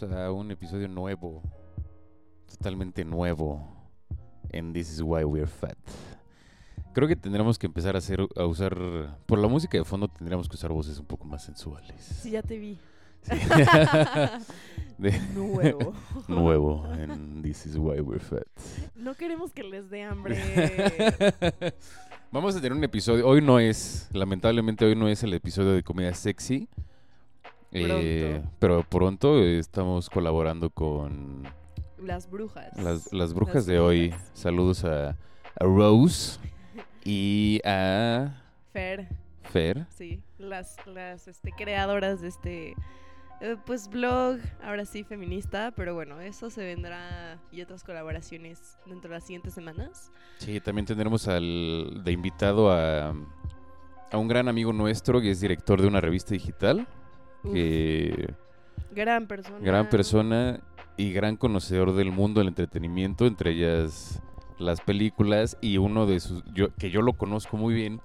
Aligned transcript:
bienvenidos 0.00 0.26
a 0.26 0.32
un 0.32 0.50
episodio 0.50 0.86
nuevo, 0.88 1.42
totalmente 2.46 3.04
nuevo 3.04 3.66
en 4.50 4.72
This 4.72 4.92
is 4.92 5.00
Why 5.00 5.24
We're 5.24 5.46
Fat. 5.46 5.76
Creo 6.92 7.08
que 7.08 7.16
tendremos 7.16 7.58
que 7.58 7.66
empezar 7.66 7.94
a 7.96 7.98
hacer, 7.98 8.20
a 8.36 8.44
usar, 8.44 9.18
por 9.26 9.38
la 9.38 9.48
música 9.48 9.76
de 9.78 9.84
fondo 9.84 10.08
tendríamos 10.08 10.48
que 10.48 10.54
usar 10.54 10.70
voces 10.72 10.98
un 10.98 11.06
poco 11.06 11.24
más 11.24 11.42
sensuales. 11.42 12.00
Sí, 12.02 12.30
ya 12.30 12.42
te 12.42 12.58
vi. 12.58 12.78
Sí. 13.22 13.32
De- 14.98 15.18
Nuevo. 15.34 15.94
nuevo 16.28 16.92
en 16.94 17.42
This 17.42 17.66
is 17.66 17.76
Why 17.76 18.00
We're 18.00 18.20
Fat. 18.20 18.46
No 18.94 19.14
queremos 19.14 19.52
que 19.52 19.64
les 19.64 19.90
dé 19.90 20.02
hambre. 20.04 20.36
Vamos 22.30 22.54
a 22.54 22.60
tener 22.60 22.76
un 22.76 22.84
episodio, 22.84 23.26
hoy 23.26 23.40
no 23.40 23.58
es, 23.58 24.08
lamentablemente 24.12 24.84
hoy 24.84 24.94
no 24.94 25.08
es 25.08 25.22
el 25.22 25.34
episodio 25.34 25.72
de 25.72 25.82
comida 25.82 26.12
sexy. 26.14 26.68
Eh, 27.72 28.42
pero 28.58 28.82
pronto 28.82 29.42
estamos 29.42 30.08
colaborando 30.08 30.70
con 30.70 31.42
Las 32.02 32.30
brujas. 32.30 32.76
Las, 32.76 33.12
las 33.12 33.34
brujas 33.34 33.54
Las 33.56 33.66
de 33.66 33.78
hoy. 33.78 34.14
Saludos 34.32 34.84
a, 34.84 35.10
a 35.10 35.16
Rose 35.64 36.38
y 37.04 37.60
a 37.64 38.42
Fer, 38.72 39.08
Fer. 39.42 39.86
sí. 39.90 40.22
Las, 40.38 40.76
las 40.86 41.26
este, 41.28 41.52
creadoras 41.52 42.20
de 42.20 42.28
este 42.28 42.74
eh, 43.40 43.56
pues 43.66 43.88
blog, 43.88 44.38
ahora 44.62 44.84
sí 44.84 45.04
feminista, 45.04 45.72
pero 45.76 45.94
bueno, 45.94 46.20
eso 46.20 46.48
se 46.50 46.64
vendrá 46.64 47.38
y 47.52 47.60
otras 47.60 47.84
colaboraciones 47.84 48.78
dentro 48.86 49.10
de 49.10 49.16
las 49.16 49.24
siguientes 49.24 49.54
semanas. 49.54 50.10
Sí, 50.38 50.60
también 50.60 50.86
tendremos 50.86 51.26
al 51.28 52.02
de 52.04 52.12
invitado 52.12 52.70
a, 52.72 53.10
a 54.10 54.18
un 54.18 54.28
gran 54.28 54.48
amigo 54.48 54.72
nuestro 54.72 55.20
que 55.20 55.30
es 55.32 55.40
director 55.40 55.80
de 55.80 55.88
una 55.88 56.00
revista 56.00 56.34
digital. 56.34 56.86
Uf, 57.44 57.52
Que 57.52 58.34
gran 58.92 59.26
persona. 59.26 59.58
gran 59.60 59.88
persona 59.88 60.60
y 60.96 61.12
gran 61.12 61.36
conocedor 61.36 61.94
del 61.94 62.10
mundo 62.10 62.40
del 62.40 62.48
entretenimiento, 62.48 63.26
entre 63.26 63.52
ellas 63.52 64.20
las 64.58 64.80
películas 64.80 65.56
y 65.60 65.78
uno 65.78 66.06
de 66.06 66.20
sus 66.20 66.42
yo, 66.52 66.74
que 66.74 66.90
yo 66.90 67.02
lo 67.02 67.12
conozco 67.12 67.56
muy 67.56 67.74
bien. 67.74 68.00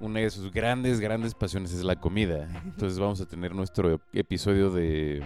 Una 0.00 0.20
de 0.20 0.30
sus 0.30 0.52
grandes, 0.52 1.00
grandes 1.00 1.34
pasiones 1.34 1.72
es 1.72 1.82
la 1.82 1.96
comida. 1.96 2.48
Entonces 2.64 2.98
vamos 2.98 3.20
a 3.20 3.26
tener 3.26 3.54
nuestro 3.54 4.00
episodio 4.12 4.70
de 4.70 5.22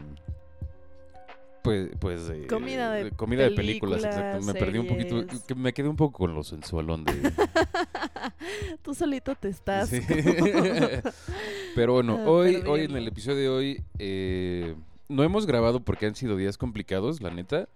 pues, 1.63 1.91
pues 2.01 2.27
de, 2.27 2.49
Comida 2.49 2.91
de 2.93 3.13
comida 3.13 3.45
de 3.45 3.53
películas, 3.53 4.03
películas, 4.03 4.27
exacto. 4.27 4.47
Me 4.47 4.55
perdí 4.55 4.79
un 4.79 4.87
poquito, 4.89 5.55
me 5.55 5.73
quedé 5.73 5.89
un 5.89 5.97
poco 5.97 6.19
con 6.19 6.35
lo 6.35 6.43
sensualón 6.43 7.05
de 7.05 7.13
Tú 8.83 8.95
solito 8.95 9.35
te 9.35 9.49
estás. 9.49 9.89
Sí. 9.89 10.01
Pero 11.75 11.95
bueno, 11.95 12.19
Ah, 12.21 12.29
hoy, 12.29 12.57
hoy 12.67 12.83
en 12.83 12.97
el 12.97 13.09
episodio 13.09 13.37
de 13.39 13.49
hoy 13.49 13.85
eh, 13.99 14.75
no 15.09 15.23
hemos 15.23 15.47
grabado 15.47 15.81
porque 15.81 16.07
han 16.07 16.15
sido 16.15 16.37
días 16.37 16.59
complicados, 16.59 17.21
la 17.21 17.31
neta. 17.31 17.69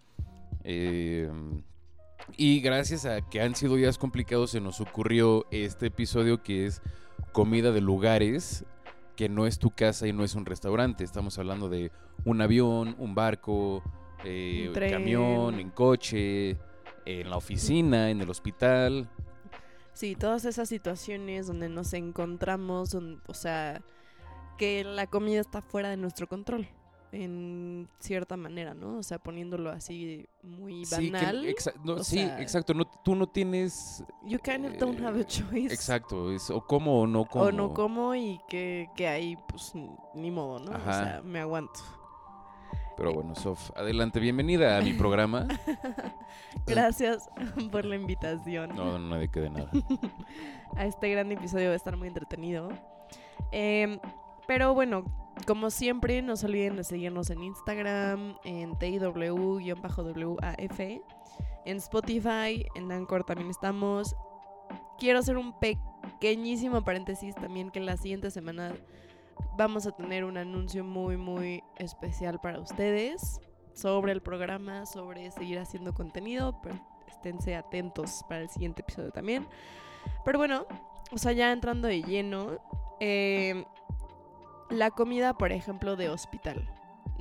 Eh, 0.64 1.30
y 2.36 2.60
gracias 2.60 3.06
a 3.06 3.22
que 3.22 3.40
han 3.40 3.54
sido 3.54 3.76
días 3.76 3.98
complicados 3.98 4.50
se 4.50 4.60
nos 4.60 4.80
ocurrió 4.80 5.46
este 5.50 5.86
episodio 5.86 6.42
que 6.42 6.66
es 6.66 6.82
comida 7.32 7.70
de 7.70 7.80
lugares 7.80 8.64
que 9.16 9.28
no 9.28 9.46
es 9.46 9.58
tu 9.58 9.70
casa 9.70 10.06
y 10.06 10.12
no 10.12 10.24
es 10.24 10.34
un 10.34 10.44
restaurante. 10.44 11.02
Estamos 11.04 11.38
hablando 11.38 11.68
de 11.68 11.90
un 12.24 12.40
avión, 12.42 12.94
un 12.98 13.14
barco, 13.14 13.82
eh, 14.24 14.68
Un 14.68 14.90
camión, 14.90 15.58
en 15.58 15.70
coche, 15.70 16.56
en 17.04 17.30
la 17.30 17.36
oficina, 17.36 18.10
en 18.10 18.20
el 18.20 18.28
hospital. 18.28 19.08
Sí, 19.96 20.14
todas 20.14 20.44
esas 20.44 20.68
situaciones 20.68 21.46
donde 21.46 21.70
nos 21.70 21.94
encontramos, 21.94 22.94
o 22.94 23.32
sea, 23.34 23.80
que 24.58 24.84
la 24.84 25.06
comida 25.06 25.40
está 25.40 25.62
fuera 25.62 25.88
de 25.88 25.96
nuestro 25.96 26.28
control, 26.28 26.68
en 27.12 27.88
cierta 27.98 28.36
manera, 28.36 28.74
¿no? 28.74 28.98
O 28.98 29.02
sea, 29.02 29.18
poniéndolo 29.18 29.70
así 29.70 30.28
muy 30.42 30.84
Sí, 30.84 31.06
que- 31.06 31.10
banal. 31.16 31.46
exa- 31.46 31.72
no, 31.82 31.94
o 31.94 32.04
sí, 32.04 32.16
sea- 32.18 32.42
exacto. 32.42 32.74
No, 32.74 32.84
tú 32.84 33.14
no 33.14 33.26
tienes. 33.26 34.04
you 34.22 34.38
kind 34.38 34.66
of 34.66 34.76
don't 34.76 35.00
have 35.00 35.18
a 35.18 35.22
eh, 35.22 35.26
choice. 35.26 35.72
Exacto, 35.72 36.30
es 36.30 36.50
o 36.50 36.60
como 36.60 37.00
o 37.00 37.06
no 37.06 37.24
como. 37.24 37.44
O 37.46 37.52
no 37.52 37.72
como 37.72 38.14
y 38.14 38.38
que, 38.50 38.90
que 38.96 39.08
ahí, 39.08 39.38
pues, 39.48 39.72
ni 40.14 40.30
modo, 40.30 40.58
¿no? 40.58 40.72
Ajá. 40.72 40.90
O 40.90 40.92
sea, 40.92 41.22
me 41.24 41.38
aguanto. 41.40 41.80
Pero 42.96 43.12
bueno, 43.12 43.34
Sof, 43.34 43.70
adelante, 43.76 44.20
bienvenida 44.20 44.78
a 44.78 44.80
mi 44.80 44.94
programa. 44.94 45.46
Gracias 46.66 47.28
por 47.70 47.84
la 47.84 47.96
invitación. 47.96 48.74
No, 48.74 48.98
no, 48.98 49.18
de 49.18 49.28
que 49.28 49.40
de 49.40 49.50
nada. 49.50 49.70
a 50.76 50.86
este 50.86 51.10
gran 51.10 51.30
episodio 51.30 51.68
va 51.68 51.74
a 51.74 51.76
estar 51.76 51.94
muy 51.96 52.08
entretenido. 52.08 52.70
Em, 53.52 53.98
pero 54.48 54.72
bueno, 54.72 55.04
como 55.46 55.68
siempre, 55.68 56.22
no 56.22 56.36
se 56.36 56.46
olviden 56.46 56.76
de 56.76 56.84
seguirnos 56.84 57.28
en 57.28 57.42
Instagram, 57.42 58.38
en 58.44 58.72
TIW-WAF, 58.78 59.82
en 61.66 61.76
Spotify, 61.76 62.66
en 62.74 62.90
Anchor 62.92 63.24
también 63.24 63.50
estamos. 63.50 64.16
Quiero 64.98 65.18
hacer 65.18 65.36
un 65.36 65.52
pequeñísimo 65.58 66.82
paréntesis 66.82 67.34
también 67.34 67.70
que 67.70 67.80
la 67.80 67.98
siguiente 67.98 68.30
semana 68.30 68.74
vamos 69.56 69.86
a 69.86 69.92
tener 69.92 70.24
un 70.24 70.36
anuncio 70.36 70.84
muy, 70.84 71.16
muy 71.16 71.62
especial 71.76 72.40
para 72.40 72.60
ustedes 72.60 73.40
sobre 73.74 74.12
el 74.12 74.22
programa, 74.22 74.86
sobre 74.86 75.30
seguir 75.30 75.58
haciendo 75.58 75.92
contenido, 75.94 76.60
pero 76.62 76.76
esténse 77.08 77.54
atentos 77.56 78.24
para 78.28 78.42
el 78.42 78.48
siguiente 78.48 78.82
episodio 78.82 79.10
también. 79.10 79.46
Pero 80.24 80.38
bueno, 80.38 80.66
o 81.12 81.18
sea, 81.18 81.32
ya 81.32 81.52
entrando 81.52 81.88
de 81.88 82.02
lleno, 82.02 82.58
eh, 83.00 83.64
la 84.70 84.90
comida, 84.90 85.34
por 85.36 85.52
ejemplo, 85.52 85.96
de 85.96 86.08
hospital. 86.08 86.68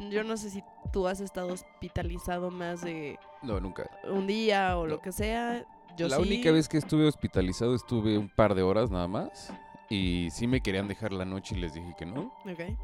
Yo 0.10 0.24
no 0.24 0.36
sé 0.38 0.50
si 0.50 0.64
tú 0.92 1.08
has 1.08 1.20
estado 1.22 1.54
hospitalizado 1.54 2.52
más 2.52 2.82
de 2.82 3.18
No, 3.42 3.60
nunca. 3.60 3.90
un 4.10 4.28
día 4.28 4.78
o 4.78 4.86
lo 4.88 4.96
No. 4.96 5.02
que 5.02 5.12
sea. 5.12 5.66
Yo 5.96 6.08
la 6.10 6.18
sí. 6.18 6.22
única 6.24 6.52
vez 6.52 6.68
que 6.68 6.78
estuve 6.78 7.08
hospitalizado 7.08 7.74
estuve 7.76 8.18
un 8.18 8.28
par 8.28 8.56
de 8.56 8.62
horas 8.64 8.92
nada 8.92 9.08
más. 9.08 9.54
Y 9.90 10.30
sí 10.32 10.48
me 10.48 10.62
querían 10.62 10.88
dejar 10.88 11.14
la 11.14 11.26
noche 11.26 11.56
y 11.56 11.60
les 11.60 11.74
dije 11.74 11.94
que 11.98 12.06
no. 12.06 12.34
Ok. 12.46 12.78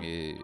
eh, 0.00 0.38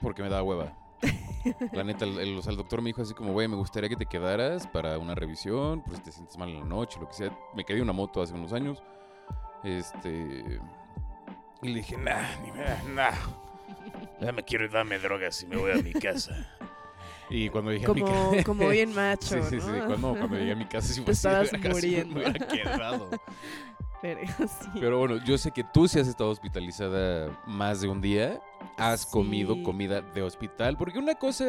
porque 0.00 0.22
me 0.22 0.28
daba 0.28 0.42
hueva. 0.42 0.72
La 1.72 1.84
neta, 1.84 2.04
el, 2.04 2.18
el- 2.18 2.38
o 2.38 2.42
sea, 2.42 2.50
el 2.52 2.56
doctor 2.58 2.80
me 2.82 2.88
dijo 2.90 3.02
así 3.02 3.14
como, 3.14 3.32
güey, 3.32 3.48
me 3.48 3.56
gustaría 3.56 3.88
que 3.88 3.96
te 3.96 4.06
quedaras 4.06 4.66
para 4.66 4.98
una 4.98 5.14
revisión, 5.14 5.82
por 5.82 5.96
si 5.96 6.02
te 6.02 6.12
sientes 6.12 6.36
mal 6.38 6.48
en 6.50 6.60
la 6.60 6.66
noche, 6.66 6.98
lo 7.00 7.08
que 7.08 7.14
sea. 7.14 7.38
Me 7.54 7.64
quedé 7.64 7.78
en 7.78 7.84
una 7.84 7.92
moto 7.92 8.22
hace 8.22 8.34
unos 8.34 8.52
años. 8.52 8.82
Este... 9.64 10.60
Y 11.62 11.68
le 11.68 11.74
dije, 11.74 11.96
nah, 11.98 12.22
ni 12.42 12.52
me, 12.52 12.64
nah. 12.94 13.12
Ya 14.20 14.32
me 14.32 14.42
quiero 14.42 14.64
ir, 14.64 14.70
dame 14.70 14.98
drogas 14.98 15.42
y 15.42 15.46
me 15.46 15.56
voy 15.56 15.72
a 15.72 15.76
mi 15.82 15.92
casa. 15.92 16.48
Y 17.32 17.48
cuando 17.48 17.70
llegué 17.70 17.86
a 17.86 17.94
mi 17.94 18.00
Como, 18.00 18.30
casa... 18.32 18.42
como 18.44 18.68
bien 18.70 18.92
macho, 18.92 19.40
Sí, 19.40 19.50
sí, 19.50 19.60
sí. 19.60 19.66
¿no? 19.70 19.86
Cuando, 19.86 20.16
cuando 20.16 20.36
llegué 20.36 20.50
a 20.50 20.56
mi 20.56 20.64
casa 20.64 20.92
sí 20.92 21.04
estabas 21.06 21.52
verga, 21.52 21.68
sí 21.74 21.74
muriendo. 21.86 22.14
Me 22.18 22.28
hubiera 22.28 22.46
quedado. 22.48 23.08
Pero, 24.02 24.20
sí. 24.38 24.68
Pero 24.80 24.98
bueno, 24.98 25.16
yo 25.24 25.36
sé 25.38 25.50
que 25.50 25.64
tú 25.64 25.86
sí 25.88 25.98
has 25.98 26.08
estado 26.08 26.30
hospitalizada 26.30 27.38
más 27.46 27.80
de 27.80 27.88
un 27.88 28.00
día. 28.00 28.40
Has 28.76 29.02
Sí. 29.02 29.08
comido 29.10 29.62
comida 29.62 30.00
de 30.00 30.22
hospital. 30.22 30.76
Porque 30.76 30.98
una 30.98 31.14
cosa 31.14 31.44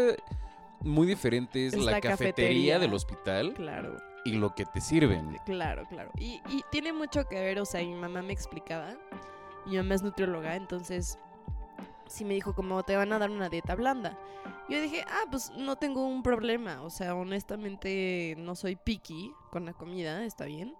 muy 0.81 1.07
diferente 1.07 1.67
es, 1.67 1.73
Es 1.73 1.79
la, 1.83 1.91
la 1.93 2.01
cafetería, 2.01 2.31
cafetería. 2.33 2.79
del 2.79 2.93
hospital 2.93 3.53
Claro. 3.53 3.97
y 4.25 4.33
lo 4.33 4.53
que 4.55 4.65
te 4.65 4.81
sirven. 4.81 5.37
Claro, 5.45 5.85
claro. 5.87 6.11
Y, 6.17 6.41
y 6.49 6.63
tiene 6.71 6.91
mucho 6.93 7.25
que 7.25 7.39
ver, 7.39 7.59
o 7.59 7.65
sea, 7.65 7.81
mi 7.81 7.93
mamá 7.95 8.21
me 8.21 8.33
explicaba, 8.33 8.95
mi 9.65 9.77
mamá 9.77 9.93
es 9.95 10.01
nutrióloga, 10.03 10.55
entonces 10.55 11.17
sí 12.07 12.25
me 12.25 12.33
dijo 12.33 12.53
como 12.53 12.83
te 12.83 12.95
van 12.97 13.13
a 13.13 13.19
dar 13.19 13.29
una 13.29 13.47
dieta 13.47 13.75
blanda. 13.75 14.17
Yo 14.67 14.81
dije, 14.81 15.03
ah, 15.07 15.25
pues 15.29 15.51
no 15.57 15.75
tengo 15.75 16.05
un 16.05 16.23
problema, 16.23 16.81
o 16.81 16.89
sea, 16.89 17.13
honestamente 17.15 18.35
no 18.37 18.55
soy 18.55 18.75
picky 18.75 19.31
con 19.51 19.65
la 19.65 19.73
comida, 19.73 20.23
está 20.25 20.45
bien. 20.45 20.73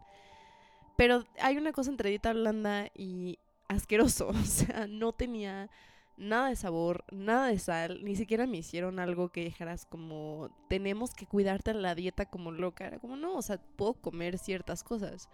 Pero 1.01 1.24
hay 1.39 1.57
una 1.57 1.71
cosa 1.71 1.89
entre 1.89 2.12
dieta 2.12 2.31
blanda 2.31 2.92
y 2.94 3.39
asqueroso, 3.68 4.27
o 4.27 4.44
sea, 4.44 4.86
no 4.86 5.13
tenía 5.13 5.68
nada 6.15 6.50
de 6.50 6.56
sabor, 6.56 7.06
nada 7.12 7.48
de 7.48 7.57
sal, 7.57 8.03
ni 8.03 8.15
siquiera 8.15 8.45
me 8.45 8.57
hicieron 8.57 9.00
algo 9.00 9.30
que 9.30 9.44
dijeras 9.44 9.88
como 9.88 10.56
tenemos 10.69 11.15
que 11.15 11.25
cuidarte 11.25 11.74
la 11.74 11.95
dieta 11.95 12.27
como 12.27 12.51
loca, 12.51 12.86
era 12.86 13.00
como 13.00 13.15
no, 13.15 13.36
o 13.36 13.42
sea, 13.42 13.57
puedo 13.77 13.95
comer 13.95 14.38
ciertas 14.38 14.83
cosas. 14.83 15.27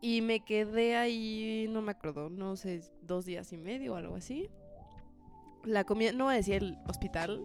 Y 0.00 0.20
me 0.20 0.40
quedé 0.40 0.96
ahí, 0.96 1.68
no 1.70 1.80
me 1.80 1.92
acuerdo, 1.92 2.28
no 2.28 2.56
sé, 2.56 2.82
dos 3.02 3.24
días 3.24 3.52
y 3.52 3.56
medio 3.56 3.92
o 3.92 3.96
algo 3.96 4.16
así. 4.16 4.50
La 5.62 5.84
comida, 5.84 6.10
no 6.10 6.24
voy 6.24 6.38
el 6.38 6.76
hospital, 6.88 7.40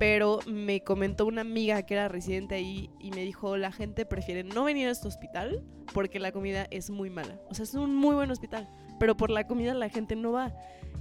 pero 0.00 0.38
me 0.46 0.82
comentó 0.82 1.26
una 1.26 1.42
amiga 1.42 1.82
que 1.82 1.92
era 1.92 2.08
residente 2.08 2.54
ahí 2.54 2.88
y 2.98 3.10
me 3.10 3.20
dijo, 3.20 3.58
la 3.58 3.70
gente 3.70 4.06
prefiere 4.06 4.44
no 4.44 4.64
venir 4.64 4.88
a 4.88 4.92
este 4.92 5.06
hospital 5.06 5.62
porque 5.92 6.18
la 6.18 6.32
comida 6.32 6.66
es 6.70 6.88
muy 6.88 7.10
mala. 7.10 7.38
O 7.50 7.54
sea, 7.54 7.64
es 7.64 7.74
un 7.74 7.94
muy 7.94 8.14
buen 8.14 8.30
hospital, 8.30 8.66
pero 8.98 9.14
por 9.14 9.28
la 9.28 9.46
comida 9.46 9.74
la 9.74 9.90
gente 9.90 10.16
no 10.16 10.32
va. 10.32 10.54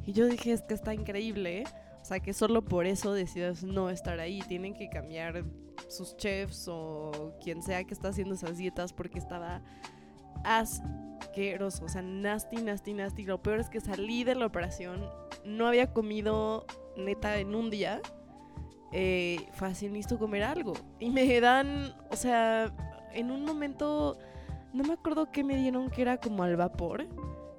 Y 0.05 0.11
yo 0.11 0.25
dije, 0.25 0.51
es 0.51 0.63
que 0.63 0.73
está 0.73 0.93
increíble, 0.93 1.59
¿eh? 1.59 1.63
O 2.01 2.03
sea, 2.03 2.19
que 2.19 2.33
solo 2.33 2.65
por 2.65 2.85
eso 2.87 3.13
decidas 3.13 3.63
no 3.63 3.89
estar 3.89 4.19
ahí. 4.19 4.41
Tienen 4.49 4.73
que 4.73 4.89
cambiar 4.89 5.45
sus 5.87 6.17
chefs 6.17 6.67
o 6.67 7.37
quien 7.41 7.63
sea 7.63 7.85
que 7.85 7.93
está 7.93 8.09
haciendo 8.09 8.35
esas 8.35 8.57
dietas 8.57 8.91
porque 8.91 9.17
estaba 9.17 9.61
asqueroso. 10.43 11.85
O 11.85 11.87
sea, 11.87 12.01
nasty, 12.01 12.57
nasty, 12.57 12.93
nasty. 12.93 13.23
Lo 13.23 13.41
peor 13.41 13.61
es 13.61 13.69
que 13.69 13.79
salí 13.79 14.25
de 14.25 14.35
la 14.35 14.45
operación, 14.45 15.09
no 15.45 15.67
había 15.67 15.93
comido 15.93 16.65
neta, 16.97 17.39
en 17.39 17.55
un 17.55 17.69
día, 17.69 18.01
eh, 18.91 19.47
fácil 19.53 19.93
necesito 19.93 20.17
comer 20.17 20.43
algo. 20.43 20.73
Y 20.99 21.09
me 21.09 21.39
dan, 21.39 21.93
o 22.11 22.15
sea, 22.15 22.71
en 23.13 23.31
un 23.31 23.45
momento, 23.45 24.17
no 24.73 24.83
me 24.83 24.93
acuerdo 24.93 25.31
qué 25.31 25.43
me 25.43 25.55
dieron 25.55 25.89
que 25.89 26.01
era 26.01 26.17
como 26.17 26.43
al 26.43 26.55
vapor, 26.55 27.07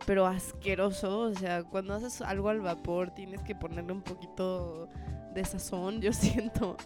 pero 0.07 0.27
asqueroso. 0.27 1.21
O 1.21 1.35
sea, 1.35 1.63
cuando 1.63 1.95
haces 1.95 2.21
algo 2.23 2.49
al 2.49 2.61
vapor 2.61 3.11
tienes 3.11 3.43
que 3.43 3.55
ponerle 3.55 3.93
un 3.93 4.03
poquito 4.03 4.89
de 5.35 5.45
sazón, 5.45 6.01
yo 6.01 6.13
siento. 6.13 6.77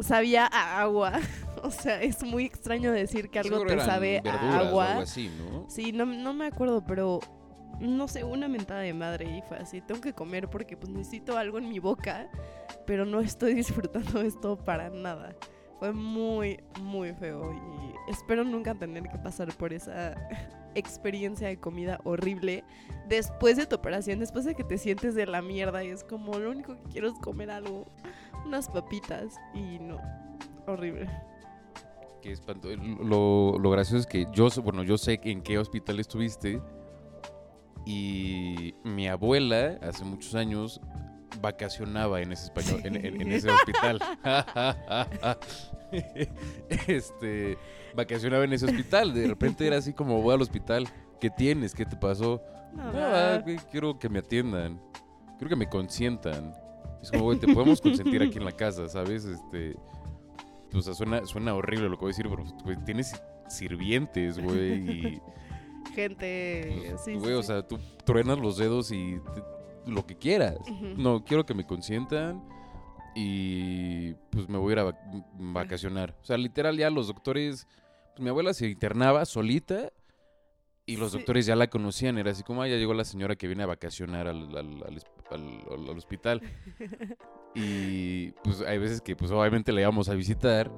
Sabía 0.00 0.46
a 0.46 0.80
agua. 0.80 1.12
O 1.62 1.70
sea, 1.70 2.02
es 2.02 2.22
muy 2.22 2.44
extraño 2.44 2.92
decir 2.92 3.30
que 3.30 3.38
algo 3.38 3.64
te 3.64 3.80
sabe 3.80 4.20
a 4.26 4.58
agua. 4.58 4.88
algo 4.88 5.02
así, 5.02 5.30
¿no? 5.38 5.64
Sí, 5.70 5.92
no, 5.92 6.04
no 6.04 6.34
me 6.34 6.48
acuerdo, 6.48 6.84
pero 6.84 7.20
no 7.80 8.08
sé, 8.08 8.24
una 8.24 8.48
mentada 8.48 8.80
de 8.80 8.94
madre 8.94 9.24
y 9.24 9.42
fue 9.42 9.58
así. 9.58 9.80
Tengo 9.80 10.00
que 10.00 10.12
comer 10.12 10.48
porque 10.48 10.76
pues 10.76 10.90
necesito 10.90 11.36
algo 11.36 11.58
en 11.58 11.68
mi 11.68 11.78
boca, 11.78 12.28
pero 12.86 13.04
no 13.04 13.20
estoy 13.20 13.54
disfrutando 13.54 14.20
esto 14.20 14.56
para 14.56 14.90
nada. 14.90 15.34
Fue 15.78 15.92
muy, 15.92 16.60
muy 16.80 17.12
feo 17.14 17.52
y 17.52 18.10
espero 18.10 18.44
nunca 18.44 18.74
tener 18.74 19.02
que 19.04 19.18
pasar 19.18 19.52
por 19.56 19.72
esa 19.72 20.14
experiencia 20.74 21.48
de 21.48 21.58
comida 21.58 22.00
horrible 22.04 22.64
después 23.08 23.56
de 23.56 23.66
tu 23.66 23.76
operación, 23.76 24.18
después 24.18 24.44
de 24.44 24.54
que 24.54 24.64
te 24.64 24.78
sientes 24.78 25.14
de 25.14 25.26
la 25.26 25.42
mierda 25.42 25.84
y 25.84 25.88
es 25.88 26.04
como 26.04 26.38
lo 26.38 26.50
único 26.50 26.76
que 26.76 26.82
quiero 26.92 27.08
es 27.08 27.18
comer 27.20 27.50
algo, 27.50 27.86
unas 28.46 28.68
papitas 28.68 29.36
y 29.52 29.78
no, 29.78 29.98
horrible. 30.66 31.08
Qué 32.22 32.32
espanto. 32.32 32.68
Lo, 32.74 33.58
lo 33.58 33.70
gracioso 33.70 33.98
es 33.98 34.06
que 34.06 34.26
yo, 34.32 34.48
bueno, 34.62 34.82
yo 34.82 34.96
sé 34.96 35.20
en 35.24 35.42
qué 35.42 35.58
hospital 35.58 36.00
estuviste 36.00 36.62
y 37.86 38.74
mi 38.84 39.08
abuela 39.08 39.78
hace 39.82 40.04
muchos 40.04 40.34
años 40.34 40.80
vacacionaba 41.40 42.20
en 42.20 42.32
ese 42.32 42.44
español, 42.44 42.80
en, 42.84 42.96
en- 43.04 43.20
en 43.20 43.32
ese 43.32 43.50
hospital. 43.50 44.00
este, 46.88 47.56
vacacionaba 47.94 48.44
en 48.44 48.52
ese 48.52 48.66
hospital. 48.66 49.14
De 49.14 49.26
repente 49.28 49.66
era 49.66 49.76
así 49.78 49.92
como 49.92 50.22
voy 50.22 50.34
al 50.34 50.42
hospital. 50.42 50.86
¿Qué 51.20 51.30
tienes? 51.30 51.74
¿Qué 51.74 51.84
te 51.86 51.96
pasó? 51.96 52.42
Güey, 53.44 53.56
quiero 53.70 53.98
que 53.98 54.08
me 54.08 54.18
atiendan. 54.20 54.80
Quiero 55.38 55.48
que 55.50 55.56
me 55.56 55.68
consientan. 55.68 56.54
Es 57.02 57.10
como, 57.10 57.24
güey, 57.24 57.38
te 57.38 57.52
podemos 57.52 57.80
consentir 57.80 58.22
aquí 58.22 58.38
en 58.38 58.44
la 58.44 58.52
casa, 58.52 58.88
¿sabes? 58.88 59.24
Este. 59.24 59.76
O 60.72 60.80
sea, 60.82 60.94
suena, 60.94 61.24
suena 61.24 61.54
horrible 61.54 61.88
lo 61.88 61.96
que 61.96 62.00
voy 62.02 62.08
a 62.12 62.16
decir, 62.16 62.26
pero 62.28 62.44
güey, 62.64 62.76
tienes 62.84 63.14
sirvientes, 63.48 64.38
güey. 64.38 64.72
Y, 64.90 65.22
Gente, 65.94 66.82
pues, 66.90 67.00
sí, 67.04 67.12
sí, 67.14 67.18
güey, 67.18 67.34
o 67.34 67.42
sí. 67.42 67.48
sea, 67.48 67.66
tú 67.66 67.78
truenas 68.04 68.38
los 68.38 68.56
dedos 68.56 68.90
y 68.90 69.20
te- 69.34 69.90
lo 69.90 70.06
que 70.06 70.16
quieras. 70.16 70.56
No, 70.96 71.24
quiero 71.24 71.44
que 71.46 71.54
me 71.54 71.66
consientan 71.66 72.42
y 73.14 74.14
pues 74.30 74.48
me 74.48 74.58
voy 74.58 74.70
a 74.70 74.72
ir 74.72 74.78
a 74.80 74.84
vac- 74.86 75.24
vacacionar. 75.38 76.16
O 76.22 76.24
sea, 76.24 76.36
literal 76.36 76.76
ya 76.76 76.90
los 76.90 77.06
doctores, 77.06 77.66
pues 78.10 78.20
mi 78.20 78.28
abuela 78.30 78.52
se 78.54 78.68
internaba 78.68 79.24
solita 79.24 79.92
y 80.86 80.96
los 80.96 81.12
doctores 81.12 81.46
ya 81.46 81.54
la 81.56 81.68
conocían. 81.68 82.18
Era 82.18 82.30
así 82.32 82.42
como, 82.42 82.62
ah, 82.62 82.68
ya 82.68 82.76
llegó 82.76 82.92
la 82.94 83.04
señora 83.04 83.36
que 83.36 83.46
viene 83.46 83.62
a 83.62 83.66
vacacionar 83.66 84.26
al, 84.26 84.56
al- 84.56 85.88
hospital. 85.96 86.40
Y 87.56 88.32
pues 88.42 88.62
hay 88.62 88.78
veces 88.78 89.00
que 89.00 89.14
pues 89.14 89.30
obviamente 89.30 89.70
le 89.72 89.80
íbamos 89.82 90.08
a 90.08 90.14
visitar 90.14 90.72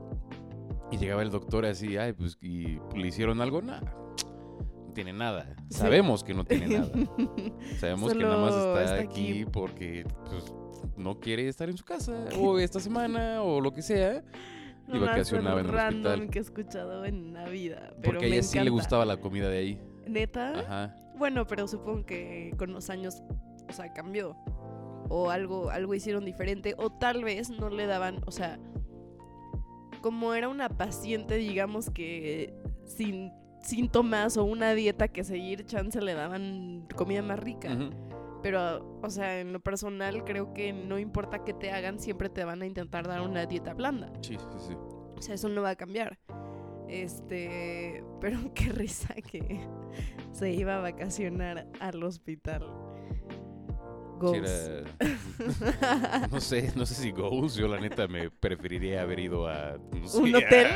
y 0.91 0.99
llegaba 0.99 1.23
el 1.23 1.31
doctor 1.31 1.65
así, 1.65 1.97
ay, 1.97 2.13
pues, 2.13 2.37
y 2.43 2.79
le 2.95 3.09
hicieron 3.09 3.41
algo, 3.41 3.63
nada. 3.63 3.95
Tiene 4.97 5.13
nada. 5.13 5.55
Sí. 5.69 5.77
Sabemos 5.77 6.25
que 6.25 6.33
no 6.33 6.47
tiene 6.47 6.69
nada. 6.79 6.91
Sabemos 7.79 8.15
que 8.15 8.19
nada 8.19 8.39
más 8.39 8.55
está, 8.55 8.83
está 8.83 8.95
aquí, 9.03 9.43
aquí. 9.43 9.45
porque 9.45 10.07
pues, 10.31 10.55
no 10.97 11.21
quiere 11.21 11.47
estar 11.49 11.69
en 11.69 11.77
su 11.77 11.85
casa 11.85 12.25
o 12.41 12.59
esta 12.59 12.81
semana 12.81 13.43
o 13.43 13.61
lo 13.61 13.75
que 13.75 13.83
sea. 13.83 14.25
Y 14.89 14.99
vacacionaba 14.99 15.61
en 15.61 15.67
el 15.67 15.73
random 15.73 16.13
hospital. 16.13 16.31
que 16.31 16.39
he 16.39 16.43
escuchado 16.43 17.05
en 17.05 17.35
la 17.35 17.45
vida. 17.45 17.91
Pero 18.01 18.03
Porque 18.05 18.25
a 18.25 18.29
ella 18.29 18.43
sí 18.43 18.59
le 18.59 18.71
gustaba 18.71 19.05
la 19.05 19.19
comida 19.19 19.51
de 19.51 19.59
ahí. 19.59 19.81
¿Neta? 20.07 20.61
Ajá. 20.61 20.97
Bueno, 21.19 21.47
pero 21.47 21.69
supongo 21.69 22.07
que 22.07 22.55
con 22.57 22.73
los 22.73 22.89
años, 22.89 23.23
o 23.69 23.73
sea, 23.75 23.93
cambió. 23.93 24.35
O 25.11 25.29
algo, 25.29 25.69
algo 25.69 25.95
hicieron 25.95 26.25
diferente. 26.25 26.75
O 26.79 26.89
tal 26.89 27.23
vez 27.23 27.51
no 27.51 27.69
le 27.69 27.85
daban, 27.85 28.23
o 28.25 28.31
sea, 28.31 28.59
como 30.01 30.33
era 30.33 30.49
una 30.49 30.71
paciente, 30.71 31.35
digamos 31.35 31.91
que 31.91 32.55
sin 32.85 33.31
síntomas 33.67 34.37
o 34.37 34.45
una 34.45 34.73
dieta 34.75 35.09
que 35.09 35.25
seguir, 35.25 35.65
chance 35.67 36.01
le 36.01 36.15
daban 36.15 36.87
comida 36.95 37.23
más 37.23 37.39
rica. 37.39 37.77
Pero, 38.43 39.01
o 39.03 39.11
sea, 39.11 39.41
en 39.41 39.53
lo 39.53 39.61
personal 39.61 40.25
creo 40.25 40.53
que 40.55 40.73
no 40.73 40.99
importa 40.99 41.43
qué 41.45 41.53
te 41.53 41.73
hagan, 41.73 41.99
siempre 41.99 42.29
te 42.29 42.45
van 42.45 42.63
a 42.63 42.67
intentar 42.67 43.09
dar 43.09 43.21
una 43.23 43.45
dieta 43.47 43.75
blanda. 43.75 44.13
Sí, 44.23 44.37
sí, 44.39 44.59
sí. 44.69 44.75
O 45.17 45.21
sea, 45.23 45.35
eso 45.35 45.49
no 45.49 45.63
va 45.63 45.71
a 45.71 45.77
cambiar. 45.77 46.19
Este, 46.89 48.05
pero 48.21 48.39
qué 48.55 48.71
risa 48.71 49.15
que 49.15 49.61
se 50.33 50.53
iba 50.53 50.77
a 50.77 50.81
vacacionar 50.81 51.67
al 51.81 52.03
hospital. 52.05 52.65
Goals. 54.19 54.49
era- 54.49 56.29
No 56.31 56.41
sé, 56.41 56.73
no 56.75 56.87
sé 56.87 56.95
si 56.95 57.11
Goals. 57.11 57.55
Yo 57.55 57.69
la 57.69 57.79
neta 57.81 58.07
me 58.09 58.31
preferiría 58.31 59.03
haber 59.03 59.19
ido 59.21 59.47
a 59.49 59.77
no 59.93 60.07
sé, 60.09 60.19
¿Un 60.21 60.35
hotel? 60.37 60.67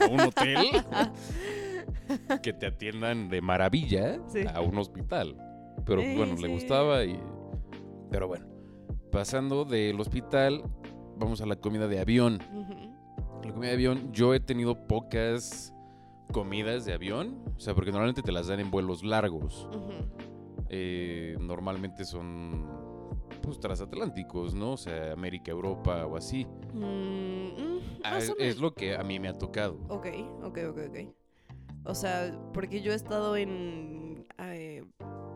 A, 0.00 0.04
a 0.04 0.08
un 0.08 0.20
hotel. 0.20 0.66
que 2.42 2.52
te 2.52 2.66
atiendan 2.66 3.28
de 3.28 3.40
maravilla 3.40 4.20
Sí. 4.28 4.40
a 4.52 4.60
un 4.60 4.78
hospital. 4.78 5.36
Pero 5.86 6.02
Sí, 6.02 6.14
bueno, 6.16 6.36
sí. 6.36 6.42
le 6.42 6.48
gustaba 6.48 7.04
y. 7.04 7.18
Pero 8.10 8.28
bueno. 8.28 8.46
Pasando 9.10 9.64
del 9.64 9.98
hospital, 10.00 10.62
vamos 11.16 11.40
a 11.40 11.46
la 11.46 11.56
comida 11.56 11.88
de 11.88 11.98
avión. 12.00 12.38
La 13.44 13.52
comida 13.52 13.68
de 13.70 13.74
avión, 13.74 14.12
yo 14.12 14.34
he 14.34 14.40
tenido 14.40 14.86
pocas 14.86 15.72
comidas 16.32 16.84
de 16.84 16.92
avión. 16.92 17.42
O 17.56 17.60
sea, 17.60 17.74
porque 17.74 17.90
normalmente 17.90 18.22
te 18.22 18.30
las 18.32 18.46
dan 18.48 18.60
en 18.60 18.70
vuelos 18.70 19.02
largos. 19.02 19.66
Eh, 20.68 21.36
normalmente 21.40 22.04
son 22.04 22.66
pues 23.42 23.58
transatlánticos, 23.58 24.54
¿no? 24.54 24.72
O 24.72 24.76
sea, 24.76 25.12
América, 25.12 25.50
Europa 25.50 26.06
o 26.06 26.16
así. 26.16 26.46
Mm, 26.74 26.80
mm, 26.82 27.80
Ah, 28.04 28.18
es, 28.38 28.58
lo 28.58 28.74
que 28.74 28.94
a 28.94 29.02
mí 29.02 29.18
me 29.18 29.28
ha 29.28 29.36
tocado. 29.38 29.78
Ok, 29.88 30.06
ok, 30.42 30.58
ok, 30.70 30.78
ok. 30.88 31.14
O 31.84 31.94
sea, 31.94 32.38
porque 32.52 32.82
yo 32.82 32.92
he 32.92 32.94
estado 32.94 33.36
en 33.36 34.26
eh, 34.38 34.84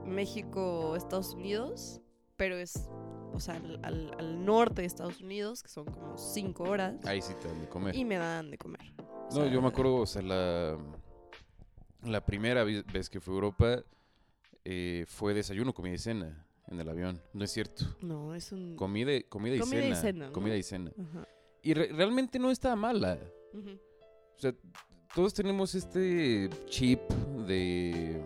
México, 0.05 0.95
Estados 0.97 1.35
Unidos, 1.35 2.01
pero 2.37 2.57
es, 2.57 2.89
o 3.33 3.41
sea, 3.41 3.57
al, 3.57 3.81
al- 3.83 4.15
al 4.19 4.45
norte 4.45 4.83
de 4.83 4.87
Estados 4.87 5.21
Unidos, 5.21 5.63
que 5.63 5.69
son 5.69 5.87
como 5.87 6.17
cinco 6.19 6.65
horas, 6.65 7.05
Ahí 7.07 7.23
sí 7.23 7.33
te 7.41 7.49
dan 7.49 7.61
de 7.61 7.69
comer. 7.69 7.95
y 7.97 8.05
me 8.05 8.17
dan 8.17 8.51
de 8.51 8.59
comer. 8.59 8.81
O 8.99 9.25
No, 9.27 9.31
sea, 9.31 9.47
yo 9.47 9.63
me 9.63 9.69
acuerdo, 9.69 9.97
o 9.97 10.07
sea, 10.07 10.23
la, 10.23 10.79
la 12.03 12.25
primera 12.25 12.63
vez 12.65 13.09
que 13.09 13.21
fui 13.21 13.33
a 13.33 13.37
Europa 13.37 13.83
eh, 14.65 15.05
fue 15.09 15.33
desayuno, 15.35 15.73
comida 15.73 15.95
y 15.95 15.99
cena 15.99 16.47
en 16.69 16.79
el 16.81 16.89
avión. 16.89 17.21
No 17.33 17.45
es 17.45 17.51
cierto. 17.51 17.85
No, 18.03 18.35
es 18.35 18.53
un... 18.53 18.77
Comida, 18.77 19.13
y- 19.15 19.23
comida 19.25 19.57
y 19.57 19.61
Comida 19.61 19.81
y 19.81 19.83
cena. 19.85 19.97
cena, 19.97 20.27
¿no? 20.27 20.33
Comida 20.33 20.57
y 20.57 20.63
cena. 20.63 20.93
Ajá. 20.99 21.27
Y 21.63 21.73
re- 21.75 21.89
realmente 21.93 22.39
no 22.39 22.51
estaba 22.51 22.77
mala. 22.77 23.19
O 23.55 24.39
sea, 24.39 24.55
todos 25.15 25.33
tenemos 25.33 25.75
este 25.75 26.51
chip 26.67 27.01
de 27.47 28.21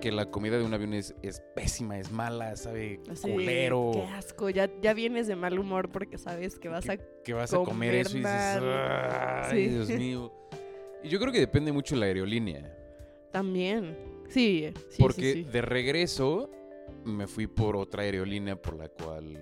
que 0.00 0.12
la 0.12 0.30
comida 0.30 0.58
de 0.58 0.64
un 0.64 0.74
avión 0.74 0.92
es, 0.92 1.14
es 1.22 1.40
pésima, 1.54 1.98
es 1.98 2.10
mala, 2.10 2.56
sabe 2.56 3.00
culero. 3.22 3.92
Qué 3.94 4.02
asco, 4.12 4.50
ya, 4.50 4.70
ya 4.82 4.92
vienes 4.92 5.26
de 5.26 5.36
mal 5.36 5.58
humor 5.58 5.90
porque 5.90 6.18
sabes 6.18 6.58
que 6.58 6.68
vas 6.68 6.88
a... 6.88 6.96
que 6.98 7.32
vas 7.32 7.52
a 7.54 7.56
comer 7.56 7.68
comer 7.68 7.94
eso 7.94 8.16
y 8.18 8.20
dices, 8.20 8.62
mal". 8.62 9.42
ay, 9.44 9.64
Sí. 9.64 9.68
Dios 9.70 9.88
mío. 9.98 10.32
Y 11.02 11.08
yo 11.08 11.18
creo 11.18 11.32
que 11.32 11.40
depende 11.40 11.72
mucho 11.72 11.94
de 11.94 12.00
la 12.00 12.06
aerolínea. 12.06 12.76
También. 13.30 13.96
Sí, 14.28 14.70
sí, 14.74 14.82
sí, 14.90 15.02
porque 15.02 15.32
sí. 15.32 15.44
de 15.44 15.62
regreso 15.62 16.50
me 17.04 17.26
fui 17.26 17.46
por 17.46 17.76
otra 17.76 18.02
aerolínea 18.02 18.60
por 18.60 18.76
la 18.76 18.88
cual... 18.88 19.38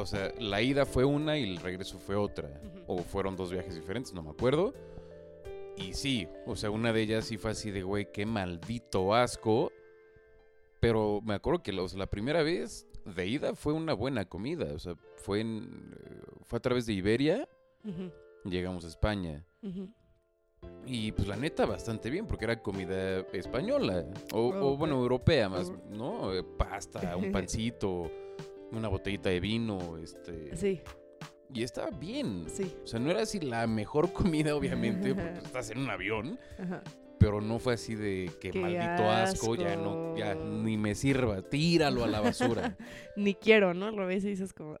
O 0.00 0.06
sea, 0.06 0.32
la 0.38 0.62
ida 0.62 0.86
fue 0.86 1.04
una 1.04 1.38
y 1.38 1.44
el 1.44 1.58
regreso 1.58 1.98
fue 1.98 2.16
otra. 2.16 2.48
O 2.86 2.98
fueron 2.98 3.36
dos 3.36 3.50
viajes 3.50 3.74
diferentes, 3.74 4.12
no 4.12 4.22
me 4.22 4.30
acuerdo. 4.30 4.74
Y 5.76 5.94
sí, 5.94 6.26
o 6.46 6.56
sea, 6.56 6.70
una 6.70 6.92
de 6.92 7.02
ellas 7.02 7.26
sí 7.26 7.36
fue 7.36 7.52
así 7.52 7.70
de, 7.70 7.82
güey, 7.82 8.10
qué 8.12 8.26
maldito 8.26 9.14
asco. 9.14 9.72
Pero 10.80 11.20
me 11.24 11.34
acuerdo 11.34 11.62
que 11.62 11.72
sea, 11.88 11.98
la 11.98 12.06
primera 12.06 12.42
vez 12.42 12.86
de 13.04 13.26
ida 13.26 13.54
fue 13.54 13.72
una 13.72 13.94
buena 13.94 14.24
comida. 14.24 14.72
O 14.74 14.78
sea, 14.78 14.94
fue, 15.16 15.40
en, 15.40 15.94
eh, 16.04 16.20
fue 16.42 16.58
a 16.58 16.62
través 16.62 16.86
de 16.86 16.92
Iberia, 16.92 17.48
llegamos 18.44 18.84
a 18.84 18.88
España. 18.88 19.44
Y 20.86 21.12
pues 21.12 21.28
la 21.28 21.36
neta, 21.36 21.66
bastante 21.66 22.10
bien, 22.10 22.26
porque 22.26 22.44
era 22.44 22.62
comida 22.62 23.20
española. 23.32 24.06
O, 24.32 24.48
o, 24.48 24.76
bueno, 24.76 24.96
europea 24.96 25.48
más, 25.48 25.72
¿no? 25.90 26.32
Eh, 26.34 26.42
Pasta, 26.42 27.16
un 27.16 27.30
pancito, 27.32 28.10
una 28.72 28.88
botellita 28.88 29.28
de 29.30 29.40
vino, 29.40 29.96
este... 29.98 30.56
Sí, 30.56 30.80
Y 31.52 31.62
estaba 31.62 31.90
bien. 31.90 32.46
sí. 32.48 32.74
O 32.84 32.86
sea, 32.86 33.00
no 33.00 33.10
era 33.10 33.22
así 33.22 33.40
la 33.40 33.66
mejor 33.66 34.12
comida, 34.12 34.54
obviamente, 34.54 35.14
porque 35.14 35.38
estás 35.38 35.70
en 35.70 35.78
un 35.78 35.90
avión. 35.90 36.38
Ajá. 36.58 36.82
pero 37.18 37.40
no 37.40 37.58
fue 37.58 37.74
así 37.74 37.94
de 37.96 38.30
que 38.40 38.50
Qué 38.50 38.60
maldito 38.60 39.10
asco, 39.10 39.56
ya 39.56 39.74
no, 39.74 40.16
ya 40.16 40.34
ni 40.36 40.76
me 40.76 40.94
sirva, 40.94 41.42
tíralo 41.42 42.04
a 42.04 42.06
la 42.06 42.20
basura. 42.20 42.76
Ni 43.16 43.34
quiero, 43.34 43.74
¿no? 43.74 43.90
Lo 43.90 44.06
ves 44.06 44.24
y 44.24 44.28
dices 44.28 44.52
como... 44.52 44.76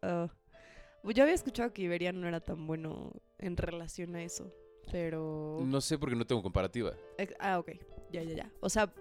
Pues 1.02 1.16
Yo 1.16 1.22
había 1.22 1.34
escuchado 1.34 1.72
que 1.72 1.82
Iberia 1.82 2.12
no 2.12 2.28
era 2.28 2.40
tan 2.40 2.66
bueno 2.66 3.12
en 3.38 3.56
relación 3.56 4.14
a 4.16 4.22
eso, 4.22 4.52
pero... 4.92 5.58
no 5.64 5.80
sé 5.80 5.96
porque 5.98 6.14
no 6.16 6.26
tengo 6.26 6.42
comparativa. 6.42 6.92
Ah, 7.40 7.58
ok. 7.58 7.70
Ya, 8.12 8.22
ya, 8.22 8.34
ya. 8.34 8.52
O 8.60 8.68
sea, 8.68 8.92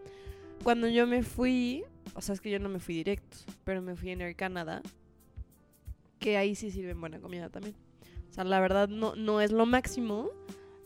cuando 0.64 0.88
yo 0.88 1.06
me 1.06 1.22
fui, 1.24 1.84
o 2.18 2.22
sea, 2.22 2.34
es 2.34 2.42
que 2.42 2.50
yo 2.50 2.60
no 2.60 2.68
me 2.70 2.80
fui 2.80 2.96
directo, 2.96 3.38
pero 3.64 3.82
me 3.82 3.96
fui 3.96 4.10
en 4.10 4.22
Air 4.22 4.36
Canada, 4.36 4.82
que 6.20 6.38
ahí 6.38 6.56
sí 6.56 6.72
sirven 6.72 7.00
buena 7.00 7.20
comida 7.20 7.50
también. 7.50 7.76
O 8.30 8.34
sea, 8.34 8.44
la 8.44 8.60
verdad 8.60 8.88
no, 8.90 9.16
no 9.16 9.40
es 9.42 9.52
lo 9.52 9.66
máximo, 9.66 10.30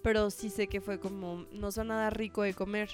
pero 0.04 0.30
sí 0.30 0.50
sé 0.50 0.68
que 0.68 0.82
fue 0.82 1.00
como, 1.00 1.46
no 1.54 1.72
son 1.72 1.88
nada 1.88 2.10
rico 2.10 2.44
de 2.44 2.54
comer. 2.54 2.90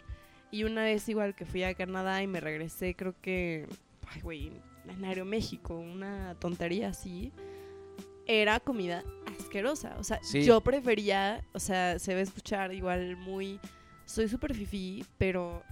Y 0.52 0.64
una 0.64 0.84
vez 0.84 1.08
igual 1.10 1.36
que 1.36 1.46
fui 1.46 1.64
a 1.64 1.74
Canadá 1.74 2.22
y 2.24 2.28
me 2.28 2.40
regresé, 2.40 2.96
creo 2.96 3.14
que, 3.22 3.68
ay, 4.08 4.22
güey, 4.22 4.52
en 4.88 5.04
Aeroméxico, 5.04 5.78
una 5.78 6.36
tontería 6.36 6.90
así, 6.90 7.32
era 8.26 8.60
comida 8.60 9.04
asquerosa. 9.40 9.96
O 10.00 10.04
sea, 10.04 10.20
Sí. 10.24 10.44
yo 10.44 10.62
prefería, 10.62 11.44
o 11.54 11.60
sea, 11.60 11.98
se 12.00 12.14
va 12.14 12.20
a 12.20 12.24
escuchar 12.24 12.74
igual 12.74 13.18
muy, 13.18 13.60
soy 14.06 14.28
súper 14.30 14.54
fifí, 14.54 15.04
pero 15.18 15.64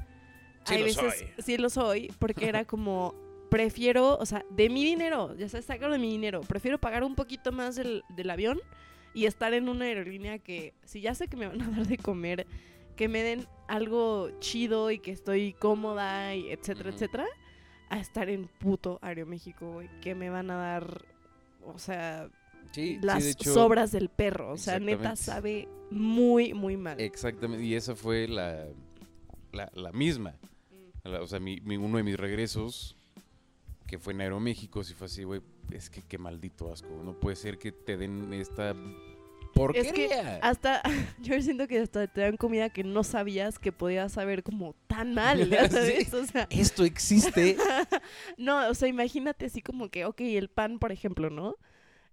Sí 0.65 0.73
hay 0.73 0.79
lo 0.79 0.85
veces, 0.85 1.19
soy. 1.19 1.43
sí 1.43 1.57
lo 1.57 1.69
soy, 1.69 2.11
porque 2.19 2.47
era 2.47 2.65
como, 2.65 3.13
prefiero, 3.49 4.17
o 4.17 4.25
sea, 4.25 4.43
de 4.49 4.69
mi 4.69 4.83
dinero, 4.83 5.35
ya 5.35 5.47
sabes, 5.49 5.65
sacarlo 5.65 5.93
de 5.93 5.99
mi 5.99 6.09
dinero, 6.09 6.41
prefiero 6.41 6.79
pagar 6.79 7.03
un 7.03 7.15
poquito 7.15 7.51
más 7.51 7.75
del, 7.75 8.03
del 8.09 8.29
avión 8.29 8.59
y 9.13 9.25
estar 9.25 9.53
en 9.53 9.69
una 9.69 9.85
aerolínea 9.85 10.39
que, 10.39 10.73
si 10.83 11.01
ya 11.01 11.15
sé 11.15 11.27
que 11.27 11.37
me 11.37 11.47
van 11.47 11.61
a 11.61 11.69
dar 11.77 11.87
de 11.87 11.97
comer, 11.97 12.47
que 12.95 13.07
me 13.07 13.21
den 13.23 13.47
algo 13.67 14.29
chido 14.39 14.91
y 14.91 14.99
que 14.99 15.11
estoy 15.11 15.53
cómoda, 15.53 16.35
y 16.35 16.49
etcétera, 16.49 16.89
etcétera, 16.89 17.25
a 17.89 17.99
estar 17.99 18.29
en 18.29 18.47
puto 18.47 18.99
Aeroméxico, 19.01 19.73
güey, 19.73 19.89
que 20.01 20.15
me 20.15 20.29
van 20.29 20.49
a 20.49 20.55
dar, 20.55 21.05
o 21.63 21.77
sea, 21.77 22.29
Sí, 22.71 22.99
las 23.01 23.19
sí, 23.19 23.25
de 23.25 23.31
hecho, 23.31 23.53
sobras 23.53 23.91
del 23.91 24.09
perro, 24.09 24.51
o 24.51 24.57
sea, 24.57 24.79
neta 24.79 25.15
sabe 25.15 25.69
muy, 25.91 26.53
muy 26.53 26.75
mal. 26.75 26.99
Exactamente, 26.99 27.63
y 27.63 27.75
esa 27.75 27.95
fue 27.95 28.27
la, 28.27 28.65
la, 29.53 29.71
la 29.73 29.91
misma. 29.93 30.35
O 31.05 31.27
sea, 31.27 31.39
mi, 31.39 31.59
mi- 31.61 31.77
uno 31.77 31.97
de 31.97 32.03
mis 32.03 32.17
regresos, 32.17 32.97
que 33.87 33.99
fue 33.99 34.13
en 34.13 34.21
Aeroméxico, 34.21 34.83
sí 34.83 34.93
fue 34.93 35.05
así, 35.05 35.23
güey, 35.23 35.41
es 35.71 35.89
que 35.89 36.01
qué 36.01 36.17
maldito 36.17 36.71
asco. 36.71 36.89
No 37.03 37.13
puede 37.19 37.35
ser 37.35 37.57
que 37.57 37.71
te 37.71 37.95
den 37.97 38.33
esta 38.33 38.75
porquería. 39.53 40.39
Hasta, 40.41 40.81
yo 41.21 41.41
siento 41.41 41.67
que 41.67 41.79
hasta 41.79 42.07
te 42.07 42.21
dan 42.21 42.37
comida 42.37 42.69
que 42.69 42.83
no 42.83 43.03
sabías 43.03 43.59
que 43.59 43.71
podía 43.71 44.09
saber 44.09 44.43
como 44.43 44.75
tan 44.87 45.13
mal, 45.13 45.49
ya 45.49 45.69
¿sabes? 45.69 46.13
O 46.13 46.25
sea, 46.25 46.47
Esto 46.49 46.83
existe. 46.83 47.57
no, 48.37 48.67
o 48.69 48.73
sea, 48.73 48.87
imagínate 48.87 49.45
así 49.45 49.61
como 49.61 49.89
que, 49.89 50.05
ok, 50.05 50.21
el 50.21 50.49
pan, 50.49 50.79
por 50.79 50.91
ejemplo, 50.91 51.29
¿no? 51.29 51.55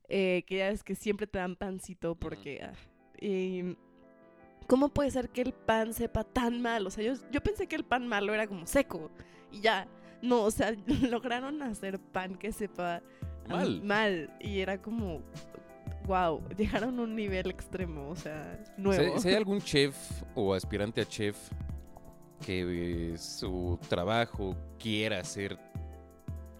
Eh, 0.08 0.44
que 0.46 0.58
ya 0.58 0.68
es 0.68 0.84
que 0.84 0.94
siempre 0.94 1.26
te 1.26 1.38
dan 1.38 1.56
pancito 1.56 2.14
porque... 2.14 2.60
ah, 2.62 2.72
y, 3.20 3.76
¿Cómo 4.66 4.88
puede 4.88 5.10
ser 5.10 5.28
que 5.28 5.42
el 5.42 5.52
pan 5.52 5.92
sepa 5.94 6.24
tan 6.24 6.60
mal? 6.62 6.86
O 6.86 6.90
sea, 6.90 7.04
yo, 7.04 7.14
yo 7.30 7.40
pensé 7.42 7.66
que 7.66 7.76
el 7.76 7.84
pan 7.84 8.06
malo 8.06 8.32
era 8.34 8.46
como 8.46 8.66
seco 8.66 9.10
y 9.50 9.60
ya. 9.60 9.86
No, 10.22 10.42
o 10.42 10.50
sea, 10.50 10.72
lograron 11.10 11.62
hacer 11.62 11.98
pan 11.98 12.36
que 12.36 12.52
sepa 12.52 13.02
Mal. 13.48 13.82
mal. 13.82 14.30
Y 14.40 14.60
era 14.60 14.80
como, 14.80 15.20
wow, 16.06 16.40
llegaron 16.56 16.98
a 16.98 17.02
un 17.02 17.14
nivel 17.16 17.50
extremo, 17.50 18.08
o 18.08 18.16
sea, 18.16 18.58
nuevo. 18.76 19.18
si 19.18 19.28
hay 19.28 19.34
algún 19.36 19.60
chef 19.60 19.96
o 20.34 20.54
aspirante 20.54 21.00
a 21.00 21.04
chef 21.04 21.36
que 22.44 23.14
su 23.18 23.78
trabajo 23.88 24.56
quiera 24.78 25.22
ser 25.24 25.58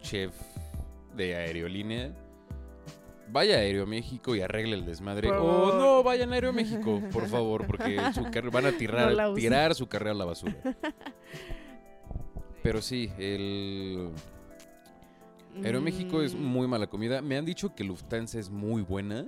chef 0.01 0.35
de 1.17 1.35
aerolínea, 1.37 2.13
vaya 3.33 3.57
a 3.57 3.61
Aeroméxico 3.61 4.37
y 4.37 4.43
arregle 4.43 4.75
el 4.77 4.85
desmadre. 4.85 5.29
Por 5.29 5.37
O 5.39 5.79
no, 5.79 6.03
vayan 6.03 6.31
a 6.33 6.35
Aeroméxico, 6.35 7.01
por 7.13 7.27
favor, 7.29 7.67
porque 7.67 7.99
su 8.15 8.25
car- 8.31 8.51
van 8.51 8.67
a 8.67 8.73
tirar, 8.73 9.15
No 9.17 9.35
tirar 9.35 9.75
su 9.75 9.87
carrera 9.89 10.11
a 10.13 10.15
la 10.15 10.25
basura. 10.27 10.55
Pero 12.63 12.81
sí, 12.81 13.11
el 13.19 14.11
Aeroméxico 15.65 16.23
es 16.23 16.35
Mm, 16.35 16.43
muy 16.45 16.69
mala 16.69 16.87
comida. 16.87 17.21
Me 17.21 17.37
han 17.37 17.45
dicho 17.45 17.75
que 17.75 17.85
Lufthansa 17.85 18.39
es 18.39 18.51
muy 18.51 18.83
buena. 18.83 19.27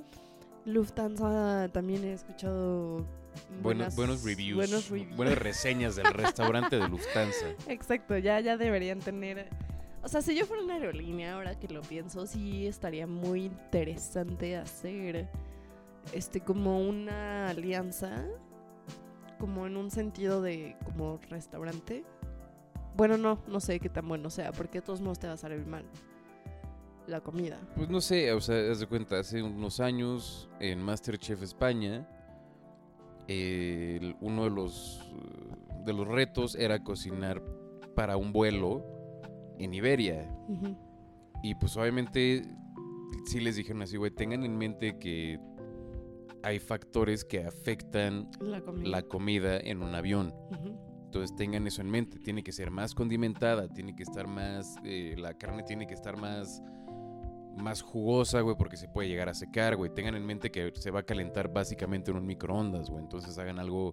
Lufthansa 0.64 1.68
también 1.72 2.04
he 2.04 2.12
escuchado 2.12 3.04
buenos 3.60 3.96
reviews. 4.24 4.56
buenos 4.56 4.88
reviews. 4.88 5.16
Buenas 5.16 5.38
reseñas 5.38 5.96
del 5.96 6.06
restaurante 6.14 6.78
de 6.78 6.88
Lufthansa. 6.88 7.46
Exacto, 7.68 8.16
ya, 8.18 8.40
ya 8.40 8.56
deberían 8.56 9.00
tener. 9.00 9.48
O 10.04 10.08
sea, 10.08 10.20
si 10.20 10.36
yo 10.36 10.44
fuera 10.44 10.62
una 10.62 10.74
aerolínea, 10.74 11.32
ahora 11.32 11.58
que 11.58 11.66
lo 11.66 11.80
pienso, 11.80 12.26
sí 12.26 12.66
estaría 12.66 13.06
muy 13.06 13.44
interesante 13.44 14.54
hacer 14.54 15.30
este 16.12 16.42
como 16.42 16.78
una 16.78 17.48
alianza, 17.48 18.26
como 19.38 19.66
en 19.66 19.78
un 19.78 19.90
sentido 19.90 20.42
de 20.42 20.76
como 20.84 21.18
restaurante. 21.30 22.04
Bueno, 22.94 23.16
no, 23.16 23.38
no 23.48 23.60
sé 23.60 23.80
qué 23.80 23.88
tan 23.88 24.06
bueno 24.06 24.28
sea, 24.28 24.52
porque 24.52 24.80
de 24.80 24.82
todos 24.82 25.00
modos 25.00 25.18
te 25.18 25.26
va 25.26 25.32
a 25.32 25.38
salir 25.38 25.64
mal 25.64 25.86
la 27.06 27.22
comida. 27.22 27.58
Pues 27.74 27.88
no 27.88 28.02
sé, 28.02 28.30
o 28.34 28.42
sea, 28.42 28.70
haz 28.70 28.80
de 28.80 28.86
cuenta, 28.86 29.18
hace 29.18 29.42
unos 29.42 29.80
años 29.80 30.50
en 30.60 30.82
Masterchef 30.82 31.42
España, 31.42 32.06
eh, 33.26 34.14
uno 34.20 34.44
de 34.44 34.50
los, 34.50 35.00
de 35.82 35.94
los 35.94 36.06
retos 36.06 36.56
era 36.56 36.84
cocinar 36.84 37.42
para 37.94 38.18
un 38.18 38.34
vuelo 38.34 38.93
en 39.64 39.74
Iberia. 39.74 40.28
Ujú. 40.48 40.76
Y 41.42 41.54
pues 41.56 41.76
obviamente 41.76 42.42
sí 43.26 43.40
les 43.40 43.56
dijeron 43.56 43.82
así, 43.82 43.96
güey, 43.96 44.10
tengan 44.10 44.44
en 44.44 44.56
mente 44.56 44.98
que 44.98 45.38
hay 46.42 46.58
factores 46.58 47.24
que 47.24 47.44
afectan 47.44 48.28
La 48.40 48.60
comida. 48.60 48.88
la 48.88 49.02
comida 49.02 49.56
en 49.58 49.82
un 49.82 49.94
avión. 49.94 50.32
Entonces 51.04 51.34
tengan 51.36 51.66
eso 51.66 51.80
en 51.80 51.90
mente, 51.90 52.18
tiene 52.18 52.42
que 52.42 52.50
ser 52.52 52.70
más 52.70 52.94
condimentada, 52.94 53.68
tiene 53.68 53.94
que 53.94 54.02
estar 54.02 54.26
más, 54.26 54.74
eh, 54.84 55.14
la 55.16 55.34
carne 55.34 55.62
tiene 55.62 55.86
que 55.86 55.94
estar 55.94 56.16
más, 56.16 56.60
más 57.56 57.82
jugosa, 57.82 58.40
güey, 58.40 58.56
porque 58.56 58.76
se 58.76 58.88
puede 58.88 59.08
llegar 59.08 59.28
a 59.28 59.34
secar, 59.34 59.76
güey. 59.76 59.94
Tengan 59.94 60.16
en 60.16 60.26
mente 60.26 60.50
que 60.50 60.72
se 60.74 60.90
va 60.90 61.00
a 61.00 61.02
calentar 61.04 61.52
básicamente 61.52 62.10
en 62.10 62.16
un 62.16 62.26
microondas, 62.26 62.90
güey. 62.90 63.02
Entonces 63.02 63.38
hagan 63.38 63.58
algo, 63.60 63.92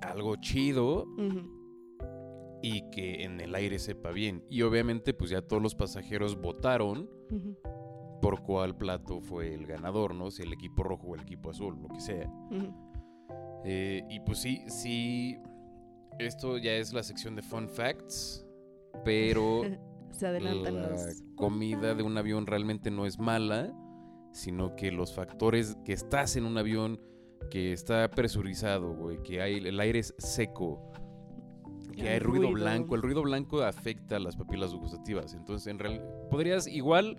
algo 0.00 0.36
chido. 0.36 1.06
Y 2.62 2.90
que 2.90 3.22
en 3.24 3.40
el 3.40 3.54
aire 3.54 3.78
sepa 3.78 4.10
bien. 4.10 4.44
Y 4.48 4.62
obviamente 4.62 5.14
pues 5.14 5.30
ya 5.30 5.42
todos 5.42 5.62
los 5.62 5.74
pasajeros 5.74 6.40
votaron 6.40 7.08
por 8.20 8.42
cuál 8.42 8.76
plato 8.76 9.20
fue 9.20 9.54
el 9.54 9.66
ganador, 9.66 10.14
¿no? 10.14 10.30
Si 10.30 10.42
el 10.42 10.52
equipo 10.52 10.82
rojo 10.82 11.08
o 11.08 11.14
el 11.14 11.20
equipo 11.22 11.50
azul, 11.50 11.78
lo 11.80 11.88
que 11.88 12.00
sea. 12.00 12.30
Eh, 13.64 14.02
y 14.08 14.20
pues 14.20 14.38
sí, 14.38 14.62
sí, 14.68 15.38
esto 16.18 16.58
ya 16.58 16.72
es 16.72 16.92
la 16.92 17.02
sección 17.02 17.34
de 17.36 17.42
fun 17.42 17.68
facts, 17.68 18.46
pero 19.04 19.62
Se 20.10 20.26
adelantan 20.26 20.82
la 20.82 20.88
los. 20.90 21.22
comida 21.36 21.94
de 21.94 22.02
un 22.02 22.16
avión 22.16 22.46
realmente 22.46 22.90
no 22.90 23.06
es 23.06 23.18
mala, 23.18 23.72
sino 24.32 24.74
que 24.74 24.90
los 24.90 25.14
factores 25.14 25.76
que 25.84 25.92
estás 25.92 26.34
en 26.36 26.44
un 26.44 26.56
avión 26.58 27.00
que 27.50 27.72
está 27.72 28.10
presurizado, 28.10 28.94
güey, 28.94 29.22
que 29.22 29.40
hay 29.42 29.56
el 29.58 29.78
aire 29.78 29.98
es 30.00 30.14
seco, 30.18 30.90
que 31.98 32.06
El 32.08 32.12
hay 32.14 32.18
ruido, 32.20 32.42
ruido. 32.50 32.54
blanco, 32.64 32.94
el 32.94 33.02
ruido 33.02 33.22
blanco 33.22 33.62
afecta 33.62 34.16
a 34.16 34.18
las 34.20 34.36
papilas 34.36 34.72
gustativas, 34.74 35.34
entonces 35.34 35.66
en 35.66 35.78
real 35.78 36.02
podrías 36.30 36.66
igual 36.66 37.16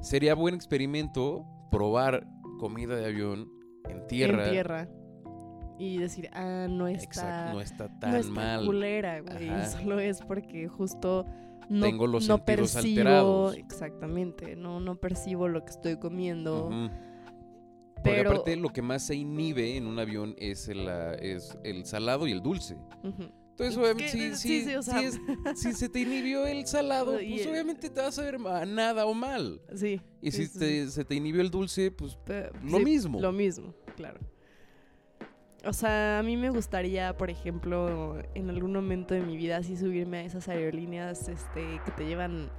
sería 0.00 0.34
buen 0.34 0.54
experimento 0.54 1.44
probar 1.70 2.26
comida 2.58 2.96
de 2.96 3.06
avión 3.06 3.48
en 3.88 4.06
tierra. 4.06 4.44
En 4.46 4.50
tierra. 4.52 4.88
Y 5.78 5.96
decir, 5.98 6.28
ah, 6.34 6.66
no 6.68 6.88
está. 6.88 7.04
Exacto, 7.04 7.52
no 7.54 7.60
está 7.62 7.98
tan 8.00 8.10
no 8.12 8.16
está 8.18 8.30
mal. 8.32 8.66
culera, 8.66 9.20
güey. 9.20 9.48
Ajá. 9.48 9.64
Solo 9.66 9.98
es 9.98 10.20
porque 10.20 10.68
justo 10.68 11.24
no, 11.70 11.86
Tengo 11.86 12.06
los 12.06 12.28
no 12.28 12.36
sentidos 12.36 12.72
percibo. 12.74 12.98
alterados. 13.00 13.56
Exactamente. 13.56 14.56
No, 14.56 14.78
no 14.80 14.96
percibo 14.96 15.48
lo 15.48 15.64
que 15.64 15.70
estoy 15.70 15.96
comiendo. 15.98 16.66
Ujú. 16.66 16.90
Porque 17.94 18.10
Pero. 18.18 18.30
aparte 18.30 18.56
lo 18.56 18.68
que 18.70 18.82
más 18.82 19.02
se 19.02 19.14
inhibe 19.14 19.76
en 19.76 19.86
un 19.86 19.98
avión 19.98 20.34
es 20.38 20.68
el, 20.68 20.86
ah, 20.88 21.14
es 21.14 21.56
el 21.64 21.84
salado 21.86 22.26
y 22.26 22.32
el 22.32 22.42
dulce. 22.42 22.76
Ujú. 23.02 23.30
Entonces, 23.50 23.74
Es 23.76 23.78
obviamente, 23.78 24.10
si, 24.10 24.36
sí, 24.36 24.60
si- 24.60 24.64
sí, 24.70 24.74
o 24.76 24.82
sea- 24.82 24.98
si 24.98 25.04
es- 25.06 25.20
si 25.54 25.72
se 25.74 25.88
te 25.88 26.00
inhibió 26.00 26.46
el 26.46 26.66
salado, 26.66 27.12
pues 27.28 27.46
obviamente 27.46 27.90
te 27.90 28.00
vas 28.00 28.18
a 28.18 28.22
ver 28.22 28.38
nada 28.40 29.04
o 29.06 29.12
mal. 29.14 29.60
Sí. 29.74 30.00
Y 30.22 30.30
si 30.30 30.48
te- 30.48 30.88
se 30.88 31.04
te 31.04 31.14
inhibió 31.14 31.40
el 31.42 31.50
dulce, 31.50 31.90
pues 31.90 32.16
lo 32.62 32.78
mismo. 32.80 33.20
Lo 33.20 33.32
mismo, 33.32 33.74
claro. 33.96 34.20
O 35.66 35.74
sea, 35.74 36.20
a 36.20 36.22
mí 36.22 36.38
me 36.38 36.48
gustaría, 36.48 37.14
por 37.18 37.28
ejemplo, 37.28 38.16
en 38.34 38.48
algún 38.48 38.72
momento 38.72 39.12
de 39.12 39.20
mi 39.20 39.36
vida, 39.36 39.58
así 39.58 39.76
subirme 39.76 40.18
a 40.18 40.24
esas 40.24 40.48
aerolíneas 40.48 41.28
este, 41.28 41.80
que 41.84 41.90
te 41.96 42.06
llevan 42.06 42.50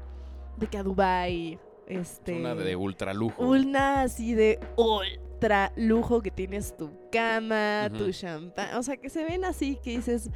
de 0.58 0.68
que 0.68 0.78
a 0.78 0.84
Dubai 0.84 1.58
este, 1.88 2.34
una 2.40 2.54
de 2.54 2.76
ultra 2.76 3.12
lujo. 3.16 3.44
una 3.44 4.04
así 4.04 4.36
de 4.36 4.60
ultra 4.78 5.74
lujo 5.76 6.22
que 6.22 6.30
tienes 6.30 6.78
tu 6.78 6.92
cama, 7.12 7.90
tu 7.98 8.12
champán, 8.12 8.76
o 8.78 8.84
sea, 8.84 8.98
que 8.98 9.10
se 9.10 9.26
ven 9.26 9.46
así 9.46 9.80
que 9.84 9.92
dices, 9.98 10.30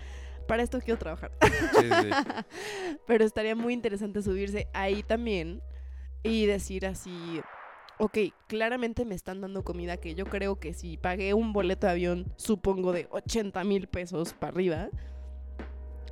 para 0.47 0.63
esto 0.63 0.79
quiero 0.79 0.97
trabajar. 0.99 1.31
Sí, 1.41 1.81
sí. 1.81 2.09
Pero 3.07 3.25
estaría 3.25 3.55
muy 3.55 3.73
interesante 3.73 4.21
subirse 4.21 4.67
ahí 4.73 5.03
también 5.03 5.61
y 6.23 6.45
decir 6.45 6.85
así, 6.85 7.41
ok, 7.99 8.17
claramente 8.47 9.05
me 9.05 9.15
están 9.15 9.41
dando 9.41 9.63
comida 9.63 9.97
que 9.97 10.15
yo 10.15 10.25
creo 10.25 10.59
que 10.59 10.73
si 10.73 10.97
pagué 10.97 11.33
un 11.33 11.53
boleto 11.53 11.87
de 11.87 11.91
avión, 11.93 12.33
supongo 12.35 12.91
de 12.91 13.07
80 13.11 13.63
mil 13.63 13.87
pesos 13.87 14.33
para 14.33 14.51
arriba, 14.53 14.89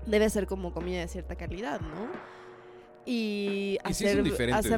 debe 0.05 0.29
ser 0.29 0.47
como 0.47 0.73
comida 0.73 0.99
de 0.99 1.07
cierta 1.07 1.35
calidad, 1.35 1.79
¿no? 1.81 2.07
Y 3.05 3.77
hacer, 3.83 4.25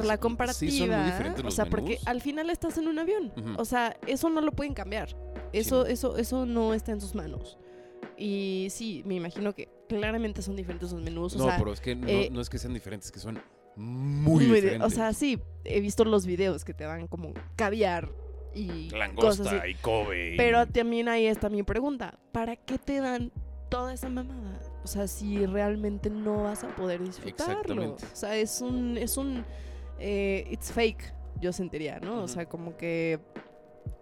la 0.03 0.15
Sí, 0.15 0.19
comparativa. 0.19 0.71
son 0.71 0.89
muy 0.89 1.11
diferentes 1.11 1.45
o 1.45 1.51
sea, 1.51 1.65
porque 1.65 1.99
al 2.05 2.21
final 2.21 2.49
estás 2.49 2.77
en 2.79 2.87
un 2.87 2.97
avión. 2.97 3.31
O 3.57 3.65
sea, 3.65 3.95
eso 4.07 4.29
no 4.29 4.41
lo 4.41 4.51
pueden 4.51 4.73
cambiar. 4.73 5.15
Eso, 5.53 5.85
eso, 5.85 6.17
eso 6.17 6.45
no 6.45 6.73
está 6.73 6.91
en 6.91 7.01
sus 7.01 7.13
manos. 7.13 7.59
Y 8.17 8.67
sí, 8.69 9.03
me 9.05 9.15
imagino 9.15 9.53
que 9.53 9.69
claramente 9.89 10.41
son 10.41 10.55
diferentes 10.55 10.91
los 10.91 11.01
menús. 11.01 11.35
O 11.35 11.39
No, 11.39 11.45
sea, 11.45 11.57
pero 11.57 11.73
es 11.73 11.79
que 11.81 11.95
no, 11.95 12.07
eh, 12.07 12.29
no 12.31 12.41
es 12.41 12.49
que 12.49 12.57
sean 12.57 12.73
diferentes, 12.73 13.11
que 13.11 13.19
son 13.19 13.39
muy, 13.75 14.45
diferentes. 14.45 14.87
o 14.87 14.89
sea, 14.89 15.11
sí, 15.13 15.39
he 15.65 15.81
visto 15.81 16.05
los 16.05 16.25
videos 16.25 16.63
que 16.63 16.73
te 16.73 16.85
dan 16.85 17.07
como 17.07 17.33
caviar 17.57 18.09
y 18.53 18.87
cosas 18.89 18.99
Langosta 18.99 19.57
así. 19.61 19.71
y 19.71 19.75
Kobe. 19.75 20.33
y- 20.33 20.37
Pero 20.37 20.65
también 20.65 21.09
ahí 21.09 21.25
está 21.27 21.49
mi 21.49 21.63
pregunta. 21.63 22.17
¿Para 22.31 22.55
qué 22.55 22.77
te 22.77 23.01
dan 23.01 23.31
toda 23.69 23.93
esa 23.93 24.07
mamada? 24.09 24.61
O 24.83 24.87
sea, 24.87 25.07
si 25.07 25.45
realmente 25.45 26.09
no 26.09 26.43
vas 26.43 26.63
a 26.63 26.73
poder 26.75 27.03
disfrutarlo. 27.03 27.53
Exactamente. 27.59 28.05
O 28.13 28.15
sea, 28.15 28.37
es 28.37 28.61
un, 28.61 28.97
es 28.97 29.17
un, 29.17 29.43
eh, 29.99 30.47
it's 30.51 30.71
fake, 30.71 31.13
yo 31.41 31.51
sentiría, 31.51 31.99
¿no? 31.99 32.23
O 32.23 32.27
sea, 32.29 32.45
como 32.45 32.77
que 32.77 33.19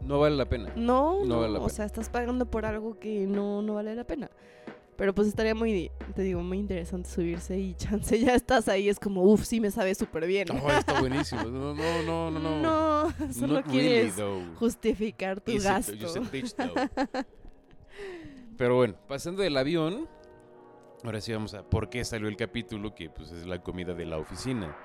No 0.01 0.19
vale 0.19 0.35
la 0.35 0.45
pena. 0.45 0.71
no, 0.75 1.19
No 1.21 1.25
no, 1.25 1.39
vale 1.41 1.53
la 1.53 1.59
o 1.59 1.61
pena. 1.63 1.73
sea, 1.73 1.85
estás 1.85 2.09
pagando 2.09 2.45
por 2.45 2.65
algo 2.65 2.99
que 2.99 3.25
no, 3.27 3.61
no 3.61 3.75
vale 3.75 3.95
la 3.95 4.03
pena. 4.03 4.29
Pero 4.95 5.15
pues 5.15 5.27
estaría 5.27 5.55
muy, 5.55 5.89
te 6.15 6.21
digo, 6.21 6.41
muy 6.43 6.59
interesante 6.59 7.09
subirse 7.09 7.57
y 7.57 7.73
chance, 7.77 8.19
ya 8.19 8.35
estás 8.35 8.67
ahí, 8.67 8.89
es 8.89 8.99
como, 8.99 9.23
uff, 9.23 9.43
sí 9.43 9.59
me 9.59 9.71
sabe 9.71 9.95
súper 9.95 10.27
bien. 10.27 10.47
No, 10.49 10.69
está 10.69 10.99
buenísimo. 10.99 11.43
No, 11.45 11.73
no, 11.73 12.03
no, 12.03 12.31
no. 12.31 12.39
no. 12.39 12.61
No, 13.09 13.33
solo 13.33 13.55
Not 13.55 13.65
really, 13.67 13.79
quieres 13.79 14.15
though. 14.17 14.43
justificar 14.55 15.41
tu 15.41 15.51
Is 15.51 15.63
gasto. 15.63 15.93
though. 15.97 16.77
Pero 18.57 18.75
bueno, 18.75 18.95
pasando 19.07 19.41
del 19.41 19.57
avión, 19.57 20.07
ahora 21.03 21.21
sí 21.21 21.33
vamos 21.33 21.53
a 21.55 21.63
por 21.67 21.89
qué 21.89 22.05
salió 22.05 22.27
el 22.27 22.37
capítulo, 22.37 22.93
que 22.93 23.09
pues 23.09 23.31
es 23.31 23.45
la 23.47 23.61
comida 23.63 23.93
de 23.93 24.05
la 24.05 24.17
oficina. 24.17 24.75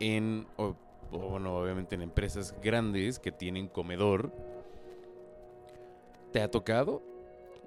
En, 0.00 0.46
o, 0.56 0.76
o, 1.12 1.18
bueno, 1.18 1.56
obviamente 1.56 1.94
en 1.94 2.02
empresas 2.02 2.54
grandes 2.62 3.18
que 3.18 3.32
tienen 3.32 3.68
comedor. 3.68 4.32
¿Te 6.32 6.40
ha 6.42 6.50
tocado 6.50 7.02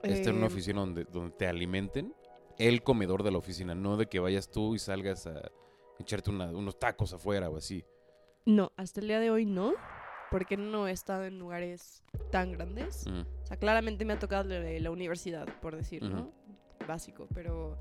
estar 0.04 0.30
en 0.30 0.38
una 0.38 0.46
Eh, 0.46 0.48
oficina 0.48 0.80
donde, 0.80 1.04
donde 1.06 1.32
te 1.36 1.48
alimenten? 1.48 2.14
El 2.58 2.84
comedor 2.84 3.24
de 3.24 3.32
la 3.32 3.38
oficina, 3.38 3.76
no 3.76 3.98
de 3.98 4.06
que 4.06 4.20
vayas 4.20 4.50
tú 4.50 4.76
y 4.76 4.80
salgas 4.80 5.28
a 5.28 5.52
echarte 6.00 6.30
una- 6.30 6.52
unos 6.52 6.78
tacos 6.80 7.14
afuera 7.14 7.50
o 7.50 7.58
así. 7.58 7.84
No, 8.46 8.72
hasta 8.78 9.00
el 9.02 9.08
día 9.08 9.20
de 9.20 9.32
hoy 9.32 9.46
no, 9.46 9.74
porque 10.30 10.56
no 10.58 10.88
he 10.88 10.92
estado 10.92 11.26
en 11.26 11.40
lugares 11.40 12.04
tan 12.32 12.52
grandes. 12.52 13.06
Mm. 13.08 13.22
O 13.22 13.46
sea, 13.46 13.58
claramente 13.58 14.06
me 14.06 14.14
ha 14.14 14.20
tocado 14.20 14.48
de 14.50 14.80
la 14.80 14.92
universidad, 14.92 15.48
por 15.62 15.76
decir, 15.76 16.04
¿no? 16.04 16.32
Básico, 16.88 17.28
pero 17.34 17.78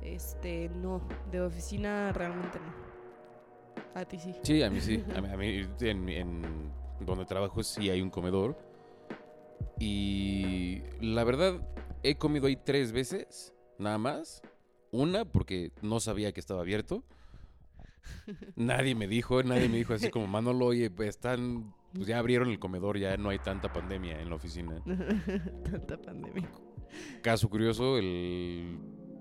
este, 0.00 0.68
no, 0.70 1.02
de 1.30 1.40
oficina 1.40 2.12
realmente 2.12 2.58
no. 2.60 2.85
A 3.94 4.04
ti 4.04 4.18
sí. 4.18 4.34
Sí, 4.42 4.62
a 4.62 4.70
mí 4.70 4.80
sí. 4.80 5.02
A 5.14 5.20
mí, 5.20 5.28
a 5.28 5.36
mí 5.36 5.68
en, 5.80 6.08
en 6.08 6.62
donde 7.00 7.24
trabajo 7.24 7.62
sí 7.62 7.90
hay 7.90 8.00
un 8.00 8.10
comedor. 8.10 8.58
Y 9.78 10.82
la 11.00 11.24
verdad, 11.24 11.60
he 12.02 12.16
comido 12.16 12.46
ahí 12.46 12.56
tres 12.56 12.92
veces, 12.92 13.52
nada 13.78 13.98
más. 13.98 14.42
Una, 14.90 15.24
porque 15.24 15.72
no 15.82 16.00
sabía 16.00 16.32
que 16.32 16.40
estaba 16.40 16.60
abierto. 16.60 17.04
Nadie 18.56 18.94
me 18.94 19.08
dijo, 19.08 19.42
nadie 19.42 19.68
me 19.68 19.78
dijo 19.78 19.94
así 19.94 20.10
como, 20.10 20.26
Manolo, 20.26 20.66
oye, 20.66 20.90
pues 20.90 21.10
están, 21.10 21.74
pues 21.92 22.06
ya 22.06 22.18
abrieron 22.18 22.48
el 22.48 22.58
comedor, 22.58 22.98
ya 22.98 23.16
no 23.16 23.30
hay 23.30 23.38
tanta 23.38 23.72
pandemia 23.72 24.20
en 24.20 24.30
la 24.30 24.36
oficina. 24.36 24.82
Tanta 25.70 26.00
pandemia. 26.00 26.48
Caso 27.22 27.48
curioso, 27.48 27.98
el, 27.98 28.78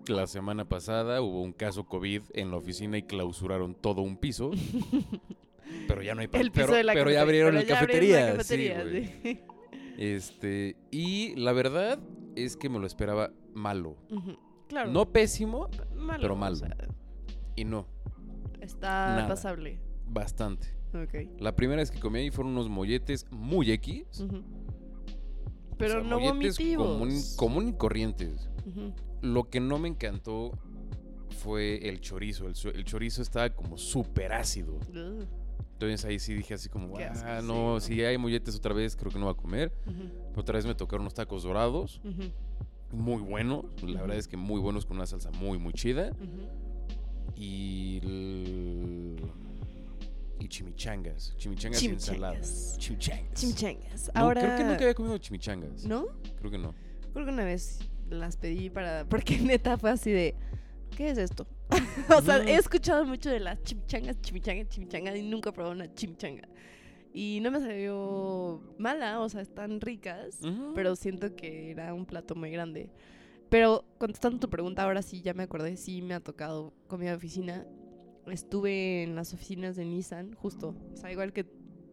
la 0.07 0.27
semana 0.27 0.65
pasada 0.67 1.21
hubo 1.21 1.41
un 1.41 1.53
caso 1.53 1.85
COVID 1.85 2.21
en 2.33 2.51
la 2.51 2.57
oficina 2.57 2.97
y 2.97 3.03
clausuraron 3.03 3.75
todo 3.75 4.01
un 4.01 4.17
piso. 4.17 4.51
Pero 5.87 6.01
ya 6.03 6.13
no 6.15 6.21
hay 6.21 6.29
El 6.33 6.51
piso 6.51 6.67
pero, 6.67 6.73
de 6.75 6.83
la 6.83 6.93
pero 6.93 7.11
ya 7.11 7.21
abrieron 7.21 7.55
pero 7.55 7.67
ya 7.67 7.73
cafetería. 7.79 8.25
la 8.31 8.37
cafetería, 8.37 8.83
sí. 9.23 9.39
Este, 9.97 10.75
y 10.91 11.35
la 11.35 11.53
verdad 11.53 11.99
es 12.35 12.55
que 12.57 12.69
me 12.69 12.79
lo 12.79 12.85
esperaba 12.85 13.31
malo. 13.53 13.95
Claro. 14.67 14.91
No 14.91 15.11
pésimo, 15.11 15.69
malo, 15.95 16.21
pero 16.21 16.33
o 16.33 16.37
malo. 16.37 16.55
sea, 16.57 16.75
y 17.55 17.63
no, 17.65 17.87
está 18.61 19.15
Nada. 19.15 19.27
pasable. 19.29 19.79
bastante. 20.07 20.67
Ok. 20.93 21.39
La 21.39 21.55
primera 21.55 21.81
vez 21.81 21.91
que 21.91 21.99
comí 21.99 22.19
ahí 22.19 22.29
fueron 22.31 22.53
unos 22.53 22.69
molletes 22.69 23.25
muy 23.31 23.71
X. 23.71 24.21
Ujú. 24.21 24.37
o 24.37 25.77
Pero 25.77 25.91
sea, 25.93 26.01
no 26.03 26.19
molletes 26.19 26.57
vomitivos. 26.57 26.87
común, 26.87 27.21
común 27.37 27.67
y 27.69 27.73
corrientes. 27.73 28.49
Ujú. 28.67 28.93
Lo 29.25 29.49
que 29.49 29.59
no 29.59 29.79
me 29.79 29.87
encantó 29.89 30.51
fue 31.39 31.87
el 31.89 31.99
chorizo. 31.99 32.47
El, 32.47 32.85
chorizo 32.85 33.21
estaba 33.21 33.49
como 33.49 33.77
súper 33.77 34.33
ácido. 34.33 34.77
Entonces 35.73 36.05
ahí 36.05 36.19
sí 36.19 36.33
dije 36.33 36.53
así 36.53 36.69
como, 36.69 36.97
ah, 36.97 37.13
sí, 37.13 37.23
no, 37.45 37.73
no. 37.73 37.79
si 37.79 38.01
hay 38.03 38.17
molletes 38.17 38.55
otra 38.55 38.73
vez, 38.73 38.95
creo 38.95 39.11
que 39.11 39.19
no 39.19 39.25
va 39.25 39.33
a 39.33 39.37
comer. 39.37 39.73
Otra 40.35 40.55
vez 40.55 40.65
me 40.65 40.75
tocaron 40.75 41.01
unos 41.01 41.13
tacos 41.13 41.43
dorados, 41.43 42.01
muy 42.91 43.21
buenos. 43.21 43.65
La 43.83 44.01
verdad 44.01 44.17
es 44.17 44.27
que 44.27 44.37
muy 44.37 44.61
buenos 44.61 44.85
con 44.85 44.97
una 44.97 45.05
salsa 45.05 45.31
muy, 45.31 45.57
muy 45.57 45.73
chida. 45.73 46.11
Y... 47.35 47.99
el- 48.03 49.19
Y 50.39 50.47
chimichangas. 50.47 51.35
Chimichangas 51.37 51.81
y 51.83 51.87
ensaladas. 51.87 52.75
Chimichangas. 52.77 53.33
Chimichangas. 53.33 53.41
Chimichangas. 53.41 54.11
No, 54.13 54.21
Ahora. 54.21 54.41
Creo 54.41 54.57
que 54.57 54.63
nunca 54.63 54.75
había 54.77 54.93
comido 54.93 55.17
chimichangas. 55.17 55.85
¿No? 55.85 56.05
Creo 56.37 56.51
que 56.51 56.57
no. 56.57 56.73
Creo 57.13 57.25
que 57.25 57.31
una 57.31 57.43
vez 57.45 57.79
las 58.09 58.37
pedí 58.37 58.69
para. 58.69 59.05
Porque 59.05 59.37
neta 59.41 59.77
fue 59.77 59.91
así 59.91 60.11
de. 60.11 60.35
¿Qué 60.95 61.09
es 61.09 61.17
esto? 61.17 61.47
o 62.15 62.21
sea, 62.21 62.37
he 62.43 62.55
escuchado 62.55 63.05
mucho 63.05 63.29
de 63.29 63.39
las 63.39 63.61
chimichangas, 63.63 64.21
chimichangas, 64.21 64.69
chimichangas 64.69 65.15
y 65.17 65.23
nunca 65.23 65.49
he 65.49 65.53
probado 65.53 65.75
una 65.75 65.93
chimichanga. 65.93 66.47
Y 67.13 67.39
no 67.41 67.51
me 67.51 67.59
salió 67.59 68.61
mala, 68.77 69.19
o 69.19 69.27
sea, 69.29 69.41
están 69.41 69.81
ricas, 69.81 70.41
Ujú. 70.41 70.73
pero 70.73 70.95
siento 70.95 71.35
que 71.35 71.71
era 71.71 71.93
un 71.93 72.05
plato 72.05 72.35
muy 72.35 72.51
grande. 72.51 72.91
Pero 73.49 73.85
contestando 73.97 74.39
tu 74.39 74.49
pregunta, 74.49 74.83
ahora 74.83 75.01
sí 75.01 75.21
ya 75.21 75.33
me 75.33 75.43
acordé, 75.43 75.75
sí 75.77 76.01
me 76.01 76.13
ha 76.13 76.19
tocado 76.19 76.73
comida 76.87 77.11
de 77.11 77.17
oficina. 77.17 77.65
Estuve 78.27 79.03
en 79.03 79.15
las 79.15 79.33
oficinas 79.33 79.75
de 79.75 79.85
Nissan, 79.85 80.33
justo. 80.33 80.75
O 80.93 80.97
sea, 80.97 81.11
igual 81.11 81.33
que 81.33 81.45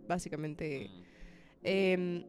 básicamente 0.09 0.90
Em, 1.62 2.25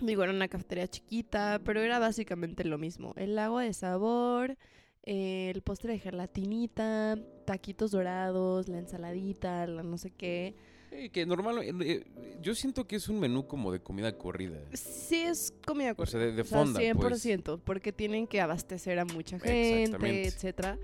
digo, 0.00 0.22
era 0.22 0.32
una 0.32 0.48
cafetería 0.48 0.88
chiquita, 0.88 1.60
pero 1.64 1.80
era 1.80 1.98
básicamente 1.98 2.64
lo 2.64 2.78
mismo. 2.78 3.12
El 3.16 3.38
agua 3.38 3.62
de 3.62 3.72
sabor, 3.72 4.56
eh, 5.04 5.52
el 5.54 5.62
postre 5.62 5.92
de 5.92 5.98
gelatinita, 5.98 7.18
taquitos 7.44 7.90
dorados, 7.90 8.68
la 8.68 8.78
ensaladita, 8.78 9.66
la 9.66 9.82
no 9.82 9.98
sé 9.98 10.10
qué. 10.10 10.54
Eh, 10.92 11.10
que 11.10 11.26
normal, 11.26 11.58
eh, 11.58 11.74
eh, 11.80 12.04
yo 12.40 12.54
siento 12.54 12.86
que 12.86 12.96
es 12.96 13.08
un 13.08 13.20
menú 13.20 13.46
como 13.46 13.72
de 13.72 13.80
comida 13.80 14.16
corrida. 14.16 14.58
Sí 14.72 15.16
es 15.16 15.52
comida 15.66 15.94
O 15.96 16.06
sea, 16.06 16.20
de, 16.20 16.32
de 16.32 16.42
o 16.42 16.44
sea, 16.44 16.58
fonda, 16.58 16.80
pues. 16.94 17.24
100%, 17.26 17.60
porque 17.62 17.92
tienen 17.92 18.26
que 18.26 18.40
abastecer 18.40 18.98
a 18.98 19.04
mucha 19.04 19.38
gente, 19.38 20.26
etcétera. 20.26 20.78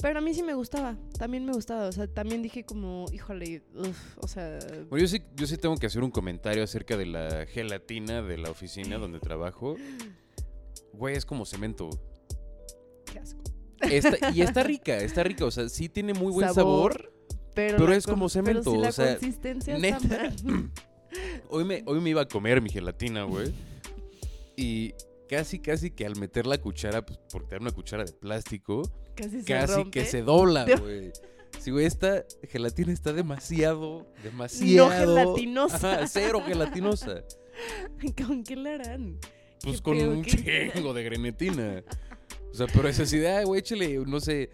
Pero 0.00 0.18
a 0.18 0.22
mí 0.22 0.34
sí 0.34 0.42
me 0.42 0.54
gustaba, 0.54 0.96
también 1.18 1.44
me 1.46 1.52
gustaba, 1.52 1.88
o 1.88 1.92
sea, 1.92 2.06
también 2.06 2.42
dije 2.42 2.64
como, 2.64 3.06
híjole, 3.12 3.62
uf, 3.74 4.18
o 4.18 4.28
sea, 4.28 4.58
Bueno, 4.90 4.98
yo 5.04 5.08
sí, 5.08 5.22
yo 5.34 5.46
sí 5.46 5.56
tengo 5.56 5.76
que 5.76 5.86
hacer 5.86 6.02
un 6.02 6.10
comentario 6.10 6.62
acerca 6.62 6.96
de 6.96 7.06
la 7.06 7.46
gelatina 7.46 8.20
de 8.22 8.36
la 8.38 8.50
oficina 8.50 8.98
donde 8.98 9.18
trabajo. 9.20 9.76
Güey, 10.92 11.16
es 11.16 11.24
como 11.24 11.44
cemento. 11.46 11.88
qué 13.10 13.18
asco. 13.18 13.42
Está- 13.80 14.30
y 14.32 14.42
está 14.42 14.62
rica, 14.64 14.96
está 14.98 15.22
rica. 15.24 15.44
O 15.44 15.50
sea, 15.50 15.68
sí 15.68 15.88
tiene 15.88 16.14
muy 16.14 16.32
buen 16.32 16.52
sabor. 16.52 17.12
pero, 17.54 17.92
es 17.92 18.06
como 18.06 18.28
cemento, 18.28 18.62
Pero 18.64 18.76
si 18.76 18.82
la 18.82 18.88
o 18.88 18.92
sea, 18.92 19.12
consistencia 19.18 19.78
neta. 19.78 19.96
está 20.26 20.44
mal. 20.44 20.70
Hoy 21.48 21.64
me, 21.64 21.82
hoy 21.86 22.00
me 22.00 22.10
iba 22.10 22.20
a 22.22 22.28
comer 22.28 22.60
mi 22.60 22.68
gelatina, 22.68 23.22
güey. 23.24 23.50
Y 24.56 24.92
casi, 25.28 25.58
casi 25.60 25.90
que 25.90 26.04
al 26.04 26.16
meter 26.16 26.46
la 26.46 26.58
cuchara, 26.58 27.04
pues, 27.06 27.18
porque 27.32 27.54
era 27.54 27.62
una 27.62 27.70
cuchara 27.70 28.04
de 28.04 28.12
plástico, 28.12 28.82
Casi 29.16 29.40
se 29.40 29.44
casi 29.46 29.74
rompe. 29.74 29.90
que 30.00 30.04
se 30.04 30.22
dobla, 30.22 30.64
güey. 30.78 31.12
Sí, 31.58 31.70
güey, 31.70 31.86
esta 31.86 32.24
gelatina 32.48 32.92
está 32.92 33.12
demasiado, 33.12 34.06
demasiado. 34.22 34.90
gelatinosa. 34.90 35.94
Ajá, 35.98 36.06
cero 36.06 36.42
gelatinosa. 36.46 37.22
¿Con 38.26 38.44
qué 38.44 38.54
la 38.56 38.74
harán? 38.74 39.18
Pues 39.62 39.76
¿Qué 39.78 39.82
con 39.82 39.96
un 39.98 40.22
¿Qué? 40.22 40.70
chingo 40.74 40.92
de 40.94 41.02
grenetina. 41.02 41.82
O 42.50 42.54
sea, 42.54 42.66
pero 42.72 42.88
esa 42.88 43.02
así 43.04 43.18
de, 43.18 43.28
"Ay, 43.28 43.44
güey, 43.44 43.60
échale, 43.60 43.98
no 44.06 44.20
sé, 44.20 44.50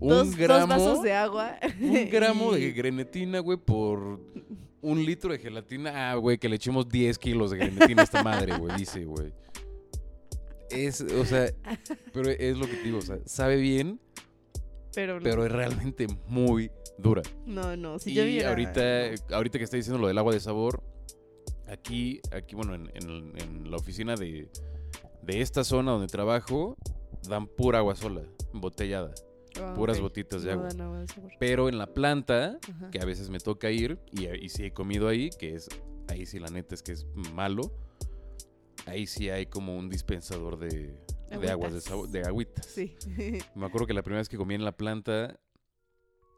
un 0.00 0.08
dos, 0.08 0.36
gramo. 0.36 0.60
dos 0.60 0.68
vasos 0.86 1.02
de 1.02 1.12
agua. 1.12 1.56
Un 1.80 2.08
gramo 2.10 2.52
de 2.52 2.72
grenetina, 2.72 3.38
güey, 3.38 3.56
por 3.58 4.20
un 4.82 5.04
litro 5.04 5.32
de 5.32 5.38
gelatina. 5.38 6.10
Ah, 6.10 6.14
güey, 6.16 6.36
que 6.38 6.48
le 6.48 6.56
echemos 6.56 6.88
10 6.88 7.18
kilos 7.18 7.50
de 7.52 7.58
grenetina 7.58 8.02
a 8.02 8.04
esta 8.04 8.22
madre, 8.22 8.56
güey, 8.58 8.76
dice, 8.76 9.04
güey. 9.04 9.32
Es, 10.70 11.00
o 11.00 11.24
sea, 11.24 11.50
pero 12.12 12.30
es 12.30 12.56
lo 12.56 12.66
que 12.66 12.74
te 12.76 12.82
digo, 12.84 12.98
o 12.98 13.02
sea, 13.02 13.18
sabe 13.26 13.56
bien, 13.56 14.00
Pero, 14.94 15.14
no. 15.18 15.22
pero 15.24 15.44
es 15.44 15.52
realmente 15.52 16.06
muy 16.28 16.70
dura. 16.98 17.22
no, 17.46 17.76
no. 17.76 17.98
Si 17.98 18.10
y 18.12 18.14
yo 18.14 18.24
viera- 18.24 18.50
ahorita, 18.50 18.82
ahorita 19.34 19.58
que 19.58 19.64
está 19.64 19.76
diciendo 19.76 19.98
lo 20.00 20.08
del 20.08 20.18
agua 20.18 20.32
de 20.32 20.40
sabor, 20.40 20.82
aquí, 21.68 22.20
aquí 22.32 22.54
bueno, 22.54 22.74
en, 22.74 22.90
en- 22.94 23.32
en 23.38 23.70
la 23.70 23.76
oficina 23.76 24.14
de, 24.16 24.48
de 25.22 25.40
esta 25.40 25.64
zona 25.64 25.92
donde 25.92 26.06
trabajo, 26.08 26.76
dan 27.28 27.46
pura 27.46 27.78
agua 27.78 27.96
sola, 27.96 28.22
embotellada, 28.52 29.12
Ah, 29.60 29.74
puras 29.74 30.00
botitas 30.00 30.44
de 30.44 30.52
agua. 30.52 30.68
Pero 31.40 31.68
en 31.68 31.76
la 31.76 31.88
planta, 31.92 32.56
Ajá. 32.72 32.90
que 32.92 33.00
a 33.00 33.04
veces 33.04 33.30
me 33.30 33.40
toca 33.40 33.68
ir, 33.72 33.98
y, 34.12 34.28
y 34.28 34.48
sí 34.48 34.66
he 34.66 34.72
comido 34.72 35.08
ahí, 35.08 35.28
que 35.40 35.54
es, 35.56 35.68
ahí 36.08 36.24
sí 36.24 36.38
la 36.38 36.48
neta 36.48 36.76
es 36.76 36.82
que 36.84 36.92
es 36.92 37.04
malo, 37.34 37.62
ahí 38.90 39.06
sí 39.06 39.30
hay 39.30 39.46
como 39.46 39.76
un 39.76 39.88
dispensador 39.88 40.58
de, 40.58 40.94
de 41.30 41.50
aguas 41.50 41.72
de, 41.72 41.80
sabor, 41.80 42.08
de 42.08 42.22
agüitas. 42.22 42.66
Sí. 42.66 42.96
Me 43.54 43.66
acuerdo 43.66 43.86
que 43.86 43.94
la 43.94 44.02
primera 44.02 44.20
vez 44.20 44.28
que 44.28 44.36
comí 44.36 44.54
en 44.54 44.64
la 44.64 44.72
planta 44.76 45.38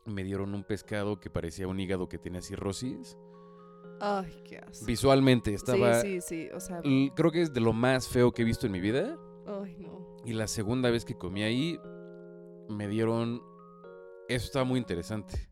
me 0.06 0.24
dieron 0.24 0.54
un 0.54 0.64
pescado 0.64 1.20
que 1.20 1.30
parecía 1.30 1.68
un 1.68 1.78
hígado 1.78 2.08
que 2.08 2.18
tenía 2.18 2.42
cirrosis. 2.42 3.16
Ay, 4.00 4.42
qué 4.44 4.58
asco. 4.58 4.84
Visualmente 4.86 5.54
estaba... 5.54 6.00
Sí, 6.00 6.20
sí, 6.20 6.46
sí. 6.46 6.50
O 6.52 6.58
sea, 6.60 6.80
l- 6.82 7.12
Creo 7.14 7.30
que 7.30 7.42
es 7.42 7.52
de 7.52 7.60
lo 7.60 7.72
más 7.72 8.08
feo 8.08 8.32
que 8.32 8.42
he 8.42 8.44
visto 8.44 8.66
en 8.66 8.72
mi 8.72 8.80
vida. 8.80 9.16
ay, 9.46 9.76
no. 9.78 10.16
Y 10.24 10.32
la 10.32 10.48
segunda 10.48 10.90
vez 10.90 11.04
que 11.04 11.16
comí 11.16 11.42
ahí 11.44 11.78
me 12.68 12.88
dieron... 12.88 13.40
Eso 14.28 14.46
estaba 14.46 14.64
muy 14.64 14.78
interesante. 14.80 15.48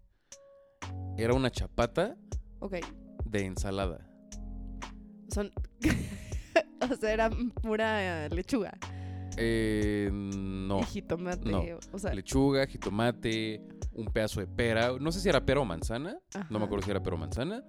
Era 1.17 1.35
una 1.35 1.51
chapata 1.51 2.17
Ok. 2.61 2.77
de 3.25 3.45
ensalada. 3.45 4.07
Son. 5.33 5.53
o 6.93 6.97
sea, 6.97 7.13
era 7.13 7.31
pura 7.63 8.29
lechuga. 8.29 8.73
Eh, 9.37 10.11
no. 10.13 10.81
Y 10.81 10.85
jitomate. 10.85 11.49
no. 11.51 11.63
O 11.93 11.99
sea, 11.99 12.13
Lechuga, 12.13 12.67
jitomate, 12.67 13.63
un 13.95 14.07
pedazo 14.07 14.41
de 14.41 14.47
pera. 14.47 14.93
No 15.01 15.13
sé 15.13 15.21
si 15.21 15.29
era 15.29 15.45
pera 15.45 15.61
o 15.61 15.65
manzana. 15.65 16.19
No 16.51 16.59
me 16.59 16.65
acuerdo 16.65 16.85
si 16.85 16.91
era 16.91 17.03
pera 17.03 17.17
o 17.17 17.19
manzana. 17.19 17.63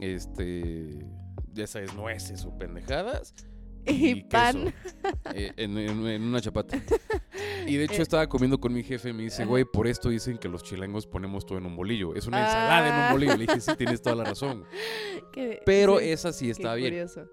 Este. 0.00 1.04
Ya 1.52 1.66
sabes, 1.66 1.94
nueces 1.94 2.44
o 2.44 2.56
pendejadas. 2.56 3.34
Y, 3.88 4.22
pan. 4.24 4.74
eh, 5.32 5.52
en, 5.56 5.78
en- 5.78 6.06
en 6.06 6.22
una 6.22 6.40
chapata. 6.40 6.76
Y 7.66 7.76
de 7.76 7.84
hecho 7.84 8.00
Eh. 8.00 8.02
estaba 8.02 8.26
comiendo 8.28 8.58
con 8.58 8.72
mi 8.72 8.82
jefe 8.82 9.10
y 9.10 9.12
me 9.12 9.22
dice, 9.22 9.44
güey, 9.44 9.64
por 9.64 9.86
esto 9.86 10.08
dicen 10.08 10.38
que 10.38 10.48
los 10.48 10.62
chilangos 10.64 11.06
ponemos 11.06 11.46
todo 11.46 11.58
en 11.58 11.66
un 11.66 11.76
bolillo. 11.76 12.14
Es 12.14 12.26
una 12.26 12.40
ensalada 12.40 12.88
en 12.88 12.94
Ah. 12.94 13.06
un 13.08 13.12
bolillo. 13.12 13.36
Le 13.36 13.46
dije, 13.46 13.60
sí, 13.60 13.72
tienes 13.76 14.02
toda 14.02 14.16
la 14.16 14.24
razón. 14.24 14.64
Pero 15.66 15.98
sí, 16.00 16.08
esa 16.08 16.32
sí 16.32 16.50
estaba 16.50 16.74
bien. 16.74 16.90
curioso. 16.90 17.26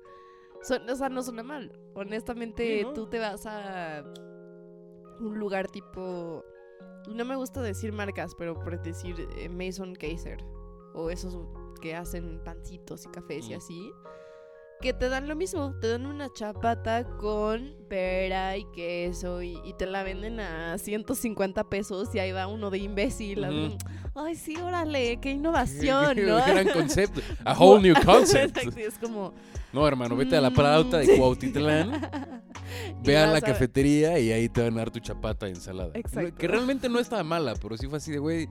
Son- 0.64 0.90
o 0.90 0.96
sea, 0.96 1.10
no 1.10 1.22
suena 1.24 1.44
mal. 1.44 1.72
Honestamente, 1.94 2.80
Sí, 2.80 2.84
¿no? 2.84 2.94
tú 2.94 3.08
te 3.08 3.20
vas 3.20 3.46
a 3.46 4.04
un 5.20 5.38
lugar 5.40 5.68
tipo. 5.70 6.44
No 7.14 7.26
me 7.26 7.36
gusta 7.36 7.62
decir 7.62 7.92
marcas, 7.92 8.34
pero 8.36 8.56
por 8.56 8.82
decir 8.82 9.16
eh, 9.38 9.50
Mason 9.50 9.94
Kaiser. 9.96 10.38
O 10.94 11.10
esos 11.10 11.38
que 11.82 11.96
hacen 11.96 12.42
pancitos 12.44 13.06
y 13.06 13.10
cafés 13.10 13.50
y 13.50 13.54
Mm. 13.54 13.58
así. 13.58 13.92
Que 14.84 14.92
te 14.92 15.08
dan 15.08 15.30
lo 15.30 15.36
mismo. 15.38 15.74
Te 15.80 15.88
dan 15.88 16.06
una 16.06 16.28
chapata 16.34 17.06
con 17.18 17.74
pera 17.88 18.58
y 18.58 18.66
queso. 18.76 19.42
Y, 19.42 19.58
y 19.64 19.74
te 19.78 19.86
la 19.86 20.04
venden 20.04 20.42
a 20.42 20.78
150 20.78 21.64
pesos. 21.70 22.14
Y 22.14 22.20
ahí 22.20 22.34
va 22.34 22.48
uno 22.48 22.70
de 22.70 22.80
imbécil. 22.80 23.40
Ujú. 23.48 23.78
Ay, 24.14 24.36
sí, 24.36 24.58
órale, 24.58 25.22
qué 25.22 25.32
innovación, 25.40 26.18
¿no? 26.28 26.36
Gran 26.36 26.68
concepto. 26.68 27.22
A 27.46 27.54
whole 27.58 27.82
new 27.82 27.96
concept. 28.04 28.58
Exacto, 28.58 28.78
es 28.80 28.98
como. 29.00 29.34
No, 29.72 29.88
hermano, 29.88 30.18
vete 30.18 30.36
a 30.36 30.42
la 30.42 30.52
Plauta 30.52 30.98
de 30.98 31.14
Mm. 31.14 31.18
Cuautitlán. 31.18 32.10
Ve 33.04 33.18
a 33.18 33.28
la 33.28 33.40
cafetería 33.40 34.20
y 34.20 34.34
ahí 34.34 34.50
te 34.50 34.62
van 34.64 34.74
a 34.74 34.78
dar 34.80 34.92
tu 34.92 35.00
chapata 35.00 35.46
de 35.46 35.54
ensalada. 35.54 35.92
Exacto. 35.94 36.36
Que 36.36 36.48
realmente 36.48 36.90
no 36.90 37.00
estaba 37.00 37.24
mala, 37.24 37.54
pero 37.56 37.78
sí 37.78 37.88
fue 37.88 37.98
así 38.00 38.12
de, 38.12 38.20
güey, 38.20 38.50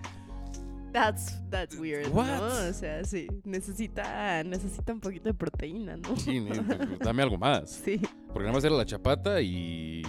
That's, 0.93 1.41
that's 1.51 1.77
weird, 1.79 2.09
What? 2.13 2.27
¿no? 2.27 2.69
O 2.69 2.73
sea, 2.75 3.03
sí, 3.05 3.27
necesita, 3.45 4.45
necesita 4.45 4.93
un 4.93 5.01
poquito 5.01 5.31
de 5.31 5.35
proteína, 5.35 5.97
¿no? 5.97 6.17
sí, 6.19 6.39
ni- 6.41 6.51
pues, 6.51 6.99
dame 6.99 7.23
algo 7.23 7.39
más. 7.39 7.71
Sí. 7.85 7.99
Porque 8.27 8.41
nada 8.41 8.53
más 8.53 8.65
era 8.65 8.75
la 8.77 8.85
chapata 8.85 9.41
y... 9.41 10.03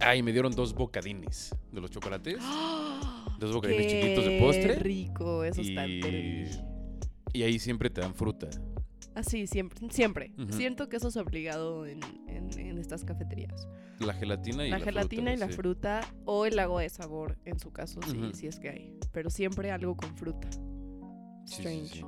Ah, 0.00 0.16
y 0.16 0.22
me 0.22 0.32
dieron 0.32 0.52
dos 0.52 0.74
bocadines 0.74 1.54
de 1.72 1.80
los 1.80 1.90
chocolates. 1.90 2.38
Dos 3.38 3.54
bocadines 3.54 3.86
Qué 3.86 4.00
chiquitos 4.02 4.24
de 4.26 4.38
postre. 4.38 4.74
rico, 4.74 5.44
eso 5.44 5.62
está 5.62 5.86
Y- 5.86 6.00
terrible. 6.00 6.50
Y 7.32 7.42
ahí 7.42 7.58
siempre 7.58 7.88
te 7.88 8.02
dan 8.02 8.14
fruta. 8.14 8.48
Así, 9.14 9.46
siempre, 9.46 9.78
siempre. 9.90 10.32
Siento 10.50 10.88
que 10.88 10.96
eso 10.98 11.08
es 11.08 11.16
obligado 11.16 11.86
en, 11.86 12.00
en- 12.28 12.50
en 12.58 12.78
estas 12.78 13.04
cafeterías. 13.04 13.68
La 13.98 14.14
gelatina 14.14 14.66
y 14.66 14.70
la, 14.70 14.78
la, 14.78 14.84
gelatina 14.84 15.30
fruta, 15.32 15.34
y 15.34 15.36
la 15.38 15.48
fruta 15.54 16.00
o 16.24 16.46
el 16.46 16.58
agua 16.58 16.82
de 16.82 16.88
sabor, 16.88 17.36
en 17.44 17.58
su 17.58 17.72
caso, 17.72 18.00
Ujú. 18.00 18.32
sí 18.32 18.46
es 18.46 18.58
que 18.58 18.70
hay. 18.70 18.98
Pero 19.12 19.30
siempre 19.30 19.70
algo 19.70 19.96
con 19.96 20.16
fruta. 20.16 20.48
Sí, 21.44 21.56
Strange. 21.62 21.94
sí. 21.96 22.04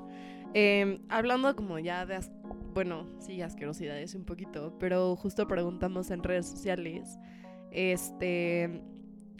Eh, 0.54 1.00
hablando 1.08 1.54
como 1.56 1.78
ya 1.78 2.04
de, 2.06 2.16
as- 2.16 2.30
bueno, 2.74 3.06
sí, 3.20 3.42
asquerosidades 3.42 4.14
un 4.14 4.24
poquito, 4.24 4.76
pero 4.78 5.16
justo 5.16 5.46
preguntamos 5.48 6.10
en 6.10 6.22
redes 6.22 6.46
sociales, 6.46 7.18
este, 7.70 8.82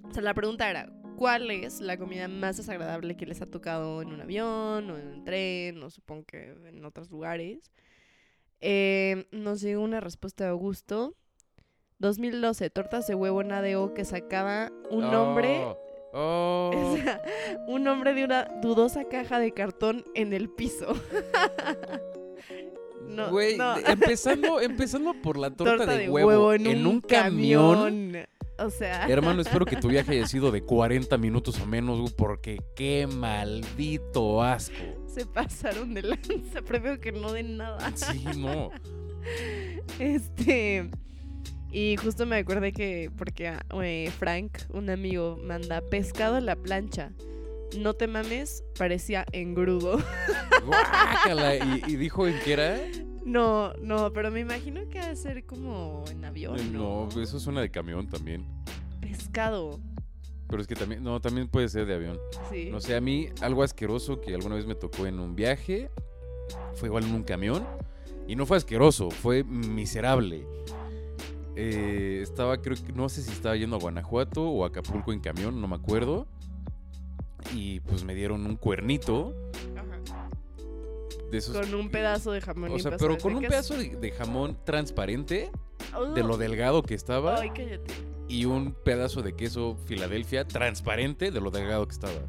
o 0.05 0.11
sea, 0.13 0.23
la 0.23 0.35
pregunta 0.35 0.69
era, 0.69 0.93
¿cuál 1.17 1.51
es 1.51 1.81
la 1.81 1.97
comida 1.97 2.29
más 2.29 2.57
desagradable 2.57 3.17
que 3.17 3.27
les 3.27 3.43
ha 3.43 3.47
tocado 3.47 4.03
en 4.03 4.13
un 4.13 4.21
avión 4.21 4.91
o 4.91 4.99
en 4.99 5.09
un 5.09 5.25
tren 5.25 5.83
o 5.83 5.91
supongo 5.91 6.25
que 6.25 6.55
en 6.67 6.85
otros 6.85 7.11
lugares? 7.11 7.71
Eh, 8.61 9.27
nos 9.33 9.61
llegó 9.61 9.83
una 9.83 10.01
respuesta 10.01 10.45
de 10.45 10.51
Augusto. 10.51 11.17
2012, 11.99 12.71
tortas 12.71 13.07
de 13.07 13.15
huevo 13.15 13.41
en 13.41 13.53
ADO 13.53 13.95
que 13.95 14.05
sacaba 14.05 14.73
un 14.91 15.11
nombre 15.11 15.65
Oh, 16.13 16.13
oh. 16.75 16.93
o 16.93 16.97
sea, 16.97 17.23
un 17.67 17.87
hombre 17.89 18.15
de 18.15 18.25
una 18.25 18.45
dudosa 18.61 19.05
caja 19.05 19.39
de 19.39 19.53
cartón 19.53 20.05
en 20.15 20.33
el 20.33 20.51
piso. 20.51 20.89
no, 23.09 23.31
Güey, 23.31 23.57
no. 23.57 23.79
empezando, 23.79 24.61
empezando 24.61 25.15
por 25.15 25.39
la 25.39 25.51
torta, 25.51 25.79
Torta 25.79 25.97
de, 25.97 26.11
huevo, 26.11 26.53
en, 26.53 26.87
un 26.87 27.01
camión. 27.01 28.27
O 28.59 28.71
sea, 28.71 29.07
Hermano, 29.09 29.43
espero 29.43 29.65
que 29.65 29.77
tu 29.77 29.89
viaje 29.89 30.13
haya 30.13 30.27
sido 30.27 30.51
de 30.51 30.63
40 30.63 31.17
minutos 31.19 31.61
o 31.61 31.67
menos, 31.67 32.13
porque 32.13 32.61
qué 32.77 33.07
maldito 33.07 34.43
asco. 34.43 34.75
se 35.07 35.27
pasaron 35.27 35.95
de 35.95 36.03
lanza. 36.03 36.63
Prefiero 36.67 37.01
que 37.01 37.13
no 37.13 37.33
den 37.33 37.57
nada. 37.57 37.93
Sí, 37.97 38.25
no. 38.37 38.71
Este. 39.99 40.91
Y 41.71 41.97
justo 41.97 42.27
me 42.27 42.37
acordé 42.37 42.73
que, 42.73 43.11
porque 43.17 43.55
eh, 43.83 44.11
Frank, 44.19 44.59
un 44.71 44.91
amigo, 44.91 45.39
manda 45.43 45.81
pescado 45.81 46.37
a 46.37 46.41
la 46.41 46.55
plancha. 46.57 47.13
No 47.79 47.95
te 47.95 48.07
mames, 48.07 48.63
parecía 48.79 49.25
engrudo. 49.33 49.99
Guácala. 50.67 51.57
¿Y, 51.57 51.83
y 51.87 51.97
dijo 51.97 52.27
en 52.29 52.39
qué 52.45 52.53
era? 52.53 52.79
No, 53.25 53.73
no, 53.75 54.13
pero 54.13 54.31
me 54.31 54.41
imagino 54.41 54.81
que 54.89 54.99
ha 54.99 55.09
de 55.09 55.17
ser 55.17 55.45
como 55.45 56.05
en 56.11 56.25
avión. 56.25 56.59
Eh, 56.59 56.69
No, 56.73 57.09
No, 57.15 57.21
eso 57.23 57.39
suena 57.39 57.61
de 57.61 57.71
camión 57.71 58.09
también. 58.09 58.45
pescado. 59.01 59.79
Pero 60.49 60.61
es 60.61 60.69
que 60.69 60.75
también, 60.75 61.03
no, 61.03 61.19
también 61.21 61.49
puede 61.49 61.69
ser 61.69 61.87
de 61.87 61.95
avión. 61.95 62.19
Sí. 62.51 62.69
No 62.71 62.81
sé, 62.81 62.95
a 62.97 63.01
mí 63.01 63.29
algo 63.41 63.63
asqueroso 63.63 64.21
que 64.21 64.35
alguna 64.35 64.57
vez 64.57 64.67
me 64.67 64.75
tocó 64.75 65.07
en 65.07 65.19
un 65.19 65.35
viaje, 65.35 65.91
fue 66.75 66.89
igual 66.89 67.05
en 67.05 67.15
un 67.15 67.23
camión, 67.23 67.65
y 68.29 68.37
no 68.37 68.45
fue 68.45 68.59
asqueroso, 68.59 69.11
fue 69.11 69.45
miserable. 69.45 70.47
Eh, 71.57 72.21
estaba, 72.23 72.59
creo 72.61 72.77
que, 72.77 72.93
no 72.93 73.09
sé 73.09 73.23
si 73.23 73.31
estaba 73.31 73.57
yendo 73.57 73.77
a 73.77 73.79
Guanajuato 73.79 74.43
o 74.43 74.65
a 74.65 74.69
Acapulco 74.69 75.13
en 75.13 75.21
camión, 75.21 75.61
no 75.61 75.69
me 75.69 75.77
acuerdo. 75.77 76.27
Y 77.55 77.81
pues 77.81 78.05
me 78.05 78.15
dieron 78.15 78.47
un 78.47 78.57
cuernito 78.57 79.35
Ajá. 79.77 79.92
De 81.33 81.39
esos. 81.39 81.57
Con 81.57 81.75
un 81.75 81.89
pedazo 81.91 82.31
de 82.31 82.41
jamón. 82.41 82.71
O 82.71 82.79
sea, 82.79 82.97
pero 82.97 83.19
con 83.19 83.35
un 83.35 83.43
pedazo 83.43 83.77
de, 83.77 83.97
de 83.97 84.11
jamón 84.13 84.57
transparente, 84.65 85.51
Oh. 85.97 86.07
de 86.13 86.23
lo 86.23 86.37
delgado 86.37 86.83
que 86.85 86.95
estaba, 86.95 87.41
Ay, 87.41 87.51
cállate. 87.51 87.93
y 88.29 88.45
un 88.45 88.73
pedazo 88.73 89.21
de 89.21 89.35
queso 89.35 89.77
Filadelfia 89.87 90.47
transparente 90.47 91.33
de 91.33 91.41
lo 91.41 91.51
delgado 91.51 91.87
que 91.89 91.93
estaba. 91.93 92.21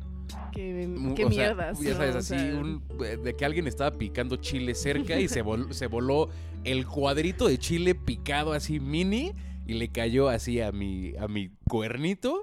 Qué, 0.52 0.90
qué 1.16 1.26
o 1.26 1.30
sea, 1.32 1.38
mierdas. 1.48 1.80
ya 1.80 1.92
¿no? 1.92 1.96
sabes, 1.98 2.16
O 2.16 2.18
así, 2.18 2.28
sea, 2.40 2.56
un- 2.60 2.84
eh, 3.06 3.18
de 3.18 3.36
que 3.36 3.46
alguien 3.46 3.68
estaba 3.68 3.92
picando 3.96 4.38
chile 4.38 4.74
cerca 4.74 5.20
y 5.20 5.28
se, 5.28 5.44
vol- 5.46 5.72
se 5.74 5.86
voló 5.88 6.30
el 6.64 6.88
cuadrito 6.88 7.48
de 7.48 7.60
chile 7.60 7.94
picado 7.94 8.54
así 8.54 8.80
mini 8.80 9.34
y 9.68 9.74
le 9.76 9.90
cayó 9.92 10.30
así 10.30 10.60
a 10.60 10.72
mi, 10.72 11.14
a 11.18 11.28
mi 11.28 11.50
cuernito. 11.70 12.42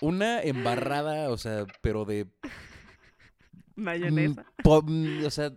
Una 0.00 0.40
embarrada, 0.42 1.28
o 1.30 1.36
sea, 1.36 1.66
pero 1.82 2.04
de... 2.06 2.26
Mayonesa. 3.76 4.44
mm, 4.64 5.24
o 5.24 5.30
sea, 5.30 5.52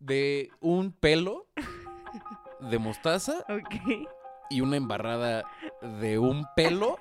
de 0.00 0.50
un 0.60 0.92
pelo 0.92 1.46
de 2.60 2.78
mostaza 2.78 3.44
y 4.50 4.60
una 4.60 4.76
embarrada 4.76 5.44
de 6.00 6.18
un 6.18 6.44
pelo 6.56 6.98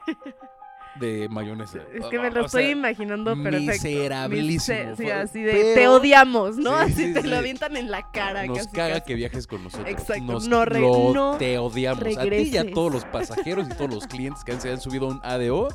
de 1.00 1.30
mayonesa. 1.30 1.80
Es 1.94 2.06
que 2.08 2.20
me 2.20 2.30
lo 2.30 2.42
O 2.42 2.46
estoy 2.46 2.64
sea, 2.64 2.72
imaginando 2.72 3.34
perfecto. 3.42 3.72
miserabilísimo, 3.72 4.90
Mis- 4.90 4.98
Sí, 4.98 5.10
así 5.10 5.42
de 5.42 5.52
pero- 5.54 5.74
te 5.76 5.88
odiamos, 5.88 6.58
¿no? 6.58 6.78
Sí, 6.88 6.92
así 6.92 7.06
sí, 7.08 7.14
te 7.14 7.24
lo 7.24 7.38
avientan 7.38 7.78
en 7.78 7.90
la 7.90 8.12
cara. 8.12 8.46
Nos 8.46 8.58
casi, 8.58 8.70
caga 8.72 8.94
casi. 8.96 9.06
que 9.06 9.14
viajes 9.16 9.48
con 9.48 9.64
nosotros. 9.64 9.90
Exacto, 9.90 10.24
Nos, 10.24 10.48
no 10.48 10.66
re- 10.66 10.82
lo- 10.82 11.14
no 11.14 11.38
te 11.38 11.58
odiamos. 11.58 12.02
A 12.02 12.06
ti 12.06 12.12
y 12.14 12.18
a 12.18 12.22
regreses. 12.24 12.74
todos 12.74 12.92
los 12.92 13.06
pasajeros 13.06 13.68
y 13.70 13.76
todos 13.76 13.94
los 13.94 14.08
clientes 14.08 14.44
que 14.44 14.52
han- 14.52 14.62
se 14.62 14.72
han 14.72 14.82
subido 14.82 15.06
a 15.08 15.10
un 15.12 15.20
ADO, 15.24 15.70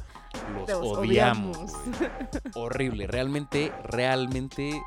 los, 0.59 0.69
Los 0.69 0.99
odiamos. 0.99 1.59
Horrible, 2.55 3.07
realmente, 3.07 3.73
realmente 3.85 4.83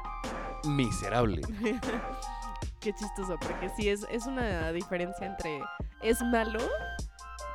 miserable. 0.67 1.41
Qué 2.79 2.93
chistoso, 2.93 3.37
porque 3.39 3.69
sí 3.75 3.89
es, 3.89 4.05
es 4.11 4.25
una 4.27 4.71
diferencia 4.71 5.25
entre 5.25 5.61
es 6.01 6.21
malo 6.21 6.59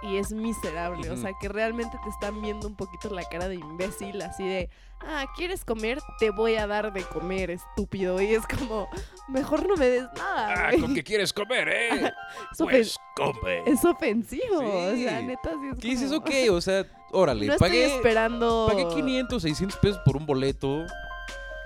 y 0.03 0.17
es 0.17 0.33
miserable. 0.33 1.09
O 1.11 1.17
sea, 1.17 1.31
que 1.41 1.49
realmente 1.49 1.97
te 2.03 2.11
están 2.11 2.43
viendo 2.43 2.67
un 2.67 2.75
poquito 2.77 3.09
la 3.15 3.23
cara 3.25 3.49
de 3.49 3.55
imbécil, 3.55 4.21
así 4.21 4.45
de, 4.47 4.69
ah, 5.07 5.25
¿quieres 5.37 5.65
comer? 5.65 6.01
Te 6.19 6.31
voy 6.31 6.57
a 6.57 6.67
dar 6.67 6.93
de 6.93 7.03
comer, 7.05 7.53
estúpido. 7.53 8.21
Y 8.21 8.35
es 8.35 8.45
como, 8.47 8.89
mejor 9.29 9.67
no 9.69 9.77
me 9.77 9.87
des 9.89 10.09
nada. 10.17 10.71
güey. 10.73 10.85
Ah, 10.85 10.89
qué 10.95 11.05
quieres 11.05 11.33
comer, 11.33 11.69
eh? 11.69 12.13
es, 12.53 12.61
ofen- 12.61 12.97
come. 13.15 13.63
es 13.65 13.85
ofensivo. 13.85 14.59
O 14.59 14.91
Sí. 14.95 15.05
sea, 15.05 15.23
neta, 15.23 15.51
sí 15.53 15.69
es 15.73 15.79
¿Qué 15.79 15.89
dices? 15.89 16.09
como- 16.13 16.21
Ok, 16.23 16.31
o 16.51 16.61
sea, 16.61 16.85
órale, 17.13 17.47
No 17.47 17.53
estoy 17.53 17.69
pagué, 17.69 17.95
esperando. 17.97 18.67
pagué 18.69 18.89
500, 18.89 19.41
600 19.41 19.79
pesos 19.79 20.01
por 20.05 20.17
un 20.17 20.27
boleto. 20.27 20.85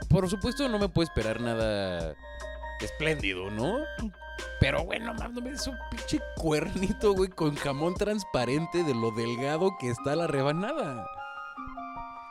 Por 0.08 0.28
supuesto, 0.28 0.68
no 0.68 0.78
me 0.78 0.88
puedo 0.88 1.06
esperar 1.08 1.40
nada 1.40 2.14
espléndido, 2.80 3.50
¿no? 3.50 3.78
Pero, 4.60 4.82
güey, 4.82 5.00
no 5.00 5.14
mames, 5.14 5.32
no 5.34 5.40
me 5.42 5.50
des 5.50 5.66
un 5.66 5.76
pinche 5.90 6.20
cuernito, 6.36 7.12
güey, 7.14 7.30
con 7.30 7.54
jamón 7.56 7.94
transparente 7.94 8.82
de 8.84 8.94
lo 8.94 9.10
delgado 9.10 9.70
que 9.80 9.90
está 9.90 10.14
la 10.16 10.26
rebanada. 10.26 11.06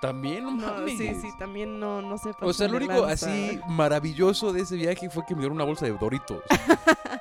También, 0.01 0.43
no 0.43 0.51
No, 0.51 0.67
mames. 0.73 0.97
sí, 0.97 1.15
sí, 1.15 1.29
también 1.39 1.79
no, 1.79 2.01
no 2.01 2.17
sé. 2.17 2.31
O 2.41 2.53
sea, 2.53 2.67
lo 2.67 2.77
único 2.77 2.93
lanza. 3.07 3.27
así 3.27 3.59
maravilloso 3.67 4.53
de 4.53 4.61
ese 4.61 4.75
viaje 4.75 5.09
fue 5.09 5.23
que 5.27 5.33
me 5.33 5.41
dieron 5.41 5.55
una 5.57 5.65
bolsa 5.65 5.85
de 5.85 5.93
Doritos. 5.97 6.43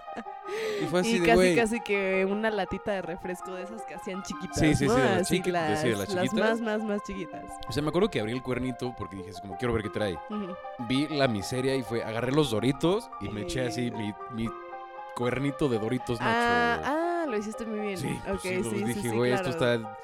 y 0.82 0.86
fue 0.86 1.00
así 1.00 1.16
Y 1.16 1.18
de, 1.20 1.26
casi, 1.26 1.54
casi 1.56 1.80
que 1.80 2.26
una 2.28 2.50
latita 2.50 2.92
de 2.92 3.02
refresco 3.02 3.52
de 3.54 3.62
esas 3.62 3.82
que 3.82 3.94
hacían 3.94 4.22
chiquitas. 4.22 4.58
Sí, 4.58 4.74
sí, 4.74 4.86
¿no? 4.86 4.94
sí, 4.94 5.00
de 5.00 5.06
las 5.16 5.30
chiqui- 5.30 5.50
las, 5.52 5.80
sí, 5.80 5.88
de 5.88 5.96
las 5.96 6.08
las 6.14 6.24
chiquitas. 6.24 6.50
más, 6.50 6.60
más, 6.60 6.84
más 6.88 7.02
chiquitas. 7.02 7.44
O 7.68 7.72
sea, 7.72 7.82
me 7.82 7.88
acuerdo 7.88 8.10
que 8.10 8.20
abrí 8.20 8.32
el 8.32 8.42
cuernito 8.42 8.94
porque 8.96 9.16
dije, 9.16 9.32
como 9.40 9.56
quiero 9.56 9.72
ver 9.74 9.82
qué 9.82 9.90
trae. 9.90 10.18
Vi 10.88 11.08
la 11.08 11.28
miseria 11.28 11.74
y 11.76 11.82
fue, 11.82 12.02
agarré 12.02 12.32
los 12.32 12.50
Doritos 12.50 13.10
y 13.20 13.28
me 13.28 13.42
eché 13.42 13.66
así 13.66 13.90
mi, 13.90 14.12
mi 14.32 14.48
cuernito 15.14 15.68
de 15.68 15.78
Doritos 15.78 16.18
Nacho. 16.20 16.30
Ah, 16.32 16.80
ah, 16.84 17.26
lo 17.28 17.36
hiciste 17.36 17.64
muy 17.64 17.80
bien. 17.80 17.98
sí, 17.98 18.18
pues 18.26 18.40
sí, 18.42 18.62
sí, 18.62 18.70
sí, 18.70 18.84
dije, 18.84 19.08
güey, 19.10 19.30
claro. 19.32 19.48
esto 19.50 19.64
está... 19.64 19.98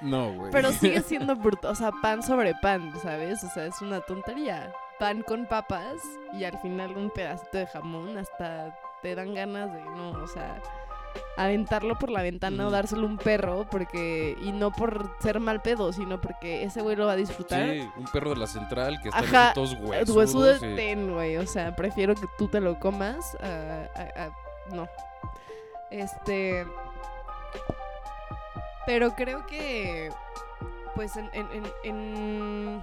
No, 0.00 0.32
güey. 0.32 0.50
Pero 0.50 0.72
sigue 0.72 1.00
siendo 1.02 1.36
brutal, 1.36 1.72
o 1.72 1.74
sea, 1.74 1.90
pan 2.02 2.22
sobre 2.22 2.54
pan, 2.62 2.92
¿sabes? 3.02 3.44
O 3.44 3.50
sea, 3.50 3.66
es 3.66 3.80
una 3.82 4.00
tontería. 4.00 4.72
Pan 4.98 5.22
con 5.22 5.46
papas 5.46 5.96
y 6.32 6.44
al 6.44 6.58
final 6.60 6.96
un 6.96 7.10
pedacito 7.10 7.58
de 7.58 7.66
jamón, 7.66 8.16
hasta 8.18 8.74
te 9.02 9.14
dan 9.14 9.34
ganas 9.34 9.72
de, 9.72 9.80
no, 9.84 10.10
o 10.12 10.26
sea, 10.26 10.60
aventarlo 11.36 11.98
por 11.98 12.10
la 12.10 12.22
ventana 12.22 12.66
o 12.66 12.70
dárselo 12.70 13.06
un 13.06 13.16
perro, 13.16 13.66
porque, 13.70 14.36
y 14.42 14.52
no 14.52 14.70
por 14.72 15.10
ser 15.20 15.40
mal 15.40 15.60
pedo, 15.62 15.92
sino 15.92 16.20
porque 16.20 16.62
ese 16.64 16.82
güey 16.82 16.96
lo 16.96 17.06
va 17.06 17.12
a 17.12 17.16
disfrutar. 17.16 17.68
Sí, 17.70 17.88
un 17.96 18.04
perro 18.04 18.30
de 18.30 18.36
la 18.36 18.46
central 18.46 19.00
que 19.02 19.08
está 19.08 19.18
así 19.48 19.54
todos 19.54 19.72
huesudos. 19.80 20.16
Huesudo 20.16 20.56
y- 20.72 20.76
ten, 20.76 21.12
güey. 21.12 21.36
O 21.38 21.46
sea, 21.46 21.74
prefiero 21.74 22.14
que 22.14 22.26
tú 22.38 22.46
te 22.48 22.60
lo 22.60 22.78
comas 22.78 23.34
a, 23.42 23.88
a- 23.96 24.24
a- 24.26 24.74
No. 24.74 24.86
Este. 25.90 26.64
Pero 28.86 29.14
creo 29.14 29.46
que. 29.46 30.10
Pues 30.94 31.16
en, 31.16 31.30
en- 31.32 31.48
en- 31.52 31.72
en 31.84 32.82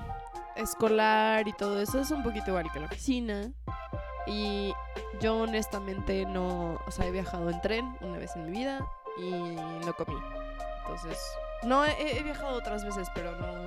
escolar 0.56 1.48
y 1.48 1.54
todo 1.54 1.82
eso 1.82 2.00
es 2.00 2.10
un 2.12 2.24
poquito 2.24 2.50
igual 2.50 2.72
que 2.72 2.80
la 2.80 2.86
oficina. 2.88 3.52
Y 4.28 4.74
yo 5.22 5.38
honestamente 5.40 6.26
no. 6.26 6.80
O 6.86 6.92
sea, 6.92 7.06
he 7.06 7.12
viajado 7.12 7.50
en 7.50 7.62
tren 7.62 7.98
una 8.02 8.18
vez 8.18 8.36
en 8.36 8.46
mi 8.46 8.52
vida 8.52 8.86
y 9.18 9.32
no 9.32 9.94
comí. 9.98 10.18
Entonces. 10.82 11.18
No, 11.64 11.84
he, 11.86 12.18
he 12.20 12.24
viajado 12.24 12.56
otras 12.58 12.84
veces, 12.86 13.08
pero 13.16 13.32
no. 13.36 13.66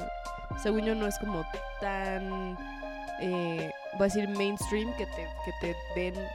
Según 0.62 0.82
yo, 0.84 0.94
no 0.94 1.06
es 1.06 1.18
como 1.18 1.42
tan 1.80 2.56
eh, 3.20 3.72
voy 3.94 4.00
a 4.02 4.04
decir 4.04 4.28
mainstream 4.28 4.94
que 4.96 5.06
te, 5.06 5.28
que 5.44 5.52
te 5.60 6.00
den 6.00 6.28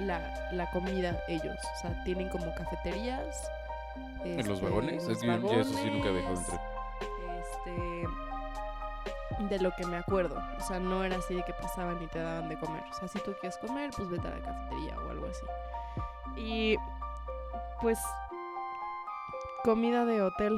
la, 0.00 0.48
la 0.52 0.70
comida 0.70 1.18
ellos. 1.28 1.56
O 1.76 1.80
sea, 1.80 2.04
tienen 2.04 2.28
como 2.28 2.52
cafeterías. 2.54 3.50
¿En 4.24 4.36
los 4.38 4.48
este, 4.58 4.64
vagones? 4.64 5.08
Es 5.08 5.18
que 5.18 5.26
yo- 5.26 5.38
yo 5.52 5.60
eso 5.60 5.72
sí 5.74 5.90
nunca 5.90 6.08
he 6.08 6.12
viajado 6.12 6.34
en 6.34 6.40
Este, 6.40 6.56
de 9.48 9.58
lo 9.60 9.70
que 9.76 9.86
me 9.86 9.96
acuerdo. 9.96 10.40
O 10.58 10.60
sea, 10.62 10.78
no 10.80 11.04
era 11.04 11.16
así 11.16 11.34
de 11.34 11.42
que 11.44 11.52
pasaban 11.54 12.02
y 12.02 12.06
te 12.06 12.18
daban 12.20 12.48
de 12.48 12.58
comer. 12.58 12.82
O 12.90 12.94
sea, 12.94 13.08
si 13.08 13.18
tú 13.20 13.32
quieres 13.40 13.58
comer, 13.58 13.90
pues 13.96 14.08
vete 14.08 14.28
a 14.28 14.30
la 14.30 14.40
cafetería 14.42 14.96
o 15.00 15.10
algo 15.10 15.26
así. 15.26 15.44
Y 16.40 16.76
pues 17.80 17.98
comida 19.64 20.04
de 20.04 20.22
hotel. 20.22 20.56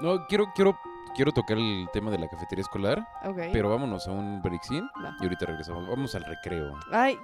No, 0.00 0.26
quiero, 0.26 0.46
quiero, 0.54 0.76
quiero 1.14 1.32
tocar 1.32 1.58
el 1.58 1.88
tema 1.92 2.10
de 2.10 2.18
la 2.18 2.28
cafetería 2.28 2.62
escolar, 2.62 3.06
Ok. 3.24 3.38
pero 3.52 3.70
vámonos 3.70 4.06
a 4.08 4.12
un 4.12 4.42
breakcín 4.42 4.88
Va. 5.02 5.14
y 5.20 5.24
ahorita 5.24 5.46
regresamos. 5.46 5.86
Vamos 5.88 6.14
al 6.14 6.24
recreo. 6.24 6.74
Ay, 6.90 7.18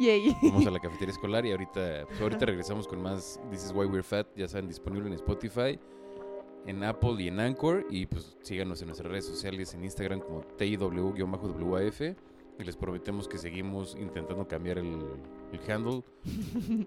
yay. 0.00 0.36
Vamos 0.42 0.66
a 0.66 0.70
la 0.70 0.80
cafetería 0.80 1.12
escolar 1.12 1.46
y 1.46 1.52
ahorita, 1.52 2.04
pues 2.06 2.20
ahorita 2.20 2.46
regresamos 2.46 2.86
con 2.86 3.00
más 3.02 3.40
This 3.50 3.64
is 3.64 3.72
Why 3.72 3.86
We're 3.86 4.02
Fat. 4.02 4.26
Ya 4.36 4.46
saben, 4.48 4.68
disponible 4.68 5.08
en 5.08 5.14
Spotify, 5.14 5.80
en 6.66 6.82
Apple 6.84 7.16
y 7.18 7.28
en 7.28 7.40
Anchor. 7.40 7.86
Y 7.90 8.06
pues 8.06 8.36
síganos 8.42 8.80
en 8.80 8.88
nuestras 8.88 9.10
redes 9.10 9.26
sociales, 9.26 9.74
en 9.74 9.84
Instagram 9.84 10.20
como 10.20 10.42
TIW-WAF. 10.58 12.16
Y 12.58 12.62
les 12.62 12.76
prometemos 12.76 13.26
que 13.26 13.38
seguimos 13.38 13.96
intentando 13.98 14.46
cambiar 14.46 14.78
el, 14.78 14.98
el 15.52 15.70
handle. 15.70 16.02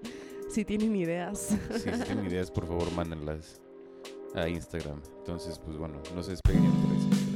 si 0.50 0.63
tienen 0.63 0.96
ideas. 0.96 1.58
Si 1.76 1.92
tienen 1.92 2.26
ideas, 2.26 2.50
por 2.52 2.66
favor, 2.68 2.92
mándenlas 2.94 3.62
a 4.34 4.48
Instagram. 4.48 5.02
Entonces, 5.20 5.60
pues 5.60 5.78
bueno, 5.78 6.02
no 6.16 6.24
se 6.24 6.32
despeguen. 6.32 7.27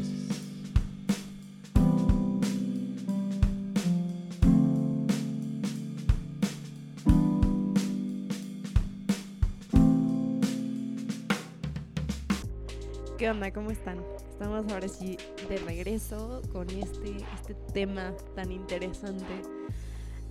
Onda? 13.32 13.52
¿Cómo 13.52 13.72
están? 13.72 14.04
Estamos 14.30 14.72
ahora 14.72 14.88
sí 14.88 15.18
de 15.48 15.58
regreso 15.58 16.42
con 16.52 16.70
este, 16.70 17.16
este 17.36 17.54
tema 17.74 18.14
tan 18.36 18.52
interesante. 18.52 19.42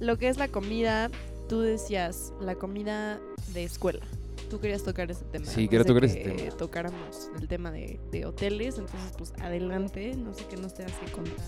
Lo 0.01 0.19
que 0.19 0.29
es 0.29 0.37
la 0.37 0.49
comida, 0.49 1.11
tú 1.49 1.61
decías, 1.61 2.33
la 2.41 2.57
comida 2.57 3.19
de 3.55 3.65
escuela. 3.65 4.05
Tú 4.51 4.61
querías 4.61 4.83
tocar 4.83 5.11
ese 5.11 5.25
tema. 5.25 5.47
Sí, 5.47 5.67
quería 5.69 5.85
tocar 5.85 6.05
ese 6.05 6.21
tema. 6.21 6.57
Tocáramos 6.57 7.31
el 7.41 7.49
tema 7.49 7.71
de, 7.71 7.99
de 8.11 8.27
hoteles, 8.27 8.79
entonces 8.79 9.13
pues 9.17 9.33
adelante, 9.41 10.15
no 10.17 10.35
sé 10.35 10.45
qué 10.51 10.57
nos 10.57 10.75
tengas 10.75 10.93
que 10.99 11.11
contar. 11.11 11.47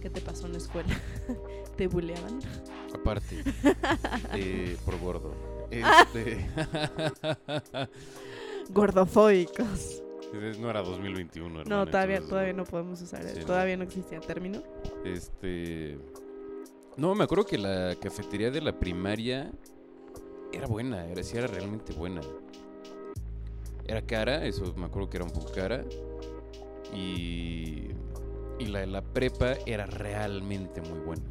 ¿Qué 0.00 0.10
te 0.10 0.20
pasó 0.20 0.46
en 0.46 0.52
la 0.52 0.58
escuela? 0.58 0.94
¿Te 1.76 1.88
buleaban? 1.88 2.38
Aparte, 2.94 3.42
eh, 4.34 4.76
por 4.84 4.98
gordo. 5.00 5.34
Este... 5.70 6.48
Gordofóbicos. 8.70 10.02
No 10.32 10.70
era 10.70 10.82
2021, 10.82 11.48
No, 11.54 11.60
hermano, 11.60 11.86
todavía, 11.86 12.16
entonces, 12.16 12.30
todavía 12.30 12.52
no 12.52 12.64
podemos 12.64 13.00
usar, 13.02 13.22
Sí, 13.24 13.40
no. 13.40 13.46
todavía 13.46 13.76
no 13.76 13.84
existía 13.84 14.20
término. 14.20 14.62
Este. 15.04 15.98
No, 16.96 17.14
me 17.14 17.24
acuerdo 17.24 17.46
que 17.46 17.58
la 17.58 17.94
cafetería 18.00 18.50
de 18.50 18.60
la 18.60 18.78
primaria 18.78 19.50
era 20.52 20.66
buena, 20.66 21.06
era, 21.06 21.22
sí 21.22 21.36
era 21.36 21.46
realmente 21.46 21.92
buena. 21.92 22.20
Era 23.86 24.02
cara, 24.02 24.44
eso 24.44 24.74
me 24.76 24.86
acuerdo 24.86 25.08
que 25.08 25.16
era 25.16 25.24
un 25.24 25.30
poco 25.32 25.52
cara. 25.52 25.84
Y. 26.94 27.88
Y 28.58 28.66
la 28.66 28.80
de 28.80 28.86
la 28.88 29.02
prepa 29.02 29.52
era 29.66 29.86
realmente 29.86 30.80
muy 30.80 30.98
buena. 30.98 31.22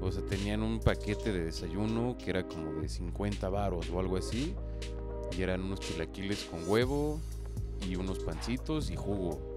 O 0.00 0.10
sea, 0.10 0.24
tenían 0.24 0.62
un 0.62 0.80
paquete 0.80 1.32
de 1.32 1.44
desayuno 1.44 2.16
que 2.18 2.30
era 2.30 2.46
como 2.46 2.72
de 2.80 2.88
50 2.88 3.48
varos 3.50 3.90
o 3.90 4.00
algo 4.00 4.16
así. 4.16 4.54
Y 5.36 5.42
eran 5.42 5.62
unos 5.62 5.80
chilaquiles 5.80 6.44
con 6.44 6.66
huevo 6.66 7.20
y 7.88 7.96
unos 7.96 8.18
pancitos 8.20 8.90
y 8.90 8.96
jugo 8.96 9.54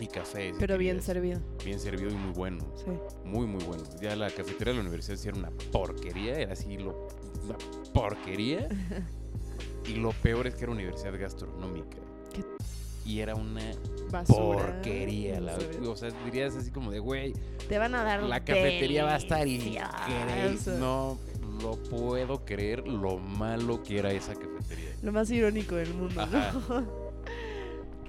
y 0.00 0.06
café. 0.06 0.52
si 0.52 0.58
Pero 0.58 0.78
bien 0.78 0.96
querías. 0.96 1.04
servido, 1.04 1.40
Bien 1.64 1.78
servido 1.78 2.10
y 2.10 2.14
muy 2.14 2.32
bueno. 2.32 2.64
sí. 2.76 2.90
Muy, 3.24 3.46
muy 3.46 3.62
bueno. 3.64 3.84
Ya 4.00 4.16
la 4.16 4.30
cafetería 4.30 4.72
de 4.72 4.74
la 4.74 4.80
universidad 4.80 5.16
sí 5.16 5.28
era 5.28 5.38
una 5.38 5.50
porquería. 5.70 6.38
Era 6.40 6.52
así, 6.54 6.76
lo, 6.76 7.08
una 7.44 7.56
porquería. 7.94 8.68
y 9.86 9.94
lo 9.94 10.10
peor 10.10 10.46
es 10.46 10.54
que 10.54 10.64
era 10.64 10.72
universidad 10.72 11.18
gastronómica. 11.18 11.98
¿Qué? 12.32 12.44
Y 13.04 13.20
era 13.20 13.34
una 13.34 13.62
Basura. 14.10 14.38
porquería. 14.80 15.40
O 15.86 15.96
sea, 15.96 16.10
dirías 16.24 16.54
así 16.56 16.70
como 16.70 16.90
de, 16.90 16.98
güey, 17.00 17.32
Te 17.68 17.78
van 17.78 17.94
a 17.94 18.02
dar 18.04 18.22
la 18.22 18.40
cafetería 18.44 19.04
va 19.04 19.14
a 19.14 19.18
estar 19.18 19.46
increíble. 19.46 19.80
No 20.78 21.18
lo 21.62 21.76
puedo 21.76 22.44
creer 22.44 22.86
lo 22.88 23.18
malo 23.18 23.82
que 23.82 23.98
era 23.98 24.10
esa 24.12 24.34
cafetería. 24.34 24.96
Lo 25.02 25.12
más 25.12 25.30
irónico 25.30 25.74
del 25.76 25.94
mundo, 25.94 26.20
Ajá. 26.20 26.52
¿no? 26.68 27.01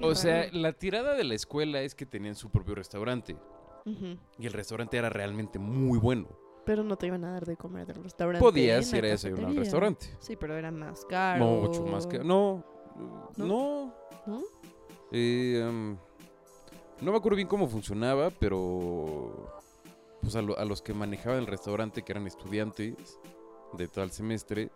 O 0.03 0.15
sea, 0.15 0.47
la 0.51 0.73
tirada 0.73 1.15
de 1.15 1.23
la 1.23 1.33
escuela 1.35 1.81
es 1.81 1.95
que 1.95 2.05
tenían 2.05 2.35
su 2.35 2.49
propio 2.49 2.75
restaurante. 2.75 3.37
Y 3.85 4.45
el 4.47 4.53
restaurante 4.53 4.97
era 4.97 5.09
realmente 5.09 5.59
muy 5.59 5.97
bueno. 5.99 6.27
Pero 6.65 6.83
no 6.83 6.95
te 6.95 7.07
iban 7.07 7.25
a 7.25 7.31
dar 7.33 7.45
de 7.45 7.57
comer 7.57 7.85
del 7.85 8.01
restaurante. 8.03 8.39
Podías 8.41 8.91
ir 8.93 9.03
a 9.03 9.09
desayunar 9.09 9.45
al 9.47 9.55
restaurante. 9.57 10.05
Sí, 10.19 10.37
pero 10.37 10.55
era 10.57 10.71
más 10.71 11.03
caro. 11.05 11.45
Mucho 11.45 11.85
más. 11.85 12.07
No. 12.23 12.63
¿No? 13.35 13.45
No. 13.45 13.93
¿No? 14.25 14.41
Eh, 15.11 15.59
em, 15.61 15.97
no 17.01 17.11
me 17.11 17.17
acuerdo 17.17 17.35
bien 17.35 17.47
cómo 17.49 17.67
funcionaba, 17.67 18.29
pero. 18.29 19.49
Pues 20.21 20.37
a, 20.37 20.41
lo- 20.41 20.57
a 20.57 20.63
los 20.63 20.81
que 20.81 20.93
manejaban 20.93 21.39
el 21.39 21.47
restaurante, 21.47 22.03
que 22.03 22.13
eran 22.13 22.25
estudiantes 22.27 23.19
de 23.73 23.87
tal 23.89 24.11
semestre, 24.11 24.71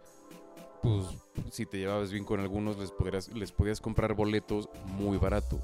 pues 0.81 1.05
si 1.51 1.65
te 1.65 1.77
llevabas 1.77 2.11
bien 2.11 2.23
con 2.23 2.39
algunos, 2.39 2.77
les 2.77 2.91
podrías, 2.91 3.29
les 3.29 3.51
podías 3.51 3.81
comprar 3.81 4.13
boletos 4.13 4.69
muy 4.85 5.17
baratos. 5.17 5.61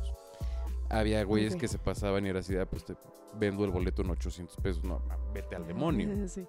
Había 0.89 1.23
güeyes 1.23 1.56
que 1.56 1.67
se 1.67 1.80
pasaban 1.80 2.26
y 2.26 2.30
era 2.30 2.39
así, 2.39 2.56
ah, 2.56 2.65
pues 2.65 2.86
te 2.86 2.95
vendo 3.39 3.65
el 3.65 3.71
boleto 3.71 4.02
en 4.04 4.12
800 4.12 4.56
pesos. 4.58 4.84
No, 4.84 5.02
vete 5.34 5.56
al 5.56 5.65
demonio. 5.65 6.10
sí. 6.28 6.45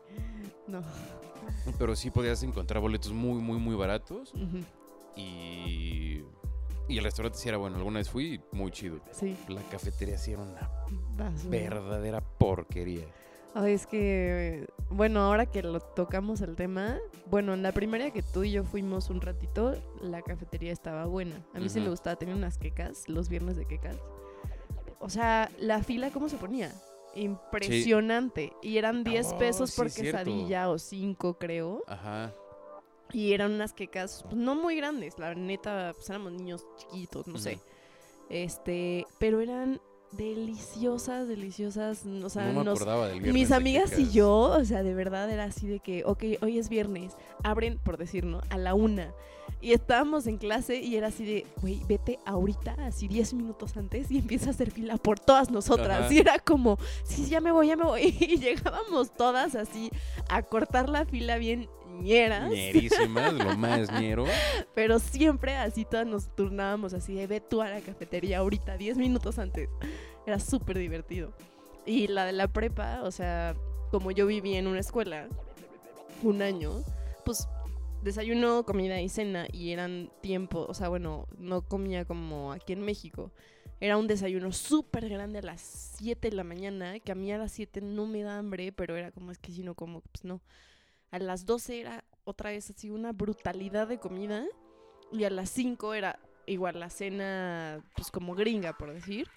No. 0.67 0.83
Pero 1.79 1.97
sí 1.97 2.11
podías 2.11 2.43
encontrar 2.43 2.81
boletos 2.81 3.13
muy, 3.13 3.41
muy, 3.41 3.59
muy 3.59 3.75
baratos. 3.75 4.33
Y, 5.17 6.23
y 6.89 6.99
el 6.99 7.05
restaurante 7.05 7.39
sí 7.39 7.49
era 7.49 7.59
bueno. 7.59 7.77
Alguna 7.77 7.99
vez 8.01 8.11
fui 8.11 8.41
muy 8.53 8.71
chido. 8.71 9.01
Sí. 9.13 9.37
La 9.49 9.63
cafetería 9.63 10.19
sí 10.19 10.33
era 10.33 10.43
una 10.43 10.71
basura. 11.17 11.51
verdadera 11.51 12.21
porquería. 12.21 13.07
Ay, 13.55 13.75
es 13.75 13.87
que, 13.87 14.67
bueno, 14.91 15.21
ahora 15.21 15.47
que 15.47 15.63
lo 15.63 15.79
tocamos 15.79 16.41
el 16.41 16.57
tema, 16.57 16.99
bueno, 17.31 17.55
en 17.55 17.63
la 17.63 17.71
primaria 17.71 18.11
que 18.11 18.23
tú 18.23 18.43
y 18.43 18.51
yo 18.51 18.65
fuimos 18.65 19.11
un 19.11 19.21
ratito, 19.21 19.77
la 20.03 20.23
cafetería 20.23 20.73
estaba 20.73 21.07
buena. 21.07 21.37
A 21.55 21.61
mí 21.61 21.69
sí 21.69 21.81
me 21.81 21.89
gustaba 21.89 22.17
tener 22.17 22.35
unas 22.35 22.59
quecas, 22.59 23.09
los 23.09 23.29
viernes 23.29 23.57
de 23.57 23.65
quecas. 23.65 23.97
O 24.99 25.09
sea, 25.09 25.51
la 25.59 25.83
fila, 25.85 26.11
¿cómo 26.11 26.29
se 26.29 26.37
ponía? 26.37 26.73
Impresionante. 27.15 28.53
Y 28.61 28.79
eran 28.79 29.05
10 29.05 29.33
Oh, 29.35 29.39
pesos 29.39 29.77
por 29.77 29.93
quesadilla 29.93 30.69
o 30.69 30.79
5, 30.79 31.39
creo. 31.39 31.85
Ajá. 31.87 32.33
Y 33.13 33.35
eran 33.35 33.53
unas 33.53 33.73
quecas 33.73 34.25
pues, 34.25 34.35
no 34.35 34.57
muy 34.57 34.77
grandes, 34.77 35.17
la 35.19 35.33
neta, 35.35 35.93
pues 35.95 36.11
éramos 36.11 36.33
niños 36.33 36.67
chiquitos, 36.77 37.29
no 37.29 37.39
sé. 37.39 37.61
Este, 38.31 39.07
pero 39.21 39.41
eran 39.41 39.81
deliciosas, 40.17 41.29
deliciosas. 41.29 42.05
O 42.23 42.29
sea, 42.29 42.47
no 42.47 42.61
me 42.61 42.65
nos, 42.65 42.81
acordaba 42.81 43.09
del 43.09 43.21
viernes 43.21 43.35
mis 43.35 43.49
de 43.49 43.55
amigas 43.55 43.99
y 43.99 44.11
yo, 44.11 44.31
o 44.31 44.65
sea, 44.65 44.83
de 44.83 44.95
verdad 44.95 45.31
era 45.31 45.45
así 45.45 45.67
de 45.67 45.81
que, 45.81 46.05
ok, 46.05 46.25
hoy 46.43 46.59
es 46.59 46.69
viernes, 46.69 47.17
abren, 47.43 47.79
por 47.79 47.97
decir, 47.97 48.25
¿no? 48.25 48.41
A 48.51 48.59
la 48.59 48.75
una. 48.75 49.13
Y 49.61 49.73
estábamos 49.73 50.27
en 50.27 50.37
clase 50.37 50.77
y 50.77 50.97
era 50.97 51.09
así 51.09 51.25
de, 51.25 51.47
güey, 51.63 51.81
vete 51.89 52.19
ahorita, 52.27 52.77
así 52.81 53.09
10 53.09 53.35
minutos 53.35 53.77
antes 53.77 54.11
y 54.11 54.19
empieza 54.19 54.49
a 54.49 54.51
hacer 54.51 54.71
fila 54.71 54.97
por 54.99 55.19
todas 55.19 55.51
nosotras. 55.51 56.05
Ajá. 56.05 56.13
Y 56.13 56.19
era 56.19 56.39
como, 56.39 56.79
sí, 57.03 57.27
ya 57.27 57.41
me 57.41 57.51
voy, 57.51 57.69
ya 57.69 57.77
me 57.77 57.85
voy. 57.85 58.15
Y 58.25 58.39
llegábamos 58.39 59.13
todas 59.13 59.55
así 59.55 59.91
a 60.29 60.43
cortar 60.43 60.89
la 60.89 61.07
fila 61.07 61.39
bien 61.39 61.69
ñeras. 62.03 62.51
Ñerísimas, 62.51 63.33
lo 63.33 63.57
más 63.57 63.91
ñero. 64.01 64.25
Pero 64.75 64.99
siempre 64.99 65.57
así 65.57 65.85
todas 65.85 66.07
nos 66.07 66.35
turnábamos 66.35 66.95
así 66.95 67.15
de 67.15 67.27
ve 67.27 67.41
tú 67.41 67.63
a 67.63 67.69
la 67.69 67.81
cafetería 67.81 68.39
ahorita, 68.39 68.77
10 68.77 68.97
minutos 68.99 69.39
antes. 69.39 69.69
Era 70.27 70.39
súper 70.39 70.79
divertido. 70.79 71.33
Y 71.87 72.09
la 72.09 72.25
de 72.25 72.33
la 72.33 72.49
prepa, 72.49 73.03
o 73.03 73.11
sea, 73.11 73.55
como 73.91 74.11
yo 74.11 74.27
viví 74.27 74.55
en 74.55 74.67
una 74.67 74.81
escuela 74.81 75.29
un 76.23 76.43
año, 76.43 76.83
pues 77.25 77.49
desayuno, 78.03 78.65
comida 78.65 79.01
y 79.01 79.09
cena 79.09 79.47
y 79.51 79.73
eran 79.73 80.11
tiempo, 80.21 80.67
o 80.69 80.75
sea, 80.75 80.89
bueno, 80.89 81.27
no 81.39 81.63
comía 81.63 82.05
como 82.05 82.53
aquí 82.53 82.73
en 82.73 82.83
México. 82.83 83.33
Era 83.81 83.97
un 83.97 84.07
desayuno 84.07 84.53
súper 84.53 85.09
grande 85.09 85.41
a 85.41 85.43
las 85.43 85.61
7 85.99 86.31
de 86.31 86.37
la 86.37 86.45
mañana, 86.45 86.99
que 87.01 87.13
a 87.13 87.15
mí 87.15 87.33
a 87.33 87.39
las 87.39 87.53
7 87.53 87.81
no 87.81 88.07
me 88.07 88.23
da 88.23 88.39
hambre, 88.39 88.73
pero 88.73 88.97
era 88.97 89.11
como 89.11 89.31
es 89.31 89.39
que 89.39 89.53
si 89.53 89.63
no 89.63 89.75
como, 89.75 90.01
pues 90.01 90.25
no. 90.25 90.41
A 91.15 91.19
las 91.21 91.47
12 91.47 91.81
era 91.81 92.05
otra 92.25 92.51
vez 92.51 92.69
así 92.71 92.91
una 92.91 93.13
brutalidad 93.13 93.87
de 93.87 93.99
comida. 93.99 94.45
Y 95.13 95.23
a 95.25 95.31
las 95.31 95.49
5 95.51 95.95
era 95.95 96.19
igual 96.47 96.81
la 96.81 96.91
cena, 96.91 97.81
pues 97.95 98.11
como 98.11 98.35
gringa, 98.35 98.73
por 98.77 98.93
decir. 98.93 99.29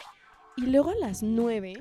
Y 0.55 0.65
luego 0.65 0.89
a 0.89 0.95
las 0.95 1.21
9 1.21 1.73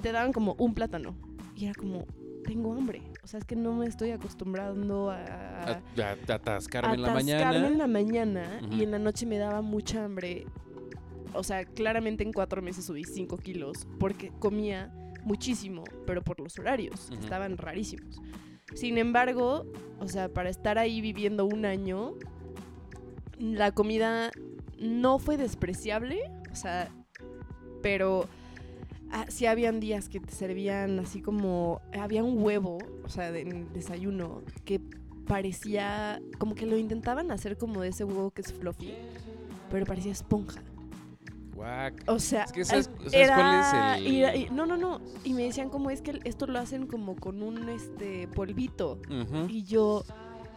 te 0.00 0.12
daban 0.12 0.32
como 0.32 0.54
un 0.58 0.74
plátano. 0.74 1.16
Y 1.56 1.64
era 1.64 1.74
como, 1.74 2.06
tengo 2.44 2.72
hambre. 2.72 3.02
O 3.22 3.26
sea, 3.26 3.38
es 3.40 3.44
que 3.44 3.56
no 3.56 3.72
me 3.72 3.86
estoy 3.86 4.10
acostumbrando 4.12 5.10
a... 5.10 5.16
A, 5.24 5.70
a- 5.72 6.12
a 6.30 6.34
atascarme 6.34 6.94
en 6.94 7.02
la 7.02 7.08
mañana. 7.14 7.66
en 7.66 7.78
la 7.78 7.86
mañana 7.88 8.60
y 8.70 8.82
en 8.84 8.90
la 8.92 8.98
noche 9.00 9.26
me 9.26 9.38
daba 9.38 9.60
mucha 9.62 10.04
hambre. 10.04 10.46
O 11.32 11.42
sea, 11.42 11.64
claramente 11.64 12.22
en 12.22 12.32
cuatro 12.32 12.62
meses 12.62 12.84
subí 12.84 13.02
5 13.02 13.38
kilos 13.38 13.88
porque 13.98 14.30
comía 14.38 14.92
muchísimo, 15.24 15.82
pero 16.06 16.22
por 16.22 16.38
los 16.38 16.56
horarios, 16.60 17.08
que 17.08 17.14
estaban 17.24 17.56
rarísimos. 17.56 18.20
Sin 18.74 18.98
embargo, 18.98 19.64
o 20.00 20.08
sea, 20.08 20.28
para 20.28 20.50
estar 20.50 20.78
ahí 20.78 21.00
viviendo 21.00 21.46
un 21.46 21.64
año, 21.64 22.14
la 23.38 23.72
comida 23.72 24.30
no 24.78 25.18
fue 25.18 25.36
despreciable, 25.36 26.20
o 26.52 26.56
sea, 26.56 26.90
pero 27.82 28.28
ah, 29.10 29.26
sí 29.28 29.46
habían 29.46 29.80
días 29.80 30.08
que 30.08 30.20
te 30.20 30.32
servían 30.32 30.98
así 30.98 31.22
como, 31.22 31.80
había 31.98 32.24
un 32.24 32.42
huevo, 32.42 32.78
o 33.04 33.08
sea, 33.08 33.28
en 33.36 33.52
el 33.52 33.72
desayuno, 33.72 34.42
que 34.64 34.80
parecía, 35.26 36.20
como 36.38 36.54
que 36.54 36.66
lo 36.66 36.76
intentaban 36.76 37.30
hacer 37.30 37.56
como 37.56 37.80
de 37.80 37.88
ese 37.88 38.04
huevo 38.04 38.30
que 38.30 38.42
es 38.42 38.52
fluffy, 38.52 38.94
pero 39.70 39.86
parecía 39.86 40.12
esponja. 40.12 40.62
Guac. 41.64 42.04
O 42.06 42.18
sea, 42.18 42.44
Es 42.44 42.52
que 42.52 42.64
¿sabes- 42.64 42.90
es- 43.06 43.12
sabes 43.12 43.30
cuál 43.30 43.60
es 43.96 43.98
el- 44.00 44.06
y- 44.06 44.24
y- 44.44 44.48
no, 44.50 44.66
no, 44.66 44.76
no. 44.76 45.00
Y 45.24 45.32
me 45.32 45.44
decían 45.44 45.70
como 45.70 45.90
es 45.90 46.02
que 46.02 46.20
esto 46.24 46.46
lo 46.46 46.58
hacen 46.58 46.86
como 46.86 47.16
con 47.16 47.42
un 47.42 47.68
este 47.68 48.28
polvito. 48.28 49.00
Y 49.48 49.64
yo, 49.64 50.04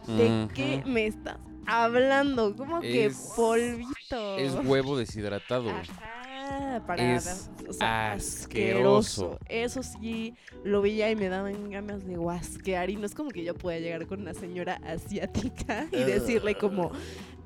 ¿de 0.06 0.48
qué 0.54 0.82
me 0.86 1.06
estás 1.06 1.38
hablando? 1.66 2.54
¿Cómo 2.56 2.80
que 2.80 3.10
polvito? 3.36 4.36
Es 4.38 4.54
huevo 4.64 4.96
deshidratado. 4.98 5.70
Ajá, 5.70 6.82
para 6.86 7.14
Es 7.16 7.50
o 7.68 7.72
sea, 7.74 8.12
asqueroso. 8.12 9.38
Eso 9.48 9.82
sí, 9.82 10.34
lo 10.64 10.80
veía 10.80 11.10
y 11.10 11.16
me 11.16 11.28
daban 11.28 11.68
ganas 11.70 12.06
de 12.06 12.16
guasquear. 12.16 12.88
Y 12.90 12.96
no 12.96 13.04
es 13.06 13.14
como 13.14 13.30
que 13.30 13.44
yo 13.44 13.54
pueda 13.54 13.78
llegar 13.78 14.06
con 14.06 14.22
una 14.22 14.32
señora 14.34 14.80
asiática 14.86 15.86
y 15.92 16.04
decirle 16.04 16.54
como, 16.54 16.90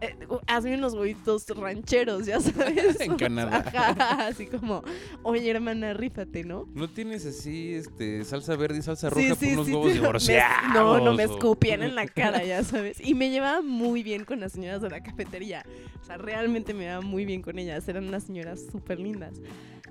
eh, 0.03 0.17
hazme 0.47 0.75
unos 0.75 0.95
huevitos 0.95 1.47
rancheros, 1.49 2.27
ya 2.27 2.41
sabes. 2.41 3.01
En 3.01 3.17
Canadá. 3.17 3.65
Ajá, 3.75 4.27
así 4.27 4.47
como, 4.47 4.83
oye 5.23 5.51
hermana, 5.51 5.95
rífate, 5.95 6.45
¿no? 6.45 6.69
¿No 6.75 6.89
tienes 6.91 7.25
así 7.25 7.75
este 7.75 8.25
salsa 8.25 8.57
verde 8.57 8.79
y 8.79 8.83
salsa 8.83 9.09
roja 9.11 9.35
sí, 9.35 9.47
por 9.47 9.49
unos 9.55 9.67
sí, 9.67 9.73
huevos 9.73 9.87
me- 9.89 9.93
divorciados? 9.95 10.75
No, 10.75 11.01
no 11.01 11.15
me 11.15 11.23
escupían 11.23 11.83
en 11.83 11.95
la 11.95 12.07
cara, 12.09 12.45
ya 12.45 12.63
sabes. 12.65 12.99
Y 13.01 13.15
me 13.15 13.31
llevaba 13.31 13.63
muy 13.63 14.03
bien 14.03 14.25
con 14.25 14.41
las 14.41 14.53
señoras 14.53 14.83
de 14.83 14.91
la 14.91 15.03
cafetería. 15.03 15.65
O 16.01 16.05
sea, 16.05 16.19
realmente 16.19 16.75
me 16.75 16.81
llevaba 16.85 17.01
muy 17.03 17.25
bien 17.25 17.41
con 17.43 17.59
ellas. 17.59 17.89
Eran 17.89 18.09
unas 18.09 18.25
señoras 18.25 18.61
súper 18.71 18.99
lindas. 18.99 19.41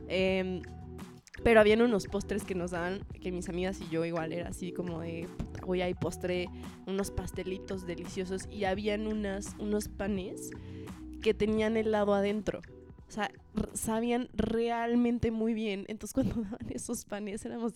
Em, 0.08 0.62
pero 1.44 1.60
habían 1.62 1.82
unos 1.82 2.06
postres 2.08 2.44
que 2.44 2.54
nos 2.56 2.72
daban, 2.72 3.00
que 3.22 3.32
mis 3.32 3.48
amigas 3.50 3.80
y 3.82 3.88
yo 3.90 4.06
igual 4.06 4.34
era 4.34 4.50
así 4.50 4.74
como 4.74 5.00
de, 5.00 5.28
voy 5.66 5.82
ahí 5.82 5.94
postre, 5.94 6.48
unos 6.86 7.12
pastelitos 7.12 7.86
deliciosos. 7.86 8.48
Y 8.50 8.66
habían 8.66 9.08
unas, 9.08 9.56
unos 9.60 9.88
panes 9.88 10.52
que 11.22 11.34
tenían 11.34 11.78
helado 11.78 12.14
adentro. 12.14 12.62
O 13.12 13.14
sea, 13.14 13.30
sabían 13.74 14.30
realmente 14.34 15.32
muy 15.32 15.54
bien. 15.54 15.84
Entonces 15.90 16.14
cuando 16.14 16.36
daban 16.44 16.66
esos 16.70 17.04
panes 17.04 17.44
éramos, 17.44 17.74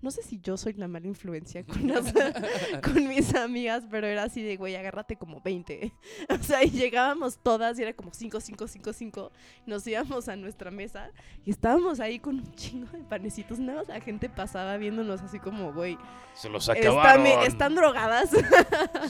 no 0.00 0.10
sé 0.10 0.22
si 0.22 0.40
yo 0.40 0.56
soy 0.56 0.72
la 0.72 0.88
mala 0.88 1.06
influencia 1.06 1.62
con, 1.62 1.88
las- 1.88 2.10
con 2.82 3.06
mis 3.06 3.34
amigas, 3.34 3.84
pero 3.90 4.06
era 4.06 4.22
así 4.22 4.40
de, 4.42 4.56
güey, 4.56 4.76
agárrate 4.76 5.16
como 5.16 5.42
20. 5.42 5.92
O 6.40 6.42
sea, 6.42 6.64
y 6.64 6.70
llegábamos 6.70 7.38
todas 7.42 7.78
y 7.78 7.82
era 7.82 7.92
como 7.92 8.14
5, 8.14 8.40
5, 8.40 8.66
5, 8.66 8.92
5. 8.94 9.32
Nos 9.66 9.86
íbamos 9.86 10.26
a 10.30 10.36
nuestra 10.36 10.70
mesa 10.70 11.10
y 11.44 11.50
estábamos 11.50 12.00
ahí 12.00 12.18
con 12.18 12.36
un 12.36 12.54
chingo 12.54 12.86
de 12.90 13.04
panecitos. 13.04 13.58
Nada 13.58 13.80
más 13.80 13.88
la 13.88 14.00
gente 14.00 14.30
pasaba 14.30 14.78
viéndonos 14.78 15.20
así 15.20 15.38
como, 15.38 15.74
güey, 15.74 15.98
Se 16.34 16.48
los 16.48 16.66
están, 16.66 16.78
acabaron. 16.82 17.26
están 17.46 17.74
drogadas. 17.74 18.30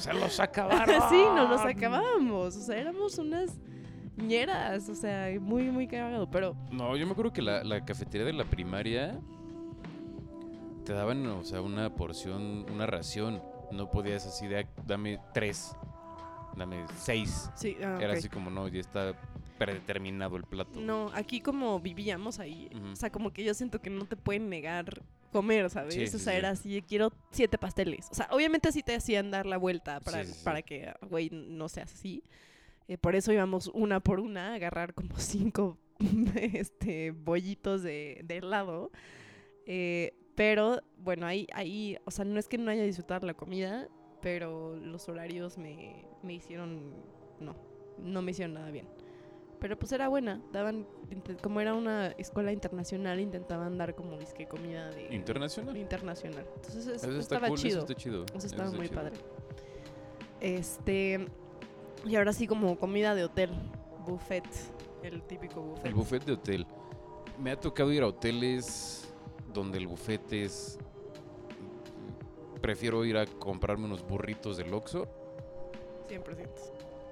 Se 0.01 0.12
los 0.12 0.41
acabaron. 0.41 1.09
sí, 1.09 1.16
no 1.37 1.47
nos 1.47 1.61
acabábamos. 1.61 2.57
O 2.57 2.61
sea, 2.62 2.76
éramos 2.79 3.16
unas 3.18 3.53
ñeras. 4.19 4.89
O 4.89 4.95
sea, 4.95 5.29
muy, 5.41 5.64
muy 5.71 5.87
cagado. 5.87 6.29
Pero 6.31 6.57
No, 6.71 6.97
yo 6.97 7.07
me 7.07 7.12
acuerdo 7.12 7.33
que 7.33 7.43
la, 7.43 7.64
la 7.64 7.85
cafetería 7.85 8.27
de 8.27 8.33
la 8.33 8.45
primaria 8.45 9.19
te 10.85 10.93
daban, 10.93 11.27
o 11.27 11.45
sea, 11.45 11.61
una 11.61 11.95
porción, 11.95 12.66
una 12.73 12.87
ración. 12.87 13.43
No 13.71 13.91
podías 13.91 14.27
así 14.27 14.47
de, 14.47 14.61
"Ah, 14.61 14.69
dame 14.87 15.21
tres, 15.35 15.77
dame 16.57 16.85
seis. 16.97 17.51
sí, 17.55 17.77
ah, 17.85 17.99
Era 18.01 18.14
así 18.14 18.29
como, 18.31 18.49
no, 18.51 18.66
ya 18.69 18.81
está 18.81 19.12
predeterminado 19.59 20.37
el 20.37 20.45
plato. 20.45 20.81
No, 20.81 21.11
aquí 21.14 21.41
como 21.41 21.79
vivíamos 21.81 22.39
ahí, 22.39 22.71
o 22.93 22.97
sea, 22.97 23.11
como 23.11 23.33
que 23.33 23.45
yo 23.45 23.53
siento 23.55 23.81
que 23.83 23.91
no 23.91 24.07
te 24.07 24.16
pueden 24.16 24.49
negar 24.49 25.03
comer, 25.33 25.69
¿sabes? 25.69 25.93
Sí, 25.95 26.05
o 26.05 26.07
sí, 26.07 26.19
sea, 26.19 26.33
sí. 26.33 26.39
era 26.39 26.51
así, 26.51 26.83
quiero 26.89 27.12
siete 27.33 27.59
pasteles. 27.59 28.09
O 28.11 28.14
sea, 28.14 28.29
obviamente 28.31 28.69
así 28.69 28.83
te 28.83 28.95
hacían 28.95 29.31
dar 29.31 29.45
la 29.45 29.59
vuelta 29.59 30.01
para, 30.01 30.23
Sí, 30.25 30.29
sí, 30.33 30.39
sí. 30.39 30.45
para 30.45 30.62
que, 30.62 30.95
güey, 31.11 31.29
no 31.31 31.69
seas 31.69 31.93
así. 31.93 32.23
Eh, 32.89 32.99
por 32.99 33.14
eso 33.14 33.32
íbamos 33.32 33.68
una 33.74 34.01
por 34.01 34.18
una 34.20 34.53
a 34.53 34.55
agarrar 34.55 34.95
como 34.95 35.11
cinco 35.18 35.76
este, 36.36 37.11
bollitos 37.12 37.82
de, 37.82 38.20
de 38.24 38.39
helado. 38.39 38.91
Eh, 39.66 40.14
pero 40.34 40.80
bueno, 40.99 41.26
ahí, 41.26 41.47
ahí, 41.53 41.99
o 42.05 42.11
sea, 42.11 42.24
no 42.24 42.39
es 42.39 42.49
que 42.49 42.59
no 42.59 42.70
haya 42.70 42.84
disfrutado 42.84 43.26
la 43.26 43.34
comida, 43.34 43.89
pero 44.22 44.76
los 44.76 45.09
horarios 45.09 45.59
me, 45.59 46.05
me 46.22 46.34
hicieron, 46.34 46.95
no, 47.41 47.57
no 47.99 48.22
me 48.22 48.30
hicieron 48.30 48.55
nada 48.55 48.70
bien. 48.70 48.86
Pero 49.61 49.76
pues 49.76 49.91
era 49.91 50.07
buena, 50.09 50.41
daban, 50.53 50.86
como 51.43 51.61
era 51.61 51.74
una 51.74 52.09
escuela 52.12 52.53
internacional, 52.53 53.18
intentaban 53.18 53.76
dar 53.76 53.97
como 53.97 54.16
disque 54.16 54.47
comida 54.47 54.89
de 54.93 55.12
¿Internacional? 55.12 55.76
internacional. 55.76 56.47
Entonces 56.55 56.86
es- 56.86 57.03
Eso 57.03 57.18
estaba 57.18 57.49
cool, 57.49 57.59
chido. 57.59 57.78
eso 57.78 57.80
está 57.80 57.95
chido. 57.95 58.24
Eso 58.36 58.47
estaba 58.47 58.66
está 58.66 58.76
muy 58.76 58.89
chido. 58.89 59.01
padre. 59.01 59.16
Este. 60.41 61.26
Y 62.07 62.16
ahora 62.16 62.32
sí, 62.32 62.46
como 62.46 62.78
comida 62.78 63.14
de 63.14 63.24
hotel. 63.24 63.51
Buffet. 64.07 64.44
El 65.03 65.22
típico 65.22 65.61
buffet. 65.61 65.86
El 65.86 65.94
buffet 65.94 66.24
de 66.24 66.32
hotel. 66.32 66.66
Me 67.38 67.51
ha 67.53 67.61
tocado 67.61 67.92
ir 67.92 68.03
a 68.03 68.07
hoteles 68.09 69.12
donde 69.53 69.78
el 69.78 69.86
buffet 69.86 70.32
es... 70.32 70.78
Prefiero 72.61 73.05
ir 73.05 73.16
a 73.16 73.26
comprarme 73.26 73.84
unos 73.84 74.03
burritos 74.07 74.57
del 74.57 74.74
Oxxo 74.74 75.07
100%. 76.09 76.49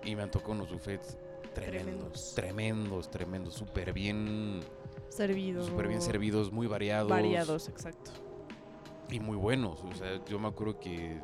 y 0.05 0.17
me 0.17 0.23
han 0.23 0.31
tocado 0.31 0.53
unos 0.53 0.73
buffets 0.73 1.17
tremendos, 1.55 1.85
Tremendos. 1.85 2.35
tremendos, 2.35 3.11
tremendos, 3.11 3.55
súper 3.55 3.93
bien, 3.93 4.61
Servido. 5.09 5.63
súper 5.65 5.87
bien 5.89 6.03
servidos, 6.03 6.51
muy 6.51 6.67
variados. 6.67 7.09
Variados, 7.09 7.69
exacto. 7.69 8.11
Y 9.09 9.21
muy 9.21 9.37
buenos. 9.37 9.83
O 9.85 9.95
sea, 9.95 10.23
yo 10.25 10.39
me 10.41 10.49
acuerdo 10.49 10.81
que 10.81 11.21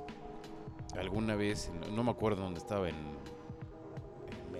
alguna 0.96 1.34
vez, 1.34 1.70
no, 1.92 2.04
me 2.04 2.10
acuerdo 2.12 2.42
dónde 2.44 2.60
estaba, 2.60 2.88
en 2.88 2.94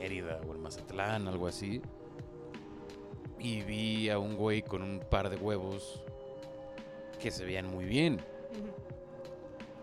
Mérida 0.03 0.40
o 0.48 0.55
en 0.55 0.61
Mazatlán, 0.61 1.28
algo 1.28 1.46
así. 1.46 1.80
Y 3.38 3.62
vi 3.62 4.09
a 4.11 4.18
un 4.18 4.34
güey 4.36 4.62
con 4.62 4.82
un 4.82 5.00
par 5.11 5.30
de 5.30 5.36
huevos 5.36 6.03
que 7.20 7.30
se 7.30 7.44
veían 7.44 7.68
muy 7.68 7.84
bien. 7.84 8.20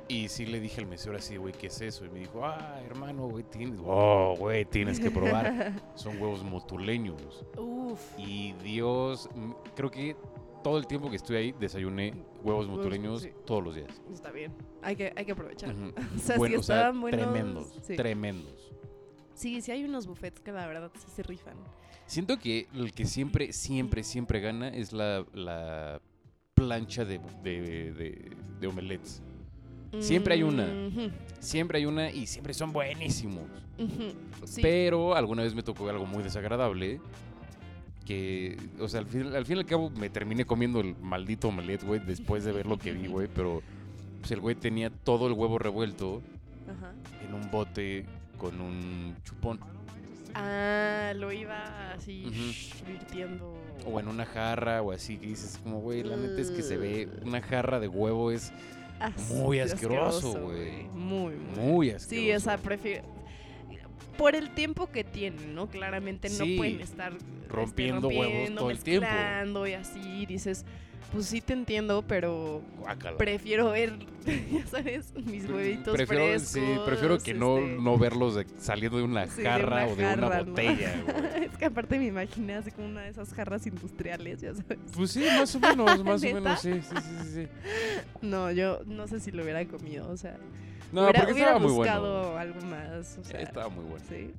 Y 0.10 0.28
sí 0.28 0.46
le 0.46 0.60
dije 0.60 0.82
al 0.82 0.88
mesero 0.88 1.16
así, 1.16 1.38
güey, 1.38 1.54
¿qué 1.54 1.68
es 1.68 1.80
eso? 1.82 2.04
Y 2.04 2.10
me 2.10 2.20
dijo, 2.20 2.44
ah, 2.44 2.82
hermano, 2.86 3.28
güey, 3.30 3.44
tienes, 3.44 3.80
oh, 3.86 4.36
güey, 4.38 4.66
tienes 4.70 5.00
que 5.00 5.10
probar. 5.12 5.74
Son 5.96 6.20
huevos 6.22 6.44
motuleños. 6.44 7.46
Uf. 7.58 8.02
Y 8.18 8.54
Dios, 8.64 9.30
creo 9.76 9.92
que 9.92 10.18
todo 10.64 10.78
el 10.80 10.88
tiempo 10.88 11.10
que 11.10 11.16
estuve 11.16 11.38
ahí 11.38 11.56
desayuné 11.58 12.14
huevos 12.44 12.68
motuleños 12.68 13.22
sí. 13.22 13.32
todos 13.46 13.64
los 13.64 13.76
días. 13.76 14.02
Está 14.12 14.32
bien. 14.32 14.52
Hay 14.82 14.96
que, 14.96 15.14
hay 15.16 15.26
que 15.26 15.32
aprovechar. 15.32 15.74
Ujú. 15.74 15.94
O 16.16 16.20
sea, 16.20 16.38
Bueno, 16.38 16.56
si 16.56 16.60
o 16.60 16.64
sea, 16.64 16.92
buenos. 16.92 17.22
tremendos, 17.22 17.80
sí. 17.84 17.96
tremendos. 17.96 18.74
Sí, 19.40 19.62
sí 19.62 19.72
hay 19.72 19.84
unos 19.84 20.06
buffets 20.06 20.40
que 20.42 20.52
la 20.52 20.68
verdad 20.68 20.92
sí 20.94 21.08
se 21.16 21.24
rifan. 21.24 21.56
Siento 22.06 22.38
que 22.40 22.68
el 22.74 22.94
que 22.94 23.06
siempre, 23.06 23.54
siempre, 23.54 24.04
siempre 24.04 24.40
gana 24.40 24.70
es 24.70 24.94
la, 24.94 25.26
la 25.34 26.02
plancha 26.54 27.06
de, 27.06 27.20
de, 27.44 27.94
de, 27.94 28.32
de 28.60 28.68
omelets. 28.68 29.22
Siempre 30.00 30.36
hay 30.36 30.44
una. 30.44 30.68
Siempre 31.40 31.80
hay 31.80 31.86
una 31.86 32.12
y 32.12 32.28
siempre 32.28 32.54
son 32.54 32.72
buenísimos. 32.72 33.46
Sí. 34.46 34.62
Pero 34.62 35.16
alguna 35.16 35.44
vez 35.44 35.56
me 35.56 35.64
tocó 35.64 35.90
algo 35.90 36.06
muy 36.06 36.22
desagradable. 36.22 37.00
Que, 38.06 38.58
o 38.80 38.88
sea, 38.88 39.02
al 39.02 39.06
fin, 39.06 39.28
al 39.36 39.46
fin 39.46 39.58
y 39.58 39.60
al 39.60 39.66
cabo 39.66 39.92
me 39.92 40.10
terminé 40.10 40.46
comiendo 40.46 40.80
el 40.80 40.96
maldito 40.96 41.50
omelet, 41.50 41.84
güey, 41.84 42.00
después 42.00 42.44
de 42.44 42.52
ver 42.52 42.66
lo 42.66 42.78
que 42.78 42.92
vi, 42.92 43.08
güey. 43.08 43.28
Pero 43.34 43.62
pues, 44.20 44.32
el 44.32 44.40
güey 44.42 44.56
tenía 44.56 44.90
todo 44.90 45.28
el 45.28 45.34
huevo 45.34 45.60
revuelto 45.60 46.22
Ajá. 46.68 46.94
en 47.24 47.34
un 47.36 47.52
bote 47.52 48.06
con 48.40 48.60
un 48.60 49.16
chupón. 49.24 49.60
Ah, 50.34 51.14
lo 51.16 51.32
iba 51.32 51.92
así 51.92 52.24
Ujú. 52.26 52.88
virtiendo. 52.92 53.54
O 53.86 54.00
en 54.00 54.08
una 54.08 54.26
jarra 54.26 54.82
o 54.82 54.92
así, 54.92 55.18
que 55.18 55.28
dices 55.28 55.60
como, 55.64 55.80
güey, 55.82 56.04
la 56.04 56.16
neta 56.18 56.42
es 56.42 56.50
que 56.52 56.62
se 56.64 56.78
ve, 56.78 57.08
una 57.24 57.42
jarra 57.42 57.80
de 57.80 57.88
huevo 57.88 58.32
es 58.32 58.52
As- 59.00 59.32
muy 59.32 59.60
asqueroso, 59.60 60.40
güey. 60.42 60.84
Muy, 60.94 61.36
muy. 61.36 61.60
muy 61.60 61.90
asqueroso. 61.92 62.10
Sí, 62.10 62.32
o 62.34 62.40
sea, 62.40 62.58
prefiero. 62.58 63.04
Por 64.18 64.36
el 64.36 64.50
tiempo 64.54 64.92
que 64.92 65.06
tienen, 65.06 65.56
¿no? 65.56 65.68
Claramente 65.68 66.30
no 66.30 66.46
pueden 66.58 66.82
estar 66.82 67.14
este, 67.14 67.26
rompiendo 67.48 68.10
huevos 68.10 68.54
todo 68.56 68.70
el 68.70 68.80
tiempo. 68.80 69.66
y 69.66 69.74
así. 69.74 70.26
Dices, 70.26 70.66
pues 71.12 71.26
sí 71.26 71.42
te 71.42 71.54
entiendo, 71.54 72.04
pero 72.08 72.62
Guácala. 72.78 73.18
prefiero 73.18 73.72
ver, 73.72 73.94
ya 74.52 74.66
sabes, 74.68 75.14
mis 75.16 75.50
huevitos 75.50 75.96
prefiero, 75.96 76.26
frescos. 76.26 76.50
sí, 76.50 76.62
prefiero 76.86 77.18
que 77.20 77.34
no, 77.34 77.58
este, 77.58 77.82
no 77.82 77.98
verlos 77.98 78.36
de- 78.36 78.46
saliendo 78.60 78.98
de 79.00 79.04
una 79.04 79.26
sí, 79.28 79.42
de 79.42 79.50
jarra 79.50 79.86
una 79.86 79.86
o 79.88 79.96
de 79.96 80.04
una 80.04 80.10
jarra, 80.16 80.40
¿no? 80.44 80.46
botella, 80.46 81.02
güey. 81.34 81.46
es 81.46 81.58
que 81.58 81.66
aparte 81.66 81.98
me 81.98 82.06
imaginé 82.06 82.56
así 82.56 82.72
como 82.72 82.88
una 82.88 83.02
de 83.02 83.10
esas 83.10 83.34
jarras 83.34 83.66
industriales, 83.66 84.42
ya 84.42 84.54
sabes. 84.54 84.78
Pues 84.96 85.12
sí, 85.12 85.24
más 85.36 85.56
o 85.56 85.60
menos, 85.60 86.04
más 86.04 86.24
o 86.24 86.26
menos, 86.26 86.60
sí, 86.62 86.74
sí, 86.74 86.96
sí, 86.96 87.14
sí, 87.24 87.30
sí. 87.34 87.48
No, 88.22 88.52
yo 88.52 88.82
no 88.86 89.08
sé 89.08 89.20
si 89.20 89.32
lo 89.32 89.44
hubiera 89.44 89.66
comido, 89.66 90.08
o 90.10 90.18
sea. 90.18 90.38
No, 90.92 91.02
hubiera, 91.04 91.20
porque 91.20 91.34
hubiera 91.34 91.50
estaba 91.52 91.66
muy 91.68 91.76
buscado 91.76 92.22
bueno. 92.34 92.38
algo 92.38 92.62
más, 92.68 93.18
o 93.18 93.24
sea. 93.24 93.42
Estaba 93.42 93.70
muy 93.70 93.86
bueno. 93.86 94.06
Sí. 94.10 94.32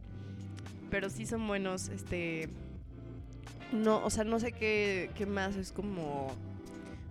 Pero 0.90 1.08
sí 1.10 1.26
son 1.26 1.46
buenos, 1.46 1.88
este... 1.88 2.48
No, 3.72 4.04
o 4.04 4.10
sea, 4.10 4.24
no 4.24 4.40
sé 4.40 4.50
qué, 4.50 5.10
qué 5.14 5.26
más, 5.26 5.54
es 5.54 5.70
como... 5.70 6.32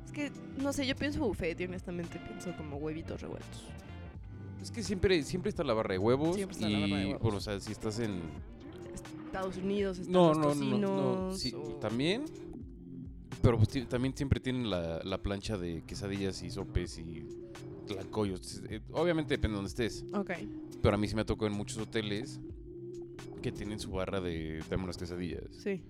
Es 0.09 0.15
que, 0.15 0.31
no 0.59 0.73
sé, 0.73 0.87
yo 0.87 0.95
pienso 0.95 1.19
buffet 1.19 1.59
y 1.61 1.65
honestamente 1.65 2.19
pienso 2.27 2.51
como 2.57 2.77
huevitos 2.77 3.21
revueltos. 3.21 3.63
Es 4.59 4.71
que 4.71 4.81
siempre, 4.81 5.21
siempre 5.21 5.49
está 5.49 5.63
la 5.63 5.73
barra 5.75 5.93
de 5.93 5.99
huevos. 5.99 6.35
Siempre 6.35 6.55
está 6.55 6.67
y, 6.67 6.73
la 6.73 6.79
barra 6.79 6.97
de 6.97 7.05
huevos. 7.05 7.21
bueno, 7.21 7.37
o 7.37 7.41
sea, 7.41 7.59
si 7.59 7.71
estás 7.71 7.99
en... 7.99 8.19
Estados 9.27 9.57
Unidos, 9.57 9.99
están 9.99 10.11
No, 10.13 10.33
los 10.33 10.57
no, 10.57 10.77
no, 10.79 11.27
no, 11.27 11.33
sí, 11.35 11.53
o- 11.55 11.75
también. 11.75 12.25
Pero 13.43 13.57
pues, 13.57 13.87
también 13.87 14.17
siempre 14.17 14.39
tienen 14.39 14.67
la, 14.71 14.99
la 15.03 15.19
plancha 15.21 15.57
de 15.59 15.83
quesadillas 15.85 16.41
y 16.41 16.49
sopes 16.49 16.97
y 16.97 17.27
tlacoyos. 17.85 18.63
Eh, 18.67 18.81
Obviamente 18.91 19.35
depende 19.35 19.53
de 19.53 19.55
donde 19.57 19.69
estés. 19.69 20.03
Ok. 20.13 20.31
Pero 20.81 20.95
a 20.95 20.97
mí 20.97 21.07
sí 21.07 21.13
me 21.13 21.21
ha 21.21 21.25
tocado 21.25 21.45
en 21.51 21.53
muchos 21.55 21.77
hoteles 21.77 22.39
que 23.43 23.51
tienen 23.51 23.79
su 23.79 23.91
barra 23.91 24.19
de 24.19 24.63
dame 24.69 24.83
unas 24.85 24.97
quesadillas. 24.97 25.43
Sí. 25.51 25.83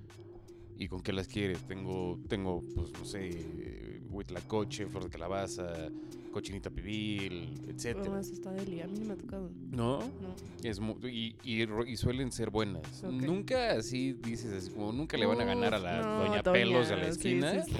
¿Y 0.79 0.87
con 0.87 1.01
qué 1.01 1.11
las 1.11 1.27
quieres? 1.27 1.61
Tengo, 1.67 2.17
tengo 2.29 2.63
pues, 2.73 2.93
no 2.97 3.03
sé, 3.03 4.01
huitlacoche, 4.09 4.85
flor 4.87 5.03
de 5.03 5.09
calabaza, 5.09 5.89
cochinita 6.31 6.69
pibil, 6.69 7.53
etcétera. 7.67 8.05
Bueno, 8.05 8.19
eso 8.19 8.31
está 8.31 8.51
deli. 8.53 8.79
A 8.79 8.87
mí 8.87 8.97
no 8.99 9.05
me 9.07 9.13
ha 9.13 9.17
tocado. 9.17 9.51
¿No? 9.71 9.99
No. 9.99 10.35
Es 10.63 10.79
y, 11.03 11.35
y 11.43 11.97
suelen 11.97 12.31
ser 12.31 12.49
buenas. 12.49 13.03
Nunca 13.03 13.73
así 13.73 14.13
dices, 14.13 14.53
así 14.53 14.71
como 14.71 14.93
nunca 14.93 15.17
le 15.17 15.25
van 15.25 15.41
a 15.41 15.43
ganar 15.43 15.73
a 15.73 15.79
la 15.79 16.01
no, 16.01 16.23
Doña 16.23 16.43
Pelos 16.43 16.87
de 16.87 16.95
la 16.95 17.01
doña, 17.01 17.13
sí, 17.13 17.27
esquina. 17.27 17.63
sí, 17.65 17.71
sí. 17.71 17.77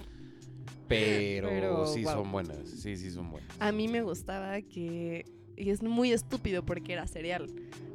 Pero, 0.89 1.47
Pero, 1.47 1.87
sí 1.87 2.03
wow. 2.03 2.13
son 2.13 2.31
buenas. 2.33 2.67
Sí, 2.67 2.97
sí 2.97 3.11
son 3.11 3.31
buenas. 3.31 3.49
A 3.61 3.71
mí 3.71 3.87
me 3.87 4.01
gustaba 4.01 4.61
que... 4.61 5.23
Y 5.55 5.69
es 5.69 5.83
muy 5.83 6.11
estúpido 6.11 6.65
porque 6.65 6.93
era 6.93 7.07
cereal. 7.07 7.47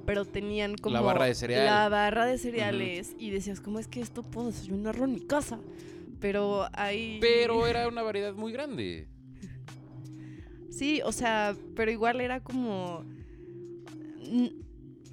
Pero 0.06 0.24
tenían 0.24 0.76
como... 0.76 1.02
barra 1.02 1.26
de 1.26 1.34
cereal. 1.34 1.66
La 1.66 1.88
barra 1.88 2.26
de 2.26 2.38
cereales. 2.38 3.14
Y 3.18 3.30
decías, 3.30 3.60
¿cómo 3.60 3.78
es 3.78 3.88
que 3.88 4.00
esto 4.00 4.22
puedo 4.22 4.48
desayunarlo 4.48 5.04
en 5.04 5.12
mi 5.12 5.20
casa? 5.20 5.58
Pero 6.20 6.66
hay... 6.72 7.18
Pero 7.20 7.66
era 7.66 7.88
una 7.88 8.02
variedad 8.02 8.34
muy 8.34 8.52
grande. 8.52 9.08
Sí, 10.70 11.00
o 11.04 11.12
sea, 11.12 11.56
pero 11.76 11.90
igual 11.90 12.20
era 12.20 12.40
como... 12.40 13.04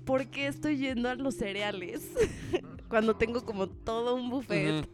¿Por 0.06 0.28
qué 0.28 0.48
estoy 0.48 0.78
yendo 0.78 1.10
a 1.10 1.16
los 1.16 1.36
cereales? 1.36 2.10
Cuando 2.90 3.16
tengo 3.16 3.46
como 3.46 3.68
todo 3.68 4.16
un 4.16 4.30
buffet. 4.30 4.88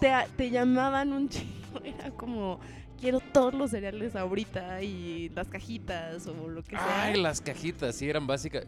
Te, 0.00 0.12
te 0.36 0.50
llamaban 0.50 1.12
un 1.12 1.28
chingo. 1.28 1.52
Era 1.84 2.10
como, 2.10 2.60
quiero 3.00 3.20
todos 3.20 3.52
los 3.52 3.70
cereales 3.70 4.14
ahorita 4.14 4.82
y 4.82 5.28
las 5.30 5.48
cajitas 5.48 6.26
o 6.26 6.48
lo 6.48 6.62
que 6.62 6.76
sea. 6.76 7.04
Ay, 7.04 7.20
las 7.20 7.40
cajitas, 7.40 7.96
sí, 7.96 8.08
eran 8.08 8.26
básicas. 8.26 8.66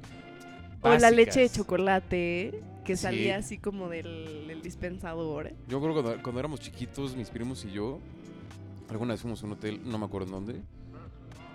O 0.85 0.99
la 0.99 1.11
leche 1.11 1.41
de 1.41 1.49
chocolate 1.51 2.63
que 2.85 2.97
Sí. 2.97 3.03
salía 3.03 3.37
así 3.37 3.59
como 3.59 3.89
del, 3.89 4.47
del 4.47 4.61
dispensador. 4.63 5.53
Yo 5.69 5.81
creo 5.81 5.95
que 5.95 6.03
cuando, 6.03 6.23
cuando 6.23 6.39
éramos 6.41 6.61
chiquitos, 6.61 7.17
mis 7.17 7.31
primos 7.31 7.65
y 7.65 7.71
yo, 7.73 7.99
alguna 8.91 9.15
vez 9.15 9.23
fuimos 9.23 9.43
a 9.43 9.47
un 9.47 9.53
hotel, 9.53 9.81
no 9.85 9.99
me 9.99 10.05
acuerdo 10.05 10.27
en 10.27 10.33
dónde, 10.33 10.63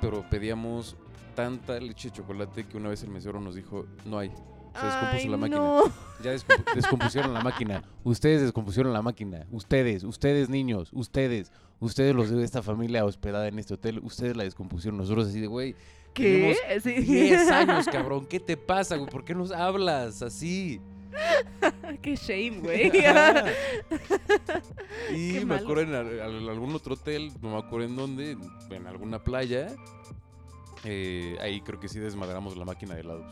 pero 0.02 0.28
pedíamos 0.30 0.96
tanta 1.36 1.80
leche 1.80 2.10
de 2.10 2.16
chocolate 2.18 2.66
que 2.66 2.78
una 2.78 2.90
vez 2.90 3.04
el 3.04 3.10
mesero 3.10 3.40
nos 3.40 3.56
dijo, 3.56 3.86
no 4.06 4.18
hay. 4.20 4.30
Se 4.80 4.86
descompuso 4.86 5.24
Ay, 5.24 5.28
la 5.30 5.38
máquina. 5.38 5.58
no. 5.58 5.84
Ya 6.24 6.34
descompu- 6.34 6.76
descompusieron 6.76 7.34
la 7.34 7.42
máquina. 7.42 7.84
Ustedes 8.04 8.42
descompusieron 8.42 8.92
la 8.94 9.02
máquina. 9.02 9.46
Ustedes, 9.52 10.04
ustedes 10.04 10.50
niños, 10.50 10.90
ustedes, 10.92 11.52
ustedes 11.80 12.14
los 12.14 12.30
de 12.30 12.44
esta 12.44 12.62
familia 12.62 13.06
hospedada 13.06 13.48
en 13.48 13.58
este 13.58 13.74
hotel, 13.76 14.00
ustedes 14.04 14.36
la 14.36 14.44
descompusieron. 14.44 14.98
Nosotros 14.98 15.28
así 15.30 15.40
de, 15.40 15.48
güey, 15.48 15.76
¿Qué? 16.14 16.56
Tenemos 16.68 16.84
Sí. 16.84 16.94
10 17.02 17.50
años, 17.52 17.86
cabrón. 17.92 18.26
¿Qué 18.26 18.40
te 18.40 18.58
pasa, 18.58 18.96
güey? 18.98 19.10
¿Por 19.10 19.24
qué 19.24 19.34
nos 19.36 19.52
hablas 19.52 20.22
así? 20.22 20.82
Qué 22.02 22.16
shame, 22.16 22.60
güey. 22.62 22.88
Y 25.12 25.34
Qué 25.34 25.40
me 25.40 25.46
malo. 25.46 25.62
acuerdo 25.64 25.82
en 25.84 25.94
al- 25.96 26.20
al- 26.22 26.50
algún 26.50 26.74
otro 26.76 26.94
hotel, 26.94 27.32
no 27.42 27.52
me 27.52 27.58
acuerdo 27.58 27.88
en 27.88 27.96
dónde, 27.96 28.38
en 28.70 28.88
alguna 28.88 29.24
playa. 29.24 29.68
eh, 30.86 31.38
ahí 31.42 31.60
creo 31.62 31.80
que 31.80 31.88
sí 31.90 32.00
desmadramos 32.00 32.56
la 32.58 32.66
máquina 32.66 32.96
de 32.96 33.02
helados. 33.02 33.26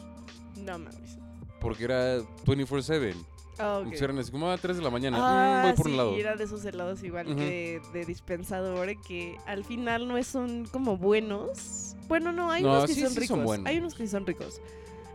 no 0.58 0.80
mames. 0.80 1.18
porque 1.62 1.86
era 1.86 2.18
24-7. 2.46 3.14
Ah, 3.60 3.76
ok. 3.78 3.84
Entonces 3.84 4.02
eran 4.02 4.20
así 4.20 4.32
como 4.32 4.50
a 4.50 4.58
3 4.58 4.78
de 4.78 4.84
la 4.84 4.90
mañana. 4.90 5.18
mm, 5.18 5.22
Ah, 5.24 5.62
voy 5.64 5.74
por 5.74 5.86
sí, 5.86 5.92
un 5.92 5.98
lado. 5.98 6.16
era 6.16 6.36
de 6.36 6.44
esos 6.44 6.64
helados 6.66 7.04
igual 7.04 7.28
Ujú. 7.28 7.38
que 7.38 7.82
de 7.94 8.06
dispensador 8.06 8.90
que 9.02 9.38
al 9.46 9.64
final 9.64 10.08
no 10.08 10.22
son 10.24 10.66
como 10.66 10.98
buenos. 10.98 11.96
Bueno, 12.08 12.32
no, 12.32 12.52
hay 12.52 12.64
No, 12.64 12.70
unos 12.70 12.86
que 12.86 12.94
sí, 12.94 13.02
son 13.02 13.10
sí 13.10 13.16
son 13.16 13.22
ricos. 13.22 13.44
buenos. 13.46 13.68
Hay 13.68 13.78
unos 13.80 13.94
que 13.96 14.04
sí 14.04 14.10
son 14.10 14.26
ricos. 14.26 14.62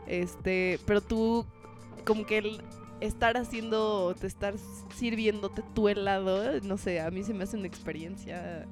Este, 0.07 0.78
pero 0.86 1.01
tú 1.01 1.47
como 2.05 2.26
que 2.26 2.38
el 2.38 2.62
estar 3.01 3.36
haciendo, 3.36 4.14
te 4.18 4.26
estar 4.26 4.55
sirviéndote 4.97 5.62
tu 5.74 5.88
helado, 5.88 6.61
no 6.62 6.76
sé, 6.76 7.01
a 7.01 7.11
mí 7.11 7.22
se 7.24 7.32
me 7.34 7.45
hace 7.45 7.57
una 7.57 7.66
experiencia 7.66 8.66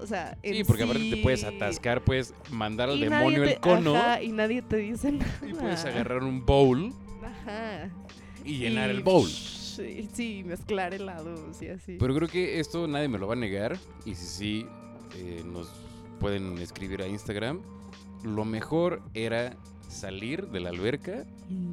o 0.00 0.06
sea, 0.06 0.36
Sí, 0.44 0.62
porque 0.64 0.82
aparte 0.82 1.02
te 1.08 1.16
sí- 1.16 1.22
puedes 1.22 1.42
atascar, 1.44 2.02
puedes 2.04 2.34
mandar 2.50 2.90
al 2.90 2.98
y 2.98 3.04
demonio 3.04 3.44
te- 3.44 3.54
el 3.54 3.60
cono 3.60 3.94
ajá, 3.96 4.22
y 4.22 4.30
nadie 4.30 4.60
te 4.62 4.76
dice 4.76 5.12
nada. 5.12 5.30
y 5.46 5.54
puedes 5.54 5.84
agarrar 5.86 6.22
un 6.22 6.44
bowl 6.44 6.92
Ajá. 7.24 7.88
Y 8.46 8.58
llenar 8.58 8.90
Y, 8.90 8.94
el 8.94 9.02
bowl. 9.02 9.28
Sí, 9.28 10.42
mezclar 10.46 10.94
helados 10.94 11.60
y 11.60 11.68
así. 11.68 11.96
Pero 11.98 12.14
creo 12.14 12.28
que 12.28 12.58
esto 12.60 12.86
nadie 12.88 13.08
me 13.08 13.18
lo 13.18 13.26
va 13.26 13.34
a 13.34 13.36
negar. 13.36 13.76
Y 14.06 14.14
si 14.14 14.26
sí, 14.26 14.66
eh, 15.16 15.42
nos 15.44 15.68
pueden 16.18 16.56
escribir 16.58 17.02
a 17.02 17.06
Instagram. 17.08 17.60
Lo 18.24 18.44
mejor 18.46 19.02
era 19.12 19.54
salir 19.88 20.48
de 20.48 20.60
la 20.60 20.70
alberca 20.70 21.24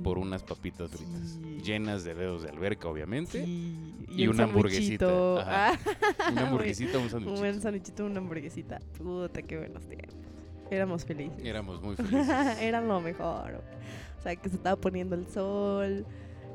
por 0.03 0.17
unas 0.17 0.43
papitas 0.43 0.91
fritas. 0.91 1.39
Sí. 1.41 1.61
Llenas 1.63 2.03
de 2.03 2.13
dedos 2.13 2.43
de 2.43 2.49
alberca, 2.49 2.87
obviamente. 2.89 3.43
Sí, 3.45 3.75
y 4.09 4.27
un 4.27 4.35
una 4.35 4.43
hamburguesita, 4.43 5.07
ajá. 5.41 5.79
Ah, 6.19 6.31
Una 6.31 6.41
hamburguesita, 6.47 6.97
un 6.97 7.05
un 7.05 7.09
sándwich. 7.09 7.39
buen 7.39 7.61
sandwichito, 7.61 8.05
una 8.05 8.19
hamburguesita. 8.19 8.79
Puta, 8.97 9.41
qué 9.41 9.57
buenos 9.57 9.87
tiempos. 9.87 10.15
Éramos 10.69 11.05
felices. 11.05 11.39
Éramos 11.43 11.81
muy 11.81 11.95
felices. 11.97 12.57
Era 12.59 12.81
lo 12.81 12.99
mejor. 12.99 13.61
O 14.19 14.21
sea, 14.21 14.35
que 14.35 14.49
se 14.49 14.55
estaba 14.57 14.75
poniendo 14.75 15.15
el 15.15 15.25
sol. 15.27 16.05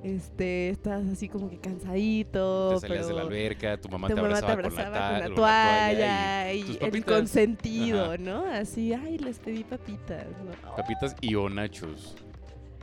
Este, 0.05 0.71
estás 0.71 1.07
así 1.09 1.29
como 1.29 1.51
que 1.51 1.59
cansadito. 1.59 2.75
Te 2.75 2.81
salías 2.89 3.09
de 3.09 3.15
la 3.15 3.23
pero 3.23 3.29
alberca, 3.29 3.81
tu 3.81 3.89
mamá 3.89 4.09
tu 4.09 4.15
te 4.15 4.23
mamá 4.23 4.37
abrazaba, 4.39 4.63
con 4.63 4.63
la, 4.63 4.79
abrazaba 4.79 5.09
con 5.11 5.19
la 5.19 5.25
con 5.25 5.31
la 5.31 5.37
toalla 5.37 6.53
y 6.53 6.59
y, 6.61 6.79
el 6.81 7.05
consentido, 7.05 8.05
Ajá. 8.05 8.19
¿no? 8.19 8.45
Así, 8.47 8.93
ay, 8.95 9.19
les 9.19 9.39
pedí 9.41 9.65
papitas. 9.65 10.27
¿no? 10.45 10.77
papitas 10.77 11.17
y 11.21 11.35
o 11.35 11.49
nachos. 11.49 12.17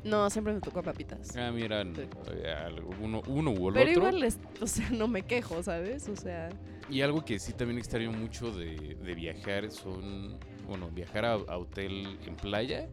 No, 0.03 0.30
siempre 0.30 0.53
me 0.53 0.59
tocó 0.59 0.84
papitas. 0.84 1.36
Ah, 1.36 1.51
mira, 1.51 1.84
Sí. 1.84 2.01
eh, 2.32 2.55
uno, 3.01 3.24
uno 3.28 3.51
u 3.51 3.70
el 3.70 3.74
Pero 3.74 3.89
otro. 3.91 4.01
igual, 4.07 4.20
les- 4.20 4.38
o 4.61 4.68
sea, 4.68 4.89
no 4.91 5.07
me 5.07 5.24
quejo, 5.24 5.63
¿sabes? 5.63 6.07
O 6.09 6.16
sea, 6.16 6.49
Y 6.91 7.01
algo 7.01 7.26
que 7.26 7.39
sí 7.39 7.53
también 7.53 7.80
extraño 7.80 8.11
mucho 8.11 8.51
de, 8.51 8.76
de 9.01 9.16
viajar 9.16 9.72
son, 9.72 10.38
bueno, 10.68 10.91
viajar 10.91 11.26
a, 11.26 11.34
a 11.34 11.57
hotel 11.57 12.20
en 12.28 12.36
playa, 12.36 12.88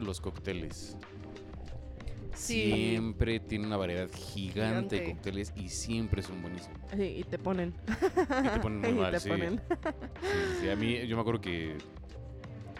los 0.00 0.20
cócteles. 0.20 0.96
Sí. 2.34 2.72
Siempre 2.72 3.40
tiene 3.40 3.66
una 3.66 3.76
variedad 3.76 4.08
gigante, 4.12 5.00
de 5.00 5.04
cócteles 5.12 5.52
y 5.56 5.68
siempre 5.68 6.22
son 6.22 6.40
buenísimos. 6.42 6.78
sí, 6.96 7.02
y 7.18 7.24
te 7.24 7.38
ponen. 7.38 7.74
Y 8.44 8.48
te 8.48 8.60
ponen 8.60 8.80
muy 8.92 8.92
mal, 8.92 9.12
te 9.12 9.20
sí. 9.20 9.28
ponen. 9.28 9.60
Sí, 9.70 9.88
sí, 10.22 10.56
sí. 10.62 10.68
A 10.70 10.76
mí, 10.76 11.06
yo 11.06 11.16
me 11.16 11.20
acuerdo 11.22 11.40
que 11.40 11.76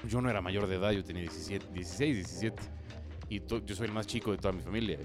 yo 0.09 0.21
no 0.21 0.31
era 0.31 0.41
mayor 0.41 0.67
de 0.67 0.77
edad, 0.77 0.91
yo 0.93 1.05
tenía 1.05 1.23
17, 1.23 1.67
16, 1.73 2.17
17. 2.17 2.63
Y 3.29 3.41
to- 3.41 3.65
yo 3.65 3.75
soy 3.75 3.87
el 3.87 3.93
más 3.93 4.07
chico 4.07 4.31
de 4.33 4.39
toda 4.39 4.53
mi 4.53 4.63
familia. 4.63 4.99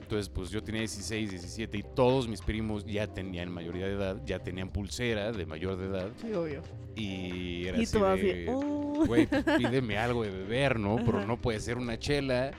Entonces, 0.00 0.28
pues 0.28 0.50
yo 0.50 0.62
tenía 0.62 0.80
16, 0.80 1.30
17 1.30 1.78
y 1.78 1.82
todos 1.94 2.28
mis 2.28 2.40
primos 2.42 2.84
ya 2.84 3.06
tenían 3.06 3.50
mayoría 3.50 3.86
de 3.86 3.92
edad, 3.94 4.20
ya 4.26 4.38
tenían 4.40 4.68
pulsera 4.68 5.32
de 5.32 5.46
mayor 5.46 5.76
de 5.76 5.86
edad. 5.86 6.08
Sí, 6.20 6.32
obvio. 6.34 6.62
Y 6.94 7.66
era 7.66 7.78
Y 7.78 7.82
así 7.84 7.96
tú 7.98 8.04
así, 8.04 8.22
de, 8.22 8.46
"Oh". 8.50 9.04
güey, 9.06 9.26
pues, 9.26 9.42
pídeme 9.56 9.96
algo 9.96 10.22
de 10.22 10.30
beber, 10.30 10.78
¿no? 10.78 10.96
Pero 10.96 11.24
no 11.26 11.38
puede 11.40 11.60
ser 11.60 11.78
una 11.78 11.98
chela, 11.98 12.50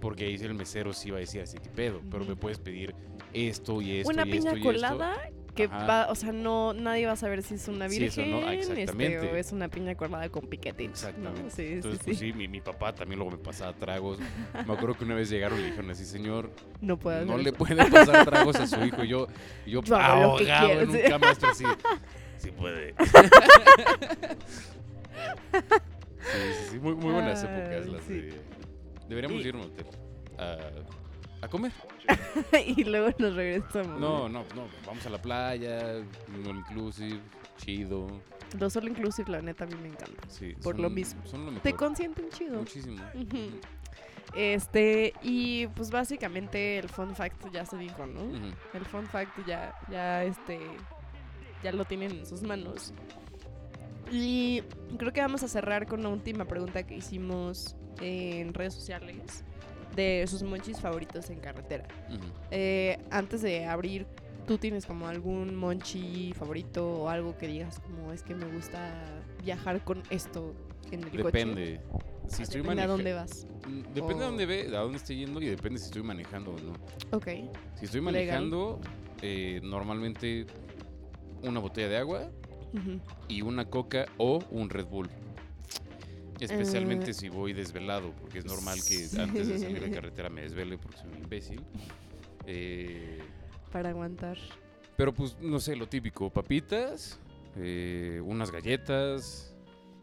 porque 0.00 0.24
ahí 0.26 0.34
el 0.36 0.54
mesero 0.54 0.92
sí 0.92 1.10
va 1.10 1.16
a 1.18 1.20
decir 1.20 1.40
así, 1.42 1.58
¿qué 1.58 1.68
pedo? 1.70 2.00
Pero 2.10 2.24
me 2.24 2.36
puedes 2.36 2.58
pedir 2.58 2.94
esto 3.32 3.80
y 3.82 3.98
esto 3.98 4.12
Una 4.12 4.26
y 4.26 4.30
piña 4.30 4.52
esto 4.52 4.56
y 4.56 4.60
esto. 4.60 4.72
colada 4.72 5.16
que 5.54 5.64
Ajá. 5.64 5.86
va, 5.86 6.06
o 6.08 6.14
sea, 6.14 6.30
no, 6.30 6.72
nadie 6.72 7.06
va 7.06 7.12
a 7.12 7.16
saber 7.16 7.42
si 7.42 7.54
es 7.54 7.66
una 7.66 7.88
Sí, 7.88 7.98
virgen 7.98 8.26
eso 8.26 8.40
no, 8.40 8.50
este, 8.52 8.82
exactamente. 8.82 9.26
o 9.32 9.36
es 9.36 9.50
una 9.50 9.68
piña 9.68 9.96
colada 9.96 10.28
con 10.28 10.46
piquetes. 10.46 10.88
Exactamente. 10.88 11.42
¿no? 11.42 11.50
Sí, 11.50 11.66
Entonces, 11.66 11.98
sí, 12.00 12.04
pues 12.04 12.18
sí. 12.18 12.26
sí, 12.26 12.32
mi, 12.32 12.46
mi 12.46 12.60
papá 12.60 12.94
también 12.94 13.18
luego 13.18 13.32
me 13.36 13.42
pasaba 13.42 13.72
tragos. 13.72 14.20
Me 14.54 14.72
acuerdo 14.72 14.94
que 14.96 15.04
una 15.04 15.16
vez 15.16 15.28
llegaron 15.30 15.58
y 15.58 15.62
le 15.62 15.66
dijeron 15.70 15.90
así, 15.90 16.04
señor, 16.04 16.50
No 16.80 16.96
puedo 16.96 17.24
no 17.24 17.36
le 17.38 17.52
puede 17.52 17.74
pasar 17.90 18.24
tragos 18.24 18.54
a 18.56 18.68
su 18.68 18.84
hijo. 18.84 19.02
Y 19.02 19.08
yo, 19.08 19.26
y 19.66 19.72
yo 19.72 19.82
Yo 19.82 19.96
que 19.96 20.00
ahogado 20.00 20.80
en 20.80 20.90
un 20.90 20.96
sí. 20.96 21.02
camastro 21.08 21.48
así. 21.50 21.64
Sí 22.38 22.52
puede. 22.52 22.94
sí, 26.20 26.38
sí, 26.52 26.68
sí, 26.70 26.78
muy, 26.78 26.94
muy 26.94 27.12
buenas 27.12 27.42
épocas 27.42 27.86
las 27.88 28.04
sí. 28.04 28.12
de... 28.14 28.57
Deberíamos 29.08 29.42
Y- 29.44 29.48
ir 29.48 29.54
a 29.54 29.58
un 29.58 29.64
hotel 29.64 29.86
a, 30.38 31.44
a 31.44 31.48
comer. 31.48 31.72
y 32.66 32.84
luego 32.84 33.08
nos 33.18 33.34
regresamos. 33.34 34.00
No, 34.00 34.28
no, 34.28 34.44
no, 34.54 34.66
vamos 34.86 35.04
a 35.06 35.10
la 35.10 35.20
playa, 35.20 35.78
all 36.46 36.56
inclusive, 36.56 37.20
chido. 37.56 38.06
Los 38.58 38.76
all 38.76 38.88
inclusive, 38.88 39.30
la 39.30 39.42
neta, 39.42 39.64
a 39.64 39.66
mí 39.66 39.74
me 39.80 39.88
encanta. 39.88 40.22
Sí, 40.28 40.54
Por 40.62 40.74
son- 40.76 40.82
lo 40.82 40.90
mismo. 40.90 41.20
Son 41.26 41.40
lo 41.44 41.50
mejor. 41.50 41.62
Te 41.62 41.74
consienten 41.74 42.28
chido. 42.30 42.58
Muchísimo. 42.58 43.02
Este, 44.34 45.14
y 45.22 45.66
pues 45.68 45.90
básicamente 45.90 46.78
el 46.78 46.88
fun 46.88 47.14
fact 47.16 47.50
ya 47.52 47.64
se 47.64 47.76
dijo, 47.78 48.06
¿no? 48.06 48.20
El 48.74 48.84
fun 48.84 49.06
fact 49.06 49.38
ya, 49.46 49.74
ya 49.90 50.22
este, 50.24 50.60
ya 51.62 51.72
lo 51.72 51.84
tienen 51.86 52.10
en 52.12 52.26
sus 52.26 52.42
manos. 52.42 52.92
Y 54.12 54.62
creo 54.98 55.12
que 55.12 55.20
vamos 55.20 55.42
a 55.42 55.48
cerrar 55.48 55.86
con 55.86 56.02
la 56.02 56.08
última 56.10 56.44
pregunta 56.44 56.86
que 56.86 56.94
hicimos 56.96 57.74
en 58.00 58.54
redes 58.54 58.74
sociales 58.74 59.44
de 59.96 60.24
sus 60.28 60.42
monchis 60.42 60.80
favoritos 60.80 61.30
en 61.30 61.40
carretera. 61.40 61.86
Eh, 62.50 62.98
antes 63.10 63.42
de 63.42 63.66
abrir, 63.66 64.06
¿tú 64.46 64.58
tienes 64.58 64.86
como 64.86 65.08
algún 65.08 65.56
monchi 65.56 66.32
favorito 66.34 67.02
o 67.02 67.08
algo 67.08 67.36
que 67.36 67.48
digas 67.48 67.80
como 67.80 68.12
es 68.12 68.22
que 68.22 68.34
me 68.34 68.46
gusta 68.46 68.94
viajar 69.44 69.82
con 69.84 70.02
esto 70.10 70.54
en 70.92 71.00
el 71.04 71.10
coche? 71.10 71.22
Depende. 71.22 71.80
Si 72.28 72.42
estoy 72.42 72.60
Depende 72.60 72.82
a 72.82 72.86
dónde 72.86 73.12
vas. 73.14 73.46
Mm, 73.66 73.80
Depende 73.94 74.14
O- 74.14 74.18
de 74.18 74.24
dónde 74.26 74.46
ve, 74.46 74.76
a 74.76 74.80
dónde 74.80 74.98
estoy 74.98 75.16
yendo 75.16 75.40
y 75.40 75.46
depende 75.46 75.78
si 75.78 75.86
estoy 75.86 76.02
manejando 76.02 76.52
o 76.52 76.58
no. 76.58 76.72
Ok. 77.16 77.26
Si 77.76 77.86
estoy 77.86 78.02
manejando, 78.02 78.80
eh, 79.22 79.60
normalmente 79.64 80.46
una 81.42 81.58
botella 81.60 81.88
de 81.88 81.96
agua 81.96 82.28
y 83.28 83.40
una 83.42 83.64
coca 83.64 84.06
o 84.18 84.40
un 84.50 84.68
Red 84.68 84.86
Bull. 84.86 85.08
Especialmente 86.44 87.10
Eh, 87.10 87.14
si 87.14 87.28
voy 87.28 87.52
desvelado, 87.52 88.12
porque 88.20 88.38
es 88.38 88.44
normal 88.44 88.78
que 88.86 89.08
antes 89.20 89.48
de 89.48 89.58
salir 89.58 89.80
de 89.80 89.90
carretera 89.94 90.28
me 90.28 90.42
desvele 90.42 90.78
porque 90.78 90.98
soy 90.98 91.08
un 91.10 91.18
imbécil. 91.18 91.60
Eh, 92.46 93.18
Para 93.72 93.90
aguantar. 93.90 94.38
pero 94.96 95.12
pues, 95.12 95.36
no 95.40 95.60
sé, 95.60 95.76
lo 95.76 95.88
típico, 95.88 96.30
papitas, 96.30 97.18
eh, 97.56 98.20
unas 98.24 98.50
galletas, 98.50 99.54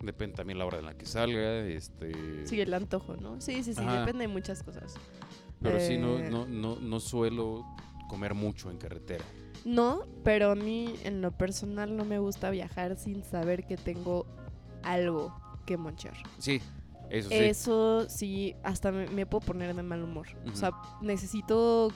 depende 0.01 0.35
también 0.35 0.59
la 0.59 0.65
hora 0.65 0.79
en 0.79 0.85
la 0.85 0.97
que 0.97 1.05
salga, 1.05 1.59
este... 1.65 2.45
Sí, 2.45 2.59
el 2.61 2.73
antojo, 2.73 3.15
¿no? 3.17 3.41
Sí, 3.41 3.63
sí, 3.63 3.73
sí, 3.73 3.81
Ajá. 3.81 4.01
depende 4.01 4.21
de 4.23 4.27
muchas 4.27 4.61
cosas. 4.61 4.93
Pero 5.61 5.79
sí, 5.79 5.97
no, 5.97 6.19
Eh, 6.19 6.29
no, 6.29 6.45
no, 6.45 6.75
no 6.79 6.99
suelo 6.99 7.65
comer 8.09 8.33
mucho 8.35 8.69
en 8.69 8.77
carretera. 8.77 9.23
No, 9.63 10.03
pero 10.23 10.51
a 10.51 10.55
mí 10.55 10.95
en 11.03 11.21
lo 11.21 11.31
personal 11.31 11.95
no 11.97 12.05
me 12.05 12.19
gusta 12.19 12.51
viajar 12.51 12.97
sin 12.97 13.23
saber 13.23 13.65
que 13.65 13.77
tengo 13.77 14.27
algo 14.83 15.35
que 15.65 15.77
monchar. 15.77 16.13
Sí, 16.39 16.61
eso 17.09 17.29
sí. 17.29 17.35
Eso 17.35 18.09
sí, 18.09 18.55
hasta 18.63 18.91
me, 18.91 19.07
me 19.07 19.25
puedo 19.25 19.45
poner 19.45 19.75
de 19.75 19.83
mal 19.83 20.03
humor. 20.03 20.27
O 20.51 20.55
sea, 20.55 20.71
necesito 21.01 21.91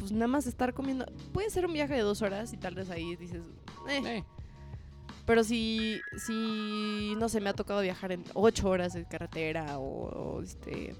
pues 0.00 0.12
nada 0.12 0.28
más 0.28 0.46
estar 0.46 0.72
comiendo. 0.74 1.06
Puede 1.32 1.50
ser 1.50 1.66
un 1.66 1.72
viaje 1.72 1.94
de 1.94 2.00
dos 2.00 2.22
horas 2.22 2.52
y 2.52 2.56
tal 2.56 2.74
vez 2.74 2.90
ahí 2.90 3.16
dices, 3.16 3.42
eh. 3.88 4.02
Eh, 4.04 4.24
Pero 5.26 5.44
si, 5.44 6.00
si, 6.26 7.14
no 7.18 7.28
sé, 7.28 7.40
me 7.40 7.50
ha 7.50 7.52
tocado 7.52 7.82
viajar 7.82 8.12
en 8.12 8.24
ocho 8.34 8.68
horas 8.68 8.94
de 8.94 9.04
carretera 9.04 9.78
o, 9.78 10.08
o, 10.08 10.42
este, 10.42 10.96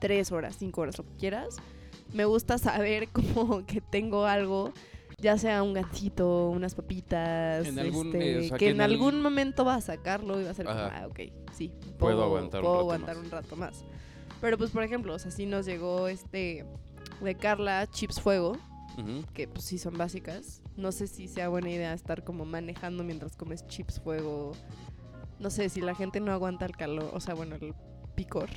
tres 0.00 0.32
horas, 0.32 0.56
cinco 0.58 0.82
horas, 0.82 0.98
lo 0.98 1.04
que 1.04 1.14
quieras, 1.14 1.56
me 2.12 2.24
gusta 2.24 2.58
saber 2.58 3.08
como 3.12 3.64
que 3.64 3.80
tengo 3.80 4.26
algo, 4.26 4.72
ya 5.22 5.38
sea 5.38 5.62
un 5.62 5.72
gancito, 5.72 6.50
unas 6.50 6.74
papitas, 6.74 7.66
En 7.66 7.78
algún, 7.78 8.08
este, 8.08 8.32
eh, 8.32 8.38
o 8.38 8.42
sea, 8.42 8.58
que 8.58 8.64
que 8.66 8.70
en 8.70 8.76
en 8.76 8.80
al- 8.82 8.90
algún 8.92 9.22
momento 9.22 9.64
va 9.64 9.76
a 9.76 9.80
sacarlo 9.80 10.38
y 10.40 10.44
va 10.44 10.50
a 10.50 10.54
ser 10.54 10.66
como, 10.66 10.78
ah, 10.78 11.06
ok, 11.08 11.20
sí, 11.52 11.72
Puedo 11.98 12.22
aguantar 12.24 12.60
un 12.60 12.66
rato 12.66 12.80
aguantar 12.80 13.16
más. 13.16 13.24
un 13.24 13.30
rato 13.30 13.56
más. 13.56 13.84
Pero 14.40 14.58
pues, 14.58 14.70
por 14.72 14.82
ejemplo, 14.82 15.14
o 15.14 15.18
sea, 15.18 15.30
sí 15.30 15.46
nos 15.46 15.64
llegó 15.64 16.08
este 16.08 16.66
de 17.22 17.34
Carla 17.36 17.86
Chips 17.90 18.20
Fuego, 18.20 18.56
que 19.32 19.46
pues 19.48 19.64
sí 19.64 19.78
son 19.78 19.96
básicas. 19.96 20.60
No 20.76 20.90
sé 20.92 21.06
si 21.06 21.28
sea 21.28 21.48
buena 21.48 21.70
idea 21.70 21.94
estar 21.94 22.24
como 22.24 22.44
manejando 22.44 23.04
mientras 23.04 23.36
comes 23.36 23.66
chips 23.68 24.00
fuego. 24.00 24.52
No 25.38 25.48
sé, 25.50 25.68
si 25.68 25.80
la 25.80 25.94
gente 25.94 26.18
no 26.20 26.32
aguanta 26.32 26.66
el 26.66 26.76
calor, 26.76 27.10
o 27.14 27.20
sea, 27.20 27.34
bueno, 27.34 27.54
el 27.54 27.72
picor, 28.16 28.50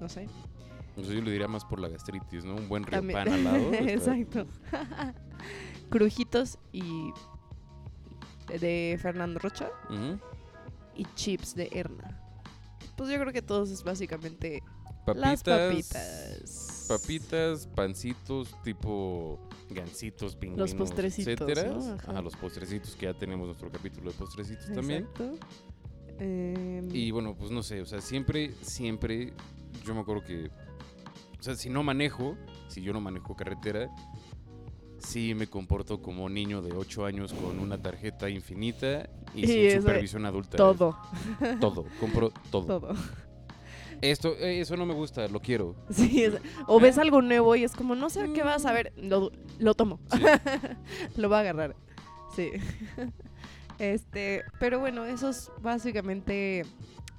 no 0.00 0.08
sé. 0.08 0.26
O 0.96 1.02
sea, 1.02 1.12
yo 1.14 1.20
le 1.22 1.30
diría 1.32 1.48
más 1.48 1.64
por 1.64 1.80
la 1.80 1.88
gastritis, 1.88 2.44
¿no? 2.44 2.54
Un 2.54 2.68
buen 2.68 2.84
También- 2.84 3.18
al 3.18 3.44
lado. 3.44 3.58
Exacto. 3.72 4.46
Crujitos 5.90 6.58
y 6.72 7.10
de 8.60 8.98
Fernando 9.00 9.38
Rocha 9.40 9.70
y 10.96 11.04
chips 11.14 11.54
de 11.54 11.68
Erna. 11.72 12.20
Pues 12.96 13.10
yo 13.10 13.18
creo 13.18 13.32
que 13.32 13.42
todos 13.42 13.70
es 13.70 13.82
básicamente 13.82 14.62
Papitas. 15.04 15.30
Las 15.30 15.42
papitas. 15.42 16.86
Papitas, 16.88 17.66
pancitos, 17.66 18.54
tipo 18.62 19.38
gancitos, 19.68 20.34
pingüinos, 20.36 20.74
postrecitos, 20.74 21.32
etcétera. 21.48 21.70
¿no? 21.74 21.94
Ajá. 21.94 22.10
Ajá, 22.12 22.22
los 22.22 22.34
postrecitos, 22.36 22.94
que 22.96 23.06
ya 23.06 23.14
tenemos 23.14 23.46
nuestro 23.46 23.70
capítulo 23.70 24.10
de 24.10 24.16
postrecitos 24.16 24.72
también. 24.72 25.02
Exacto. 25.04 25.32
Em, 26.18 26.88
Y 26.94 27.10
bueno, 27.10 27.34
pues 27.36 27.50
no 27.50 27.62
sé, 27.62 27.80
o 27.82 27.86
sea, 27.86 28.00
siempre, 28.00 28.54
siempre, 28.62 29.32
yo 29.84 29.94
me 29.94 30.00
acuerdo 30.00 30.22
que, 30.24 30.50
sea, 31.44 31.54
si 31.56 31.68
no 31.68 31.82
manejo, 31.82 32.36
si 32.68 32.82
yo 32.82 32.92
no 32.92 33.00
manejo 33.00 33.36
carretera, 33.36 33.90
sí 34.98 35.34
me 35.34 35.46
comporto 35.46 36.00
como 36.00 36.28
niño 36.28 36.62
de 36.62 36.72
8 36.72 37.04
años 37.04 37.32
con 37.34 37.58
una 37.58 37.80
tarjeta 37.80 38.28
infinita 38.30 39.08
y, 39.34 39.44
Y 39.44 39.46
sin 39.70 39.80
supervisión 39.82 40.24
adulta. 40.26 40.56
todo, 40.56 40.96
Todo, 41.60 41.84
compro 42.00 42.30
todo. 42.50 42.66
todo. 42.80 42.94
Esto, 44.00 44.34
eh, 44.38 44.60
eso 44.60 44.76
no 44.76 44.84
me 44.86 44.94
gusta, 44.94 45.28
lo 45.28 45.40
quiero. 45.40 45.76
Sí, 45.90 46.24
es- 46.24 46.34
o 46.66 46.78
ves 46.80 46.98
algo 46.98 47.22
nuevo 47.22 47.54
y 47.56 47.64
es 47.64 47.72
como, 47.72 47.94
no 47.94 48.10
sé 48.10 48.32
qué 48.34 48.42
vas 48.42 48.66
a 48.66 48.72
ver, 48.72 48.92
lo, 48.96 49.30
lo 49.58 49.74
tomo, 49.74 49.98
Sí. 50.12 50.20
lo 51.16 51.28
va 51.28 51.38
a 51.38 51.40
agarrar. 51.40 51.76
Sí. 52.34 52.50
Este, 53.80 54.44
pero 54.60 54.78
bueno, 54.78 55.04
eso 55.04 55.28
es 55.30 55.50
básicamente 55.60 56.64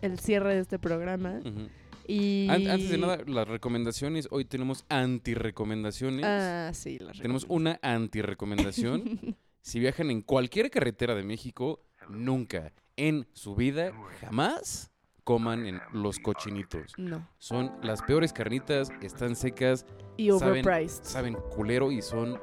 el 0.02 0.20
cierre 0.20 0.56
de 0.56 0.62
este 0.62 0.80
programa. 0.80 1.40
Ujú. 1.42 1.68
Y... 2.08 2.48
An- 2.50 2.68
Antes 2.70 2.90
de 2.90 2.98
nada, 2.98 3.18
las 3.26 3.48
recomendaciones, 3.48 4.28
hoy 4.32 4.46
tenemos 4.46 4.86
anti-recomendaciones. 4.90 6.26
Ah, 6.26 6.72
sí, 6.74 7.00
las 7.00 7.18
Tenemos 7.18 7.46
una 7.50 7.80
anti-recomendación. 7.82 9.36
si 9.62 9.80
viajan 9.80 10.12
en 10.12 10.22
cualquier 10.22 10.70
carretera 10.70 11.16
de 11.16 11.24
México, 11.24 11.82
nunca 12.10 12.72
en 12.98 13.28
su 13.34 13.56
vida, 13.56 13.92
jamás 14.22 14.92
coman 15.24 15.66
en 15.66 15.82
los 15.92 16.20
cochinitos. 16.20 16.94
No. 16.98 17.28
Son 17.40 17.72
las 17.82 18.02
peores 18.04 18.32
carnitas, 18.32 18.90
están 19.02 19.36
secas, 19.36 19.86
Y 20.18 20.30
Saben- 20.30 20.44
overpriced. 20.66 21.04
saben 21.04 21.36
culero 21.56 21.92
y 21.92 22.02
son 22.02 22.40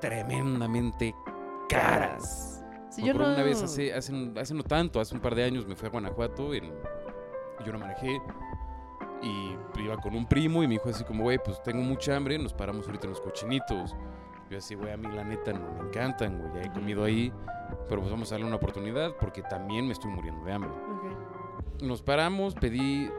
tremendamente 0.00 1.14
caras. 1.68 2.64
Sí, 2.90 3.02
yo 3.04 3.12
no... 3.14 3.24
Una 3.24 3.42
vez 3.42 3.62
hace, 3.62 3.92
hace, 3.92 4.12
hace 4.36 4.54
no 4.54 4.62
tanto, 4.62 5.00
hace 5.00 5.14
un 5.14 5.20
par 5.20 5.34
de 5.34 5.44
años 5.44 5.66
me 5.66 5.74
fui 5.76 5.88
a 5.88 5.90
Guanajuato, 5.90 6.54
en, 6.54 6.72
yo 7.66 7.72
no 7.72 7.78
manejé 7.78 8.20
y 9.24 9.56
iba 9.80 9.96
con 9.96 10.14
un 10.14 10.26
primo 10.26 10.62
y 10.62 10.68
me 10.68 10.74
dijo 10.74 10.88
así 10.88 11.04
como, 11.04 11.24
güey, 11.24 11.38
pues 11.42 11.62
tengo 11.62 11.82
mucha 11.82 12.16
hambre, 12.16 12.38
nos 12.38 12.52
paramos 12.52 12.86
ahorita 12.86 13.06
en 13.06 13.10
los 13.10 13.20
cochinitos. 13.20 13.96
Yo 14.50 14.58
así, 14.58 14.74
güey, 14.74 14.92
a 14.92 14.96
mí 14.96 15.08
la 15.08 15.24
neta 15.24 15.52
no 15.52 15.72
me 15.72 15.88
encantan, 15.88 16.38
güey, 16.38 16.54
ya 16.54 16.62
he 16.62 16.72
comido 16.72 17.04
ahí, 17.04 17.32
pero 17.88 18.00
pues 18.00 18.10
vamos 18.10 18.30
a 18.30 18.34
darle 18.34 18.46
una 18.46 18.56
oportunidad 18.56 19.16
porque 19.18 19.42
también 19.42 19.86
me 19.86 19.92
estoy 19.92 20.10
muriendo 20.10 20.44
de 20.44 20.52
hambre. 20.52 20.70
Ok. 20.70 21.82
Nos 21.82 22.02
paramos, 22.02 22.54
pedí 22.54 23.10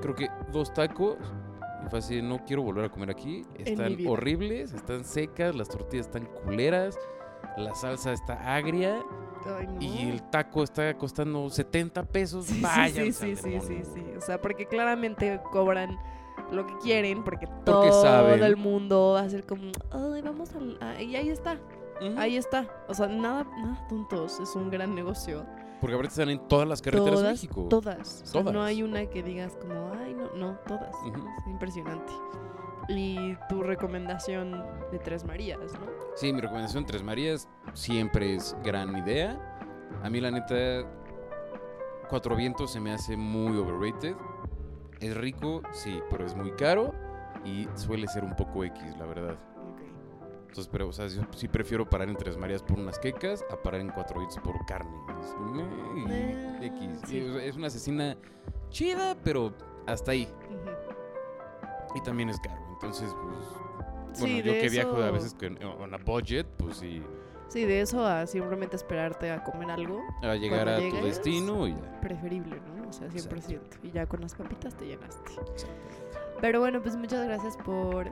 creo 0.00 0.14
que 0.14 0.28
dos 0.52 0.72
tacos 0.74 1.16
y 1.84 1.88
fue 1.88 1.98
así, 1.98 2.22
no 2.22 2.44
quiero 2.44 2.62
volver 2.62 2.84
a 2.84 2.88
comer 2.88 3.10
aquí, 3.10 3.44
están 3.56 3.96
horribles, 4.06 4.72
están 4.72 5.04
secas, 5.04 5.54
las 5.54 5.68
tortillas 5.68 6.06
están 6.06 6.26
culeras, 6.26 6.98
la 7.56 7.74
salsa 7.74 8.12
está 8.12 8.54
agria. 8.54 9.02
Ay, 9.58 9.66
no. 9.66 9.80
Y 9.82 10.10
el 10.10 10.22
taco 10.30 10.62
está 10.62 10.94
costando 10.96 11.48
70 11.50 12.02
pesos. 12.04 12.46
Sí, 12.46 12.54
sí, 12.54 12.60
Váyanse 12.62 13.12
sí, 13.12 13.36
sí, 13.36 13.60
sí, 13.60 13.60
sí, 13.60 13.82
sí. 13.94 14.04
O 14.16 14.20
sea, 14.20 14.40
porque 14.40 14.66
claramente 14.66 15.40
cobran 15.52 15.98
lo 16.50 16.66
que 16.66 16.76
quieren, 16.78 17.22
porque, 17.24 17.46
Porque 17.46 17.64
todo 17.90 18.02
saben. 18.02 18.42
el 18.42 18.56
mundo 18.56 19.12
va 19.14 19.20
a 19.20 19.28
ser 19.30 19.44
como, 19.44 19.70
ay, 19.90 20.22
vamos 20.22 20.50
a-". 20.80 21.00
Y 21.02 21.14
ahí 21.16 21.28
está, 21.30 21.58
ahí 22.16 22.36
está. 22.36 22.66
O 22.88 22.94
sea, 22.94 23.06
nada, 23.08 23.44
nada 23.58 23.86
tontos, 23.88 24.40
es 24.40 24.54
un 24.56 24.70
gran 24.70 24.94
negocio. 24.94 25.44
Porque 25.80 25.94
ahorita 25.96 26.12
están 26.12 26.30
en 26.30 26.38
todas 26.48 26.66
las 26.66 26.80
carreteras 26.80 27.10
de 27.16 27.20
todas, 27.20 27.32
México. 27.34 27.66
todas. 27.68 28.22
O 28.22 28.26
sea, 28.26 28.42
no 28.42 28.52
Todas. 28.52 28.68
hay 28.68 28.82
una 28.82 29.04
que 29.06 29.22
digas 29.22 29.56
como, 29.60 29.92
ay, 30.02 30.14
no, 30.14 30.30
no, 30.34 30.58
todas. 30.66 30.94
Ujú. 31.06 31.28
Es 31.38 31.46
impresionante. 31.46 32.12
Y 32.88 33.36
tu 33.48 33.62
recomendación 33.62 34.64
de 34.92 34.98
Tres 34.98 35.24
Marías, 35.24 35.58
¿no? 35.74 36.03
Sí, 36.14 36.32
mi 36.32 36.40
recomendación 36.40 36.86
Tres 36.86 37.02
Marías 37.02 37.48
siempre 37.72 38.34
es 38.36 38.56
gran 38.62 38.96
idea. 38.96 39.38
A 40.02 40.10
mí 40.10 40.20
la 40.20 40.30
neta 40.30 40.54
Cuatro 42.08 42.36
Vientos 42.36 42.72
se 42.72 42.80
me 42.80 42.92
hace 42.92 43.16
muy 43.16 43.56
overrated. 43.56 44.14
Es 45.00 45.16
rico, 45.16 45.62
sí, 45.72 46.00
pero 46.10 46.24
es 46.24 46.34
muy 46.36 46.52
caro 46.52 46.92
y 47.44 47.68
suele 47.74 48.06
ser 48.08 48.24
un 48.24 48.34
poco 48.36 48.64
X, 48.64 48.96
la 48.98 49.06
verdad. 49.06 49.36
Entonces, 50.46 50.68
pero, 50.70 50.88
o 50.88 50.92
sea, 50.92 51.08
sí, 51.08 51.20
sí 51.34 51.48
prefiero 51.48 51.88
parar 51.90 52.08
en 52.08 52.16
Tres 52.16 52.36
Marías 52.38 52.62
por 52.62 52.78
unas 52.78 52.98
quecas 53.00 53.44
a 53.50 53.56
parar 53.60 53.80
en 53.80 53.90
Cuatro 53.90 54.18
Vientos 54.20 54.38
por 54.38 54.54
carne. 54.66 54.96
Es, 55.20 55.34
Eh, 56.10 56.58
X. 56.62 57.00
sí. 57.06 57.18
Es 57.42 57.56
una 57.56 57.66
asesina 57.66 58.16
chida, 58.70 59.16
pero 59.24 59.52
hasta 59.86 60.12
ahí. 60.12 60.28
Ujú. 60.48 61.98
Y 61.98 62.00
también 62.02 62.28
es 62.28 62.38
caro. 62.38 62.62
Entonces, 62.74 63.12
pues. 63.20 63.73
Sí, 64.14 64.20
Bueno, 64.22 64.38
yo 64.46 64.52
de 64.52 64.60
que 64.60 64.68
viajo 64.70 64.96
a 64.96 65.04
eso- 65.06 65.12
veces 65.12 65.34
con 65.34 65.62
on 65.82 65.92
a 65.94 65.98
budget, 65.98 66.46
pues 66.56 66.76
sí. 66.78 67.02
Sí, 67.48 67.64
de 67.66 67.82
eso 67.82 68.04
a 68.04 68.26
simplemente 68.26 68.74
esperarte 68.76 69.30
a 69.30 69.44
comer 69.44 69.70
algo, 69.70 70.00
A 70.22 70.34
llegar 70.34 70.68
a 70.68 70.76
tu 70.78 70.96
destino 71.04 71.66
y 71.68 71.72
ya. 71.74 72.00
preferible, 72.00 72.56
¿no? 72.76 72.88
O 72.88 72.92
sea, 72.92 73.08
100%. 73.10 73.60
Exacto. 73.66 73.86
Y 73.86 73.90
ya 73.92 74.06
con 74.06 74.20
las 74.22 74.34
papitas 74.34 74.74
te 74.76 74.86
llenaste. 74.86 75.30
Pero 76.40 76.60
bueno, 76.60 76.80
pues 76.82 76.96
muchas 76.96 77.24
gracias 77.26 77.56
por 77.58 78.10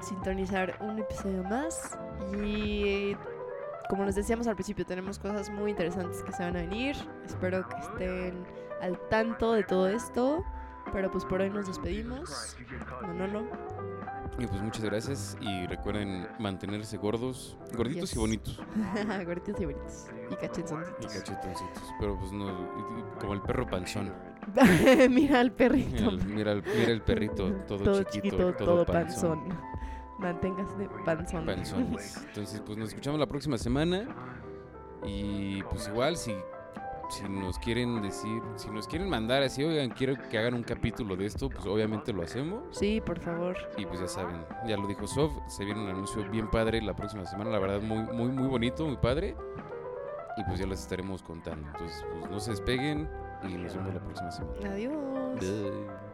sintonizar 0.00 0.76
un 0.80 0.98
episodio 0.98 1.42
más. 1.44 1.98
Y 2.42 3.16
como 3.90 4.04
les 4.04 4.14
decíamos 4.14 4.46
al 4.46 4.54
principio, 4.54 4.86
tenemos 4.86 5.18
cosas 5.18 5.50
muy 5.50 5.70
interesantes 5.72 6.22
que 6.22 6.32
se 6.32 6.42
van 6.42 6.56
a 6.56 6.60
venir. 6.60 6.96
Espero 7.26 7.66
que 7.68 7.76
estén 7.76 8.44
al 8.80 8.98
tanto 9.08 9.52
de 9.52 9.64
todo 9.64 9.88
esto. 9.88 10.44
Pero 10.92 11.10
pues 11.10 11.24
por 11.26 11.40
hoy 11.42 11.50
nos 11.50 11.66
despedimos. 11.66 12.56
No, 13.02 13.12
no, 13.12 13.26
no. 13.26 13.46
Y 14.38 14.46
pues 14.46 14.60
muchas 14.62 14.84
gracias. 14.84 15.36
Y 15.40 15.66
recuerden 15.66 16.28
mantenerse 16.38 16.96
gordos, 16.96 17.56
gorditos 17.76 18.10
Yes. 18.10 18.16
y 18.16 18.18
bonitos. 18.18 18.60
Gorditos 19.26 19.60
y 19.60 19.64
bonitos. 19.64 20.06
Y 20.30 20.32
Y 20.32 20.36
cachetoncitos. 20.36 21.12
cachetoncitos. 21.12 21.82
Pero 21.98 22.18
pues 22.18 22.32
no. 22.32 22.68
Como 23.20 23.34
el 23.34 23.40
perro 23.42 23.66
panzón. 23.66 24.12
Mira 25.10 25.40
al 25.40 25.52
perrito. 25.52 26.08
el, 26.10 26.24
mira 26.24 26.52
el, 26.52 26.62
mira 26.62 26.92
el 26.92 27.02
perrito, 27.02 27.50
todo, 27.66 28.02
chiquito, 28.04 28.54
todo, 28.54 28.86
panzón. 28.86 29.40
Manténgase 30.18 30.88
panzón. 31.04 31.44
Panzones. 31.46 32.16
Entonces, 32.28 32.60
pues 32.64 32.78
nos 32.78 32.88
escuchamos 32.88 33.20
la 33.20 33.26
próxima 33.26 33.58
semana. 33.58 34.06
Y 35.04 35.62
pues 35.64 35.88
igual, 35.88 36.16
si, 36.16 36.34
si 37.08 37.28
nos 37.28 37.58
quieren 37.58 38.02
decir, 38.02 38.42
si 38.56 38.70
nos 38.70 38.86
quieren 38.86 39.08
mandar 39.08 39.42
así, 39.42 39.64
oigan, 39.64 39.90
quiero 39.90 40.14
que 40.28 40.38
hagan 40.38 40.54
un 40.54 40.62
capítulo 40.62 41.16
de 41.16 41.26
esto, 41.26 41.48
pues 41.48 41.64
obviamente 41.66 42.12
lo 42.12 42.22
hacemos. 42.22 42.64
Sí, 42.70 43.00
por 43.00 43.18
favor. 43.18 43.56
Y 43.76 43.86
pues 43.86 44.00
ya 44.00 44.08
saben, 44.08 44.44
ya 44.66 44.76
lo 44.76 44.86
dijo 44.86 45.06
Sof, 45.06 45.32
se 45.48 45.64
viene 45.64 45.82
un 45.82 45.88
anuncio 45.88 46.28
bien 46.30 46.50
padre 46.50 46.82
la 46.82 46.94
próxima 46.94 47.24
semana, 47.24 47.50
la 47.50 47.58
verdad 47.58 47.80
muy, 47.80 47.98
muy, 48.14 48.28
muy 48.28 48.48
bonito, 48.48 48.86
muy 48.86 48.96
padre. 48.96 49.36
Y 50.36 50.44
pues 50.44 50.60
ya 50.60 50.66
les 50.66 50.80
estaremos 50.80 51.22
contando. 51.22 51.66
Entonces, 51.66 52.04
pues 52.12 52.30
no 52.30 52.38
se 52.38 52.52
despeguen 52.52 53.08
y 53.42 53.54
nos 53.54 53.74
vemos 53.74 53.92
la 53.92 54.00
próxima 54.00 54.30
semana. 54.30 54.70
Adiós. 54.70 55.40
Bye. 55.40 56.07